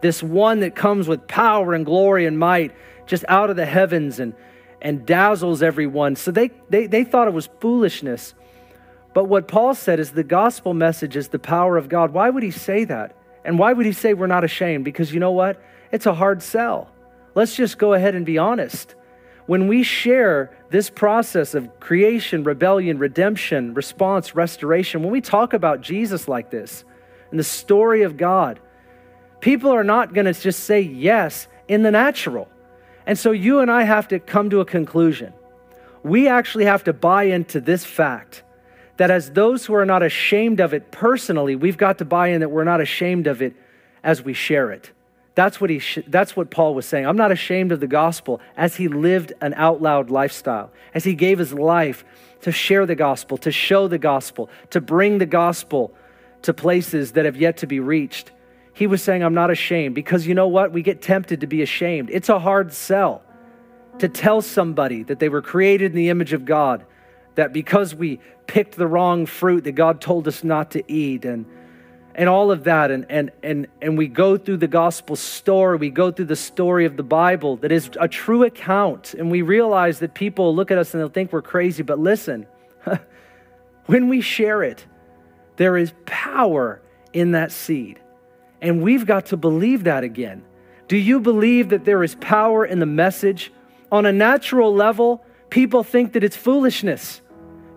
this 0.00 0.20
one 0.20 0.60
that 0.60 0.74
comes 0.74 1.06
with 1.06 1.28
power 1.28 1.74
and 1.74 1.86
glory 1.86 2.26
and 2.26 2.36
might 2.36 2.74
just 3.06 3.24
out 3.28 3.50
of 3.50 3.54
the 3.54 3.66
heavens 3.66 4.18
and, 4.18 4.34
and 4.80 5.06
dazzles 5.06 5.62
everyone. 5.62 6.16
So 6.16 6.32
they, 6.32 6.50
they, 6.68 6.88
they 6.88 7.04
thought 7.04 7.28
it 7.28 7.34
was 7.34 7.48
foolishness. 7.60 8.34
But 9.14 9.24
what 9.24 9.48
Paul 9.48 9.74
said 9.74 10.00
is 10.00 10.12
the 10.12 10.24
gospel 10.24 10.74
message 10.74 11.16
is 11.16 11.28
the 11.28 11.38
power 11.38 11.76
of 11.76 11.88
God. 11.88 12.12
Why 12.12 12.30
would 12.30 12.42
he 12.42 12.50
say 12.50 12.84
that? 12.84 13.14
And 13.44 13.58
why 13.58 13.72
would 13.72 13.86
he 13.86 13.92
say 13.92 14.14
we're 14.14 14.26
not 14.26 14.44
ashamed? 14.44 14.84
Because 14.84 15.12
you 15.12 15.20
know 15.20 15.32
what? 15.32 15.60
It's 15.90 16.06
a 16.06 16.14
hard 16.14 16.42
sell. 16.42 16.90
Let's 17.34 17.54
just 17.54 17.78
go 17.78 17.92
ahead 17.92 18.14
and 18.14 18.24
be 18.24 18.38
honest. 18.38 18.94
When 19.46 19.68
we 19.68 19.82
share 19.82 20.56
this 20.70 20.88
process 20.88 21.54
of 21.54 21.80
creation, 21.80 22.44
rebellion, 22.44 22.98
redemption, 22.98 23.74
response, 23.74 24.34
restoration, 24.34 25.02
when 25.02 25.12
we 25.12 25.20
talk 25.20 25.52
about 25.52 25.80
Jesus 25.80 26.28
like 26.28 26.50
this 26.50 26.84
and 27.30 27.38
the 27.38 27.44
story 27.44 28.02
of 28.02 28.16
God, 28.16 28.60
people 29.40 29.70
are 29.70 29.84
not 29.84 30.14
going 30.14 30.26
to 30.26 30.32
just 30.32 30.60
say 30.64 30.80
yes 30.80 31.48
in 31.68 31.82
the 31.82 31.90
natural. 31.90 32.48
And 33.04 33.18
so 33.18 33.32
you 33.32 33.58
and 33.58 33.70
I 33.70 33.82
have 33.82 34.08
to 34.08 34.20
come 34.20 34.48
to 34.50 34.60
a 34.60 34.64
conclusion. 34.64 35.34
We 36.04 36.28
actually 36.28 36.66
have 36.66 36.84
to 36.84 36.92
buy 36.92 37.24
into 37.24 37.60
this 37.60 37.84
fact 37.84 38.44
that 38.96 39.10
as 39.10 39.30
those 39.30 39.66
who 39.66 39.74
are 39.74 39.86
not 39.86 40.02
ashamed 40.02 40.60
of 40.60 40.74
it 40.74 40.90
personally, 40.90 41.56
we've 41.56 41.76
got 41.76 41.98
to 41.98 42.04
buy 42.04 42.28
in 42.28 42.40
that 42.40 42.50
we're 42.50 42.64
not 42.64 42.80
ashamed 42.80 43.26
of 43.26 43.42
it 43.42 43.54
as 44.02 44.22
we 44.22 44.32
share 44.32 44.70
it. 44.70 44.90
That's 45.34 45.60
what, 45.60 45.70
he 45.70 45.80
that's 46.06 46.36
what 46.36 46.50
Paul 46.50 46.74
was 46.74 46.84
saying. 46.84 47.06
I'm 47.06 47.16
not 47.16 47.32
ashamed 47.32 47.72
of 47.72 47.80
the 47.80 47.86
gospel 47.86 48.40
as 48.56 48.76
he 48.76 48.88
lived 48.88 49.32
an 49.40 49.54
out 49.54 49.80
loud 49.80 50.10
lifestyle, 50.10 50.70
as 50.94 51.04
he 51.04 51.14
gave 51.14 51.38
his 51.38 51.54
life 51.54 52.04
to 52.42 52.52
share 52.52 52.84
the 52.84 52.94
gospel, 52.94 53.38
to 53.38 53.50
show 53.50 53.88
the 53.88 53.98
gospel, 53.98 54.50
to 54.70 54.80
bring 54.80 55.18
the 55.18 55.26
gospel 55.26 55.94
to 56.42 56.52
places 56.52 57.12
that 57.12 57.24
have 57.24 57.36
yet 57.36 57.56
to 57.58 57.66
be 57.66 57.80
reached. 57.80 58.30
He 58.74 58.86
was 58.86 59.02
saying, 59.02 59.22
I'm 59.22 59.34
not 59.34 59.50
ashamed 59.50 59.94
because 59.94 60.26
you 60.26 60.34
know 60.34 60.48
what? 60.48 60.72
We 60.72 60.82
get 60.82 61.00
tempted 61.00 61.40
to 61.40 61.46
be 61.46 61.62
ashamed. 61.62 62.10
It's 62.10 62.28
a 62.28 62.38
hard 62.38 62.72
sell 62.72 63.22
to 63.98 64.08
tell 64.08 64.42
somebody 64.42 65.02
that 65.04 65.18
they 65.18 65.28
were 65.28 65.42
created 65.42 65.92
in 65.92 65.96
the 65.96 66.08
image 66.08 66.32
of 66.32 66.44
God 66.44 66.84
that 67.34 67.52
because 67.52 67.94
we 67.94 68.20
picked 68.52 68.76
the 68.76 68.86
wrong 68.86 69.24
fruit 69.24 69.64
that 69.64 69.72
God 69.72 70.00
told 70.00 70.28
us 70.28 70.44
not 70.44 70.70
to 70.72 70.92
eat 70.92 71.24
and 71.24 71.46
and 72.14 72.28
all 72.28 72.50
of 72.50 72.64
that 72.64 72.90
and 72.90 73.06
and 73.08 73.30
and 73.42 73.66
and 73.80 73.96
we 73.96 74.06
go 74.06 74.36
through 74.36 74.58
the 74.58 74.68
gospel 74.68 75.16
story 75.16 75.78
we 75.78 75.88
go 75.88 76.10
through 76.10 76.26
the 76.26 76.36
story 76.36 76.84
of 76.84 76.98
the 76.98 77.02
bible 77.02 77.56
that 77.56 77.72
is 77.72 77.88
a 77.98 78.06
true 78.06 78.44
account 78.44 79.14
and 79.14 79.30
we 79.30 79.40
realize 79.40 80.00
that 80.00 80.12
people 80.12 80.54
look 80.54 80.70
at 80.70 80.76
us 80.76 80.92
and 80.92 81.00
they'll 81.00 81.08
think 81.08 81.32
we're 81.32 81.40
crazy 81.40 81.82
but 81.82 81.98
listen 81.98 82.46
when 83.86 84.10
we 84.10 84.20
share 84.20 84.62
it 84.62 84.84
there 85.56 85.78
is 85.78 85.94
power 86.04 86.82
in 87.14 87.32
that 87.32 87.50
seed 87.50 87.98
and 88.62 88.80
we've 88.80 89.04
got 89.04 89.26
to 89.26 89.36
believe 89.36 89.84
that 89.84 90.04
again. 90.04 90.44
Do 90.86 90.96
you 90.96 91.20
believe 91.20 91.70
that 91.70 91.84
there 91.84 92.02
is 92.04 92.14
power 92.14 92.64
in 92.64 92.78
the 92.78 92.86
message? 92.86 93.52
On 93.90 94.06
a 94.06 94.12
natural 94.12 94.72
level 94.72 95.24
people 95.50 95.82
think 95.82 96.12
that 96.12 96.24
it's 96.24 96.36
foolishness 96.36 97.20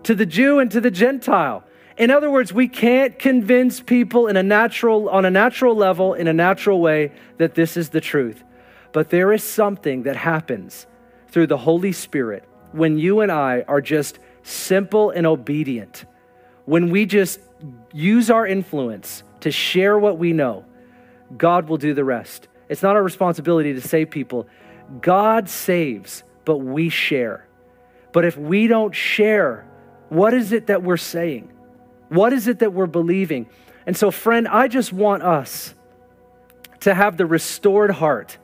to 0.06 0.14
the 0.14 0.24
Jew 0.24 0.60
and 0.60 0.70
to 0.70 0.80
the 0.80 0.90
Gentile. 0.90 1.64
In 1.98 2.12
other 2.12 2.30
words, 2.30 2.52
we 2.52 2.68
can't 2.68 3.18
convince 3.18 3.80
people 3.80 4.28
in 4.28 4.36
a 4.36 4.42
natural, 4.42 5.08
on 5.08 5.24
a 5.24 5.30
natural 5.30 5.74
level, 5.74 6.14
in 6.14 6.28
a 6.28 6.32
natural 6.32 6.80
way, 6.80 7.10
that 7.38 7.56
this 7.56 7.76
is 7.76 7.88
the 7.88 8.00
truth. 8.00 8.44
But 8.92 9.10
there 9.10 9.32
is 9.32 9.42
something 9.42 10.04
that 10.04 10.14
happens 10.14 10.86
through 11.26 11.48
the 11.48 11.56
Holy 11.56 11.90
Spirit 11.90 12.44
when 12.70 12.98
you 12.98 13.20
and 13.20 13.32
I 13.32 13.64
are 13.66 13.80
just 13.80 14.20
simple 14.44 15.10
and 15.10 15.26
obedient. 15.26 16.04
When 16.66 16.90
we 16.90 17.04
just 17.04 17.40
use 17.92 18.30
our 18.30 18.46
influence 18.46 19.24
to 19.40 19.50
share 19.50 19.98
what 19.98 20.18
we 20.18 20.32
know, 20.32 20.64
God 21.36 21.68
will 21.68 21.78
do 21.78 21.94
the 21.94 22.04
rest. 22.04 22.46
It's 22.68 22.82
not 22.82 22.94
our 22.94 23.02
responsibility 23.02 23.74
to 23.74 23.80
save 23.80 24.10
people. 24.10 24.46
God 25.00 25.48
saves, 25.48 26.22
but 26.44 26.58
we 26.58 26.90
share. 26.90 27.48
But 28.12 28.24
if 28.24 28.36
we 28.36 28.68
don't 28.68 28.94
share 28.94 29.66
what 30.08 30.34
is 30.34 30.52
it 30.52 30.66
that 30.66 30.82
we're 30.82 30.96
saying? 30.96 31.50
What 32.08 32.32
is 32.32 32.46
it 32.48 32.60
that 32.60 32.72
we're 32.72 32.86
believing? 32.86 33.48
And 33.86 33.96
so, 33.96 34.10
friend, 34.10 34.46
I 34.48 34.68
just 34.68 34.92
want 34.92 35.22
us 35.22 35.74
to 36.80 36.94
have 36.94 37.16
the 37.16 37.26
restored 37.26 37.90
heart 37.90 38.38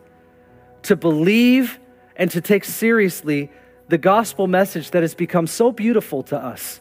to 0.82 0.96
believe 0.96 1.78
and 2.16 2.30
to 2.32 2.40
take 2.40 2.64
seriously 2.64 3.50
the 3.88 3.98
gospel 3.98 4.46
message 4.46 4.90
that 4.92 5.02
has 5.02 5.14
become 5.14 5.46
so 5.46 5.70
beautiful 5.70 6.22
to 6.24 6.36
us. 6.36 6.80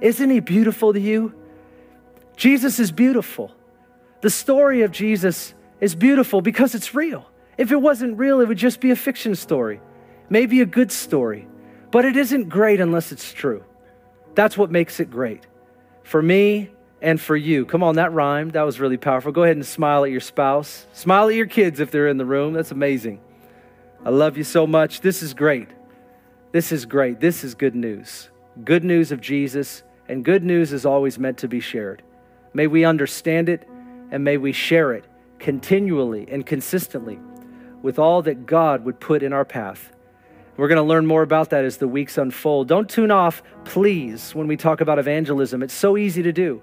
Isn't 0.00 0.30
he 0.30 0.40
beautiful 0.40 0.92
to 0.92 1.00
you? 1.00 1.34
Jesus 2.36 2.78
is 2.78 2.92
beautiful. 2.92 3.54
The 4.20 4.30
story 4.30 4.82
of 4.82 4.90
Jesus 4.90 5.54
is 5.80 5.94
beautiful 5.94 6.40
because 6.40 6.74
it's 6.74 6.94
real. 6.94 7.30
If 7.56 7.70
it 7.70 7.76
wasn't 7.76 8.18
real, 8.18 8.40
it 8.40 8.48
would 8.48 8.58
just 8.58 8.80
be 8.80 8.90
a 8.90 8.96
fiction 8.96 9.34
story, 9.34 9.80
maybe 10.28 10.60
a 10.60 10.66
good 10.66 10.90
story. 10.90 11.46
But 11.90 12.04
it 12.04 12.16
isn't 12.16 12.48
great 12.48 12.80
unless 12.80 13.12
it's 13.12 13.32
true. 13.32 13.64
That's 14.34 14.58
what 14.58 14.70
makes 14.70 15.00
it 15.00 15.10
great. 15.10 15.46
For 16.02 16.20
me 16.20 16.70
and 17.00 17.20
for 17.20 17.36
you. 17.36 17.66
Come 17.66 17.82
on, 17.82 17.96
that 17.96 18.12
rhymed. 18.12 18.52
That 18.52 18.62
was 18.62 18.80
really 18.80 18.96
powerful. 18.96 19.32
Go 19.32 19.44
ahead 19.44 19.56
and 19.56 19.66
smile 19.66 20.04
at 20.04 20.10
your 20.10 20.20
spouse. 20.20 20.86
Smile 20.92 21.28
at 21.28 21.34
your 21.34 21.46
kids 21.46 21.80
if 21.80 21.90
they're 21.90 22.08
in 22.08 22.16
the 22.16 22.24
room. 22.24 22.54
That's 22.54 22.70
amazing. 22.70 23.20
I 24.04 24.10
love 24.10 24.36
you 24.36 24.44
so 24.44 24.66
much. 24.66 25.00
This 25.00 25.22
is 25.22 25.34
great. 25.34 25.68
This 26.52 26.72
is 26.72 26.86
great. 26.86 27.20
This 27.20 27.44
is 27.44 27.54
good 27.54 27.74
news. 27.74 28.30
Good 28.64 28.84
news 28.84 29.10
of 29.10 29.20
Jesus, 29.20 29.82
and 30.08 30.24
good 30.24 30.44
news 30.44 30.72
is 30.72 30.86
always 30.86 31.18
meant 31.18 31.38
to 31.38 31.48
be 31.48 31.60
shared. 31.60 32.02
May 32.52 32.68
we 32.68 32.84
understand 32.84 33.48
it 33.48 33.68
and 34.10 34.22
may 34.22 34.36
we 34.36 34.52
share 34.52 34.92
it 34.92 35.04
continually 35.38 36.26
and 36.30 36.46
consistently 36.46 37.18
with 37.82 37.98
all 37.98 38.22
that 38.22 38.46
God 38.46 38.84
would 38.84 39.00
put 39.00 39.22
in 39.22 39.32
our 39.32 39.44
path. 39.44 39.92
We're 40.56 40.68
going 40.68 40.76
to 40.76 40.82
learn 40.82 41.06
more 41.06 41.22
about 41.22 41.50
that 41.50 41.64
as 41.64 41.78
the 41.78 41.88
weeks 41.88 42.16
unfold. 42.16 42.68
Don't 42.68 42.88
tune 42.88 43.10
off, 43.10 43.42
please, 43.64 44.34
when 44.34 44.46
we 44.46 44.56
talk 44.56 44.80
about 44.80 44.98
evangelism. 44.98 45.62
It's 45.62 45.74
so 45.74 45.96
easy 45.96 46.22
to 46.22 46.32
do. 46.32 46.62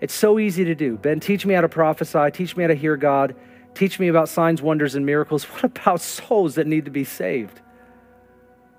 It's 0.00 0.14
so 0.14 0.38
easy 0.38 0.64
to 0.64 0.74
do. 0.74 0.96
Ben, 0.96 1.20
teach 1.20 1.44
me 1.44 1.54
how 1.54 1.60
to 1.60 1.68
prophesy, 1.68 2.30
teach 2.32 2.56
me 2.56 2.64
how 2.64 2.68
to 2.68 2.74
hear 2.74 2.96
God, 2.96 3.34
teach 3.74 3.98
me 3.98 4.08
about 4.08 4.28
signs, 4.28 4.62
wonders, 4.62 4.94
and 4.94 5.04
miracles. 5.04 5.44
What 5.50 5.64
about 5.64 6.00
souls 6.00 6.54
that 6.54 6.66
need 6.66 6.84
to 6.84 6.90
be 6.90 7.04
saved? 7.04 7.60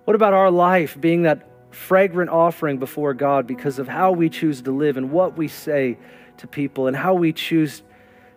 What 0.05 0.15
about 0.15 0.34
our 0.34 0.49
life 0.49 0.99
being 0.99 1.23
that 1.23 1.47
fragrant 1.69 2.29
offering 2.29 2.77
before 2.77 3.13
God 3.13 3.45
because 3.47 3.79
of 3.79 3.88
how 3.88 4.11
we 4.11 4.29
choose 4.29 4.61
to 4.63 4.71
live 4.71 4.97
and 4.97 5.11
what 5.11 5.38
we 5.38 5.47
say 5.47 5.97
to 6.38 6.47
people 6.47 6.88
and 6.88 6.95
how 6.95 7.13
we 7.13 7.34
choose 7.34 7.84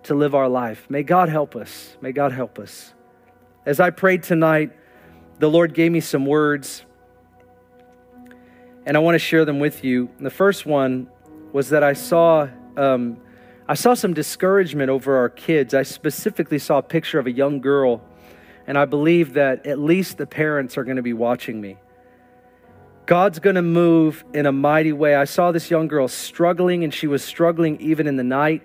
to 0.05 0.14
live 0.14 0.34
our 0.34 0.49
life? 0.49 0.86
May 0.90 1.03
God 1.05 1.28
help 1.28 1.57
us. 1.57 1.97
May 2.01 2.12
God 2.12 2.32
help 2.32 2.59
us. 2.59 2.92
As 3.64 3.80
I 3.80 3.90
prayed 3.90 4.22
tonight, 4.22 4.72
the 5.39 5.49
Lord 5.49 5.74
gave 5.74 5.91
me 5.91 6.01
some 6.01 6.26
words, 6.26 6.85
and 8.87 8.97
I 8.97 9.01
want 9.01 9.14
to 9.14 9.18
share 9.18 9.45
them 9.45 9.59
with 9.59 9.85
you. 9.85 10.11
The 10.20 10.30
first 10.30 10.66
one 10.66 11.09
was 11.53 11.70
that 11.70 11.82
I 11.82 11.93
saw. 11.93 12.49
Um, 12.76 13.18
I 13.66 13.74
saw 13.74 13.95
some 13.95 14.12
discouragement 14.12 14.91
over 14.91 15.16
our 15.16 15.30
kids. 15.30 15.72
I 15.72 15.85
specifically 15.85 16.59
saw 16.59 16.78
a 16.78 16.82
picture 16.82 17.18
of 17.18 17.26
a 17.26 17.32
young 17.32 17.61
girl, 17.61 18.03
and 18.66 18.76
I 18.76 18.85
believe 18.85 19.35
that 19.35 19.66
at 19.66 19.78
least 19.78 20.18
the 20.18 20.26
parents 20.26 20.76
are 20.76 20.85
going 20.85 20.97
to 20.97 21.03
be 21.03 21.14
watching 21.14 21.61
me. 21.61 21.78
God's 23.07 23.39
going 23.39 23.57
to 23.57 23.62
move 23.62 24.24
in 24.32 24.47
a 24.47 24.53
mighty 24.53 24.93
way. 24.93 25.14
I 25.14 25.24
saw 25.24 25.53
this 25.53 25.70
young 25.70 25.89
girl 25.89 26.09
struggling, 26.09 26.85
and 26.85 26.93
she 26.93 27.07
was 27.07 27.24
struggling 27.24 27.80
even 27.80 28.07
in 28.07 28.16
the 28.16 28.24
night. 28.24 28.62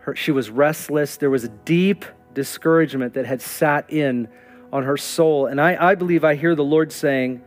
Her, 0.00 0.14
she 0.14 0.32
was 0.32 0.50
restless. 0.50 1.16
There 1.16 1.30
was 1.30 1.44
a 1.44 1.48
deep 1.48 2.04
discouragement 2.34 3.14
that 3.14 3.26
had 3.26 3.40
sat 3.40 3.90
in 3.90 4.28
on 4.74 4.82
her 4.82 4.96
soul. 4.96 5.46
And 5.46 5.60
I, 5.60 5.92
I 5.92 5.94
believe 5.94 6.24
I 6.24 6.34
hear 6.34 6.56
the 6.56 6.64
Lord 6.64 6.90
saying, 6.90 7.40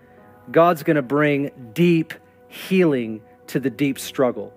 God's 0.49 0.81
going 0.83 0.95
to 0.95 1.01
bring 1.01 1.51
deep 1.73 2.13
healing 2.47 3.21
to 3.47 3.59
the 3.59 3.69
deep 3.69 3.99
struggle. 3.99 4.53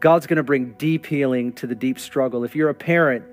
God's 0.00 0.26
going 0.26 0.38
to 0.38 0.42
bring 0.42 0.72
deep 0.72 1.04
healing 1.04 1.52
to 1.54 1.66
the 1.66 1.74
deep 1.74 1.98
struggle. 1.98 2.42
If 2.42 2.56
you're 2.56 2.70
a 2.70 2.74
parent 2.74 3.26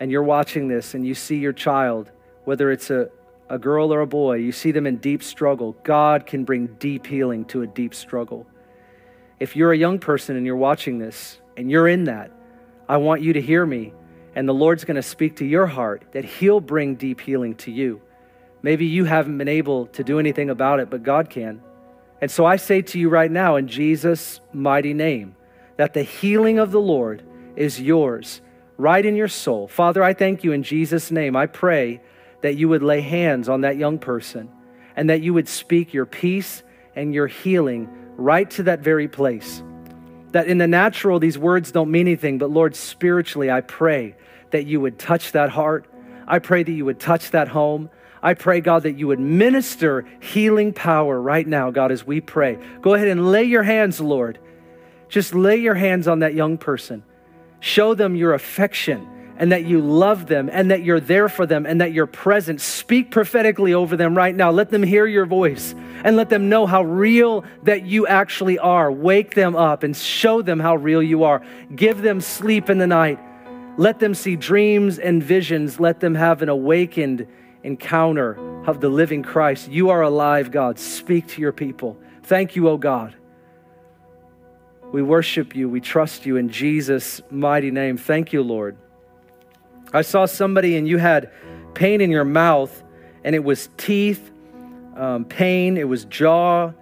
and 0.00 0.10
you're 0.10 0.24
watching 0.24 0.66
this 0.66 0.94
and 0.94 1.06
you 1.06 1.14
see 1.14 1.36
your 1.36 1.52
child, 1.52 2.10
whether 2.44 2.72
it's 2.72 2.90
a, 2.90 3.08
a 3.48 3.58
girl 3.58 3.94
or 3.94 4.00
a 4.00 4.06
boy, 4.06 4.38
you 4.38 4.50
see 4.50 4.72
them 4.72 4.88
in 4.88 4.96
deep 4.96 5.22
struggle, 5.22 5.76
God 5.84 6.26
can 6.26 6.44
bring 6.44 6.66
deep 6.80 7.06
healing 7.06 7.44
to 7.46 7.62
a 7.62 7.68
deep 7.68 7.94
struggle. 7.94 8.48
If 9.38 9.54
you're 9.54 9.70
a 9.70 9.78
young 9.78 10.00
person 10.00 10.36
and 10.36 10.44
you're 10.44 10.56
watching 10.56 10.98
this 10.98 11.38
and 11.56 11.70
you're 11.70 11.86
in 11.86 12.04
that, 12.04 12.32
I 12.88 12.96
want 12.96 13.22
you 13.22 13.32
to 13.34 13.40
hear 13.40 13.64
me 13.64 13.92
and 14.36 14.46
the 14.46 14.54
Lord's 14.54 14.84
going 14.84 14.96
to 14.96 15.02
speak 15.02 15.36
to 15.36 15.46
your 15.46 15.66
heart 15.66 16.04
that 16.12 16.24
He'll 16.24 16.60
bring 16.60 16.94
deep 16.94 17.22
healing 17.22 17.56
to 17.56 17.72
you. 17.72 18.02
Maybe 18.62 18.84
you 18.84 19.04
haven't 19.04 19.38
been 19.38 19.48
able 19.48 19.86
to 19.86 20.04
do 20.04 20.20
anything 20.20 20.50
about 20.50 20.78
it, 20.78 20.90
but 20.90 21.02
God 21.02 21.30
can. 21.30 21.62
And 22.20 22.30
so 22.30 22.44
I 22.44 22.56
say 22.56 22.82
to 22.82 22.98
you 22.98 23.08
right 23.08 23.30
now, 23.30 23.56
in 23.56 23.66
Jesus' 23.66 24.40
mighty 24.52 24.92
name, 24.92 25.36
that 25.78 25.94
the 25.94 26.02
healing 26.02 26.58
of 26.58 26.70
the 26.70 26.80
Lord 26.80 27.22
is 27.56 27.80
yours, 27.80 28.42
right 28.76 29.04
in 29.04 29.16
your 29.16 29.28
soul. 29.28 29.68
Father, 29.68 30.04
I 30.04 30.12
thank 30.12 30.44
you 30.44 30.52
in 30.52 30.62
Jesus' 30.62 31.10
name. 31.10 31.34
I 31.34 31.46
pray 31.46 32.02
that 32.42 32.56
you 32.56 32.68
would 32.68 32.82
lay 32.82 33.00
hands 33.00 33.48
on 33.48 33.62
that 33.62 33.78
young 33.78 33.98
person 33.98 34.50
and 34.96 35.08
that 35.08 35.22
you 35.22 35.32
would 35.32 35.48
speak 35.48 35.94
your 35.94 36.06
peace 36.06 36.62
and 36.94 37.14
your 37.14 37.26
healing 37.26 37.88
right 38.16 38.50
to 38.50 38.64
that 38.64 38.80
very 38.80 39.08
place. 39.08 39.62
That 40.32 40.46
in 40.46 40.58
the 40.58 40.66
natural, 40.66 41.18
these 41.18 41.38
words 41.38 41.72
don't 41.72 41.90
mean 41.90 42.06
anything, 42.06 42.36
but 42.36 42.50
Lord, 42.50 42.76
spiritually, 42.76 43.50
I 43.50 43.62
pray 43.62 44.16
that 44.50 44.66
you 44.66 44.80
would 44.80 44.98
touch 44.98 45.32
that 45.32 45.50
heart. 45.50 45.86
I 46.26 46.38
pray 46.38 46.62
that 46.62 46.72
you 46.72 46.84
would 46.84 47.00
touch 47.00 47.30
that 47.30 47.48
home. 47.48 47.90
I 48.22 48.34
pray, 48.34 48.60
God, 48.60 48.82
that 48.84 48.98
you 48.98 49.06
would 49.08 49.20
minister 49.20 50.04
healing 50.20 50.72
power 50.72 51.20
right 51.20 51.46
now, 51.46 51.70
God, 51.70 51.92
as 51.92 52.06
we 52.06 52.20
pray. 52.20 52.58
Go 52.82 52.94
ahead 52.94 53.08
and 53.08 53.30
lay 53.30 53.44
your 53.44 53.62
hands, 53.62 54.00
Lord. 54.00 54.38
Just 55.08 55.34
lay 55.34 55.56
your 55.56 55.74
hands 55.74 56.08
on 56.08 56.20
that 56.20 56.34
young 56.34 56.58
person. 56.58 57.04
Show 57.60 57.94
them 57.94 58.16
your 58.16 58.34
affection 58.34 59.08
and 59.38 59.52
that 59.52 59.64
you 59.64 59.80
love 59.80 60.26
them 60.26 60.48
and 60.50 60.70
that 60.70 60.82
you're 60.82 61.00
there 61.00 61.28
for 61.28 61.46
them 61.46 61.66
and 61.66 61.80
that 61.80 61.92
you're 61.92 62.06
present. 62.06 62.60
Speak 62.60 63.10
prophetically 63.10 63.74
over 63.74 63.96
them 63.96 64.16
right 64.16 64.34
now. 64.34 64.50
Let 64.50 64.70
them 64.70 64.82
hear 64.82 65.06
your 65.06 65.26
voice 65.26 65.74
and 66.04 66.16
let 66.16 66.28
them 66.28 66.48
know 66.48 66.66
how 66.66 66.82
real 66.82 67.44
that 67.64 67.84
you 67.86 68.06
actually 68.06 68.58
are. 68.58 68.90
Wake 68.90 69.34
them 69.34 69.54
up 69.54 69.82
and 69.82 69.96
show 69.96 70.42
them 70.42 70.58
how 70.58 70.76
real 70.76 71.02
you 71.02 71.24
are. 71.24 71.42
Give 71.74 72.00
them 72.00 72.20
sleep 72.20 72.70
in 72.70 72.78
the 72.78 72.86
night. 72.86 73.18
Let 73.78 73.98
them 73.98 74.14
see 74.14 74.36
dreams 74.36 74.98
and 74.98 75.22
visions. 75.22 75.78
Let 75.78 76.00
them 76.00 76.14
have 76.14 76.40
an 76.40 76.48
awakened 76.48 77.26
encounter 77.62 78.38
of 78.66 78.80
the 78.80 78.88
living 78.88 79.22
Christ. 79.22 79.68
You 79.70 79.90
are 79.90 80.02
alive, 80.02 80.50
God. 80.50 80.78
Speak 80.78 81.26
to 81.28 81.40
your 81.40 81.52
people. 81.52 81.98
Thank 82.22 82.56
you, 82.56 82.68
O 82.68 82.72
oh 82.72 82.76
God. 82.78 83.14
We 84.92 85.02
worship 85.02 85.54
you. 85.54 85.68
We 85.68 85.80
trust 85.80 86.24
you 86.24 86.36
in 86.36 86.48
Jesus' 86.48 87.20
mighty 87.30 87.70
name. 87.70 87.96
Thank 87.96 88.32
you, 88.32 88.42
Lord. 88.42 88.76
I 89.92 90.02
saw 90.02 90.26
somebody 90.26 90.76
and 90.76 90.88
you 90.88 90.98
had 90.98 91.30
pain 91.74 92.00
in 92.00 92.10
your 92.10 92.24
mouth, 92.24 92.82
and 93.24 93.34
it 93.34 93.44
was 93.44 93.68
teeth, 93.76 94.30
um, 94.96 95.24
pain, 95.24 95.76
it 95.76 95.86
was 95.86 96.04
jaw. 96.06 96.72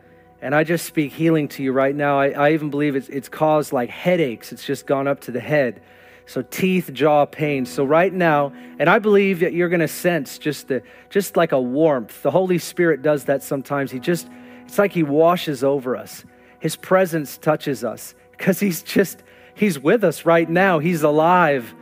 And 0.40 0.54
I 0.54 0.62
just 0.62 0.84
speak 0.84 1.12
healing 1.12 1.48
to 1.48 1.62
you 1.62 1.72
right 1.72 1.94
now. 1.94 2.20
I, 2.20 2.30
I 2.30 2.52
even 2.52 2.70
believe 2.70 2.94
it's, 2.94 3.08
it's 3.08 3.28
caused 3.28 3.72
like 3.72 3.90
headaches, 3.90 4.52
it's 4.52 4.64
just 4.64 4.86
gone 4.86 5.08
up 5.08 5.22
to 5.22 5.30
the 5.30 5.40
head. 5.40 5.82
So 6.26 6.42
teeth, 6.42 6.90
jaw 6.92 7.26
pain. 7.26 7.66
So 7.66 7.84
right 7.84 8.12
now, 8.12 8.52
and 8.78 8.88
I 8.88 8.98
believe 8.98 9.40
that 9.40 9.52
you're 9.52 9.68
going 9.68 9.80
to 9.80 9.88
sense 9.88 10.38
just 10.38 10.68
the 10.68 10.82
just 11.10 11.36
like 11.36 11.52
a 11.52 11.60
warmth. 11.60 12.22
The 12.22 12.30
Holy 12.30 12.58
Spirit 12.58 13.02
does 13.02 13.24
that 13.24 13.42
sometimes. 13.42 13.90
He 13.90 13.98
just 13.98 14.28
it's 14.64 14.78
like 14.78 14.92
he 14.92 15.02
washes 15.02 15.62
over 15.62 15.96
us. 15.96 16.24
His 16.60 16.76
presence 16.76 17.36
touches 17.36 17.84
us 17.84 18.14
because 18.30 18.58
he's 18.58 18.82
just 18.82 19.22
he's 19.54 19.78
with 19.78 20.02
us 20.02 20.24
right 20.24 20.48
now. 20.48 20.78
He's 20.78 21.02
alive 21.02 21.74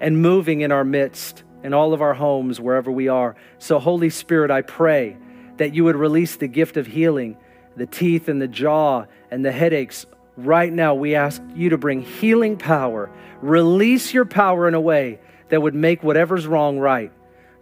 and 0.00 0.20
moving 0.20 0.62
in 0.62 0.72
our 0.72 0.84
midst 0.84 1.44
in 1.62 1.74
all 1.74 1.92
of 1.92 2.00
our 2.00 2.14
homes 2.14 2.58
wherever 2.58 2.90
we 2.90 3.08
are. 3.08 3.36
So 3.58 3.78
Holy 3.78 4.10
Spirit, 4.10 4.50
I 4.50 4.62
pray 4.62 5.18
that 5.58 5.74
you 5.74 5.84
would 5.84 5.96
release 5.96 6.36
the 6.36 6.48
gift 6.48 6.78
of 6.78 6.86
healing, 6.86 7.36
the 7.76 7.86
teeth 7.86 8.28
and 8.28 8.40
the 8.40 8.48
jaw 8.48 9.04
and 9.30 9.44
the 9.44 9.52
headaches 9.52 10.06
right 10.46 10.72
now, 10.72 10.94
we 10.94 11.14
ask 11.14 11.42
you 11.54 11.70
to 11.70 11.78
bring 11.78 12.02
healing 12.02 12.56
power. 12.56 13.10
Release 13.40 14.12
your 14.12 14.24
power 14.24 14.68
in 14.68 14.74
a 14.74 14.80
way 14.80 15.20
that 15.48 15.62
would 15.62 15.74
make 15.74 16.02
whatever's 16.02 16.46
wrong 16.46 16.78
right. 16.78 17.12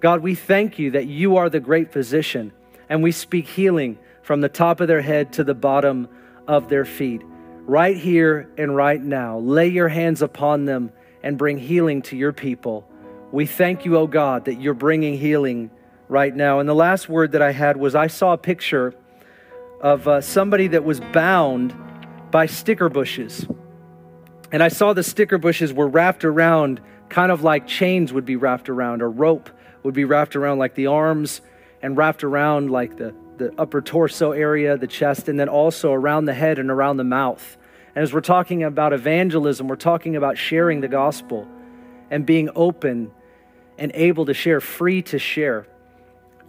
God, 0.00 0.22
we 0.22 0.34
thank 0.34 0.78
you 0.78 0.92
that 0.92 1.06
you 1.06 1.36
are 1.36 1.48
the 1.48 1.60
great 1.60 1.92
physician, 1.92 2.52
and 2.88 3.02
we 3.02 3.12
speak 3.12 3.46
healing 3.48 3.98
from 4.22 4.40
the 4.40 4.48
top 4.48 4.80
of 4.80 4.88
their 4.88 5.00
head 5.00 5.32
to 5.34 5.44
the 5.44 5.54
bottom 5.54 6.08
of 6.46 6.68
their 6.68 6.84
feet. 6.84 7.22
Right 7.66 7.96
here 7.96 8.50
and 8.56 8.74
right 8.74 9.00
now, 9.00 9.38
lay 9.38 9.68
your 9.68 9.88
hands 9.88 10.22
upon 10.22 10.64
them 10.64 10.92
and 11.22 11.36
bring 11.36 11.58
healing 11.58 12.02
to 12.02 12.16
your 12.16 12.32
people. 12.32 12.88
We 13.32 13.46
thank 13.46 13.84
you, 13.84 13.96
O 13.96 14.00
oh 14.00 14.06
God, 14.06 14.46
that 14.46 14.60
you're 14.60 14.74
bringing 14.74 15.18
healing 15.18 15.70
right 16.08 16.34
now. 16.34 16.60
And 16.60 16.68
the 16.68 16.74
last 16.74 17.08
word 17.08 17.32
that 17.32 17.42
I 17.42 17.52
had 17.52 17.76
was 17.76 17.94
I 17.94 18.06
saw 18.06 18.32
a 18.32 18.38
picture 18.38 18.94
of 19.80 20.08
uh, 20.08 20.20
somebody 20.20 20.68
that 20.68 20.84
was 20.84 21.00
bound 21.00 21.74
by 22.30 22.46
sticker 22.46 22.88
bushes. 22.88 23.46
And 24.50 24.62
I 24.62 24.68
saw 24.68 24.92
the 24.92 25.02
sticker 25.02 25.38
bushes 25.38 25.72
were 25.72 25.88
wrapped 25.88 26.24
around, 26.24 26.80
kind 27.08 27.30
of 27.30 27.42
like 27.42 27.66
chains 27.66 28.12
would 28.12 28.24
be 28.24 28.36
wrapped 28.36 28.68
around, 28.68 29.02
or 29.02 29.10
rope 29.10 29.50
would 29.82 29.94
be 29.94 30.04
wrapped 30.04 30.36
around, 30.36 30.58
like 30.58 30.74
the 30.74 30.86
arms, 30.86 31.40
and 31.82 31.96
wrapped 31.96 32.24
around 32.24 32.70
like 32.70 32.96
the, 32.96 33.14
the 33.36 33.52
upper 33.58 33.80
torso 33.80 34.32
area, 34.32 34.76
the 34.76 34.86
chest, 34.86 35.28
and 35.28 35.38
then 35.38 35.48
also 35.48 35.92
around 35.92 36.24
the 36.24 36.34
head 36.34 36.58
and 36.58 36.70
around 36.70 36.96
the 36.96 37.04
mouth. 37.04 37.56
And 37.94 38.02
as 38.02 38.12
we're 38.12 38.20
talking 38.20 38.62
about 38.62 38.92
evangelism, 38.92 39.68
we're 39.68 39.76
talking 39.76 40.16
about 40.16 40.38
sharing 40.38 40.80
the 40.80 40.88
gospel 40.88 41.46
and 42.10 42.24
being 42.24 42.50
open 42.54 43.10
and 43.76 43.92
able 43.94 44.26
to 44.26 44.34
share, 44.34 44.60
free 44.60 45.02
to 45.02 45.18
share. 45.18 45.66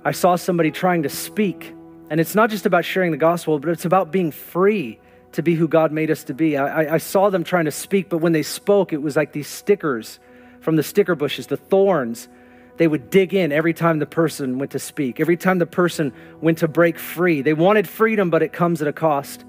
I 0.03 0.11
saw 0.11 0.35
somebody 0.35 0.71
trying 0.71 1.03
to 1.03 1.09
speak, 1.09 1.73
and 2.09 2.19
it's 2.19 2.33
not 2.33 2.49
just 2.49 2.65
about 2.65 2.85
sharing 2.85 3.11
the 3.11 3.17
gospel, 3.17 3.59
but 3.59 3.69
it's 3.69 3.85
about 3.85 4.11
being 4.11 4.31
free 4.31 4.99
to 5.33 5.43
be 5.43 5.55
who 5.55 5.67
God 5.67 5.91
made 5.91 6.09
us 6.09 6.23
to 6.25 6.33
be. 6.33 6.57
I, 6.57 6.95
I, 6.95 6.97
saw 6.97 7.29
them 7.29 7.43
trying 7.43 7.65
to 7.65 7.71
speak, 7.71 8.09
but 8.09 8.17
when 8.17 8.31
they 8.31 8.43
spoke, 8.43 8.93
it 8.93 9.01
was 9.01 9.15
like 9.15 9.31
these 9.31 9.47
stickers 9.47 10.19
from 10.61 10.75
the 10.75 10.83
sticker 10.83 11.15
bushes, 11.15 11.47
the 11.47 11.57
thorns 11.57 12.27
they 12.77 12.87
would 12.87 13.09
dig 13.09 13.33
in 13.33 13.51
every 13.51 13.73
time 13.73 13.99
the 13.99 14.05
person 14.05 14.57
went 14.57 14.71
to 14.71 14.79
speak, 14.79 15.19
every 15.19 15.35
time 15.35 15.59
the 15.59 15.65
person 15.65 16.13
went 16.39 16.59
to 16.59 16.67
break 16.67 16.97
free. 16.97 17.41
They 17.41 17.53
wanted 17.53 17.89
freedom, 17.89 18.29
but 18.29 18.41
it 18.41 18.53
comes 18.53 18.81
at 18.81 18.87
a 18.87 18.93
cost. 18.93 19.43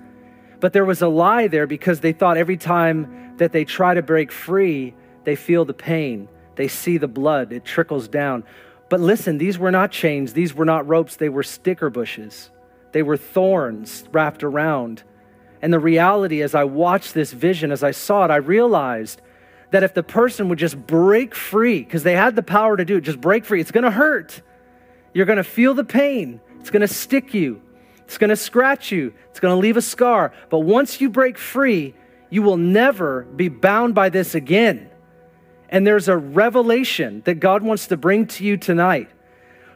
But 0.58 0.72
there 0.72 0.84
was 0.84 1.00
a 1.00 1.06
lie 1.06 1.46
there 1.46 1.68
because 1.68 2.00
they 2.00 2.12
thought 2.12 2.36
every 2.36 2.56
time 2.56 3.36
that 3.36 3.52
they 3.52 3.64
try 3.64 3.94
to 3.94 4.02
break 4.02 4.32
free, 4.32 4.94
they 5.22 5.36
feel 5.36 5.64
the 5.64 5.72
pain, 5.72 6.28
they 6.56 6.66
see 6.66 6.98
the 6.98 7.06
blood, 7.06 7.52
it 7.52 7.64
trickles 7.64 8.08
down. 8.08 8.42
But 8.88 8.98
listen, 8.98 9.38
these 9.38 9.58
were 9.58 9.70
not 9.70 9.92
chains, 9.92 10.32
these 10.32 10.52
were 10.52 10.64
not 10.64 10.88
ropes, 10.88 11.14
they 11.14 11.28
were 11.28 11.44
sticker 11.44 11.88
bushes, 11.88 12.50
they 12.90 13.04
were 13.04 13.16
thorns 13.16 14.04
wrapped 14.10 14.42
around. 14.42 15.04
And 15.62 15.72
the 15.72 15.78
reality, 15.78 16.42
as 16.42 16.54
I 16.54 16.64
watched 16.64 17.14
this 17.14 17.32
vision, 17.32 17.70
as 17.70 17.82
I 17.82 17.90
saw 17.90 18.24
it, 18.24 18.30
I 18.30 18.36
realized 18.36 19.20
that 19.70 19.82
if 19.82 19.94
the 19.94 20.02
person 20.02 20.48
would 20.48 20.58
just 20.58 20.76
break 20.86 21.34
free, 21.34 21.82
because 21.82 22.02
they 22.02 22.16
had 22.16 22.34
the 22.34 22.42
power 22.42 22.76
to 22.76 22.84
do 22.84 22.96
it, 22.96 23.02
just 23.02 23.20
break 23.20 23.44
free, 23.44 23.60
it's 23.60 23.70
to 23.70 23.90
hurt. 23.90 24.42
You're 25.12 25.26
to 25.26 25.44
feel 25.44 25.74
the 25.74 25.84
pain. 25.84 26.40
It's 26.60 26.70
to 26.70 26.88
stick 26.88 27.34
you. 27.34 27.62
It's 28.04 28.18
to 28.18 28.36
scratch 28.36 28.90
you. 28.90 29.14
It's 29.30 29.40
to 29.40 29.54
leave 29.54 29.76
a 29.76 29.82
scar. 29.82 30.32
But 30.48 30.60
once 30.60 31.00
you 31.00 31.10
break 31.10 31.38
free, 31.38 31.94
you 32.30 32.42
will 32.42 32.56
never 32.56 33.22
be 33.22 33.48
bound 33.48 33.94
by 33.94 34.08
this 34.08 34.34
again. 34.34 34.90
And 35.68 35.86
there's 35.86 36.08
a 36.08 36.16
revelation 36.16 37.22
that 37.26 37.34
God 37.34 37.62
wants 37.62 37.86
to 37.88 37.96
bring 37.96 38.26
to 38.26 38.44
you 38.44 38.56
tonight 38.56 39.08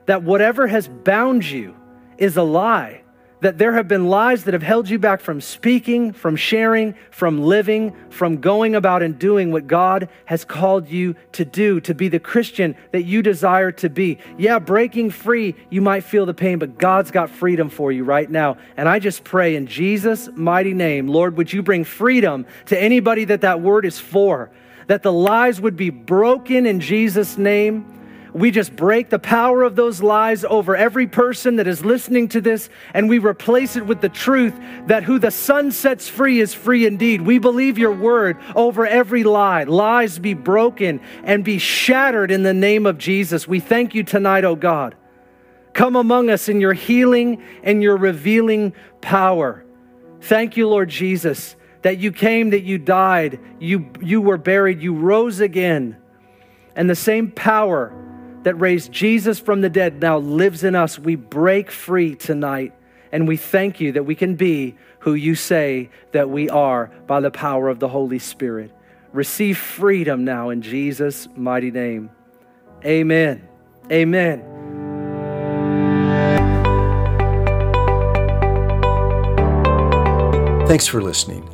that 0.06 0.22
whatever 0.22 0.66
has 0.66 0.88
bound 0.88 1.44
you 1.44 1.76
is 2.18 2.36
a 2.36 2.42
lie 2.42 3.03
that 3.40 3.58
there 3.58 3.72
have 3.74 3.88
been 3.88 4.08
lies 4.08 4.44
that 4.44 4.54
have 4.54 4.62
held 4.62 4.88
you 4.88 4.98
back 4.98 5.20
from 5.20 5.40
speaking, 5.40 6.12
from 6.12 6.36
sharing, 6.36 6.94
from 7.10 7.42
living, 7.42 7.94
from 8.10 8.38
going 8.40 8.74
about 8.74 9.02
and 9.02 9.18
doing 9.18 9.52
what 9.52 9.66
God 9.66 10.08
has 10.24 10.44
called 10.44 10.88
you 10.88 11.14
to 11.32 11.44
do, 11.44 11.80
to 11.80 11.94
be 11.94 12.08
the 12.08 12.20
Christian 12.20 12.74
that 12.92 13.02
you 13.02 13.22
desire 13.22 13.72
to 13.72 13.90
be. 13.90 14.18
Yeah, 14.38 14.58
breaking 14.58 15.10
free, 15.10 15.54
you 15.68 15.82
might 15.82 16.04
feel 16.04 16.26
the 16.26 16.34
pain, 16.34 16.58
but 16.58 16.78
God's 16.78 17.10
got 17.10 17.28
freedom 17.28 17.68
for 17.68 17.92
you 17.92 18.04
right 18.04 18.30
now. 18.30 18.56
And 18.76 18.88
I 18.88 18.98
just 18.98 19.24
pray 19.24 19.56
in 19.56 19.66
Jesus' 19.66 20.28
mighty 20.34 20.74
name, 20.74 21.08
Lord, 21.08 21.36
would 21.36 21.52
you 21.52 21.62
bring 21.62 21.84
freedom 21.84 22.46
to 22.66 22.80
anybody 22.80 23.24
that 23.26 23.42
that 23.42 23.60
word 23.60 23.84
is 23.84 23.98
for, 23.98 24.50
that 24.86 25.02
the 25.02 25.12
lies 25.12 25.60
would 25.60 25.76
be 25.76 25.90
broken 25.90 26.66
in 26.66 26.80
Jesus' 26.80 27.36
name 27.36 27.90
we 28.34 28.50
just 28.50 28.74
break 28.74 29.10
the 29.10 29.18
power 29.20 29.62
of 29.62 29.76
those 29.76 30.02
lies 30.02 30.44
over 30.44 30.74
every 30.74 31.06
person 31.06 31.56
that 31.56 31.68
is 31.68 31.84
listening 31.84 32.28
to 32.30 32.40
this, 32.40 32.68
and 32.92 33.08
we 33.08 33.18
replace 33.18 33.76
it 33.76 33.86
with 33.86 34.00
the 34.00 34.08
truth 34.08 34.52
that 34.88 35.04
who 35.04 35.20
the 35.20 35.30
Son 35.30 35.70
sets 35.70 36.08
free 36.08 36.40
is 36.40 36.52
free 36.52 36.84
indeed. 36.84 37.22
We 37.22 37.38
believe 37.38 37.78
your 37.78 37.94
word 37.94 38.36
over 38.56 38.84
every 38.84 39.22
lie. 39.22 39.62
Lies 39.62 40.18
be 40.18 40.34
broken 40.34 41.00
and 41.22 41.44
be 41.44 41.58
shattered 41.58 42.32
in 42.32 42.42
the 42.42 42.52
name 42.52 42.86
of 42.86 42.98
Jesus. 42.98 43.46
We 43.46 43.60
thank 43.60 43.94
you 43.94 44.02
tonight, 44.02 44.44
oh 44.44 44.56
God. 44.56 44.96
Come 45.72 45.94
among 45.94 46.28
us 46.28 46.48
in 46.48 46.60
your 46.60 46.72
healing 46.72 47.40
and 47.62 47.84
your 47.84 47.96
revealing 47.96 48.74
power. 49.00 49.64
Thank 50.22 50.56
you, 50.56 50.68
Lord 50.68 50.88
Jesus, 50.88 51.54
that 51.82 51.98
you 51.98 52.10
came, 52.10 52.50
that 52.50 52.62
you 52.62 52.78
died, 52.78 53.38
you, 53.60 53.92
you 54.00 54.20
were 54.20 54.38
buried, 54.38 54.82
you 54.82 54.92
rose 54.94 55.38
again. 55.38 55.98
And 56.74 56.90
the 56.90 56.96
same 56.96 57.30
power 57.30 58.00
that 58.44 58.54
raised 58.54 58.92
Jesus 58.92 59.40
from 59.40 59.60
the 59.60 59.68
dead 59.68 60.00
now 60.00 60.18
lives 60.18 60.64
in 60.64 60.74
us. 60.74 60.98
We 60.98 61.16
break 61.16 61.70
free 61.70 62.14
tonight 62.14 62.72
and 63.10 63.28
we 63.28 63.36
thank 63.36 63.80
you 63.80 63.92
that 63.92 64.04
we 64.04 64.14
can 64.14 64.36
be 64.36 64.76
who 65.00 65.14
you 65.14 65.34
say 65.34 65.90
that 66.12 66.30
we 66.30 66.48
are 66.48 66.90
by 67.06 67.20
the 67.20 67.30
power 67.30 67.68
of 67.68 67.78
the 67.78 67.88
Holy 67.88 68.18
Spirit. 68.18 68.72
Receive 69.12 69.58
freedom 69.58 70.24
now 70.24 70.50
in 70.50 70.62
Jesus' 70.62 71.28
mighty 71.36 71.70
name. 71.70 72.10
Amen. 72.84 73.46
Amen. 73.92 74.42
Thanks 80.66 80.86
for 80.86 81.00
listening. 81.00 81.53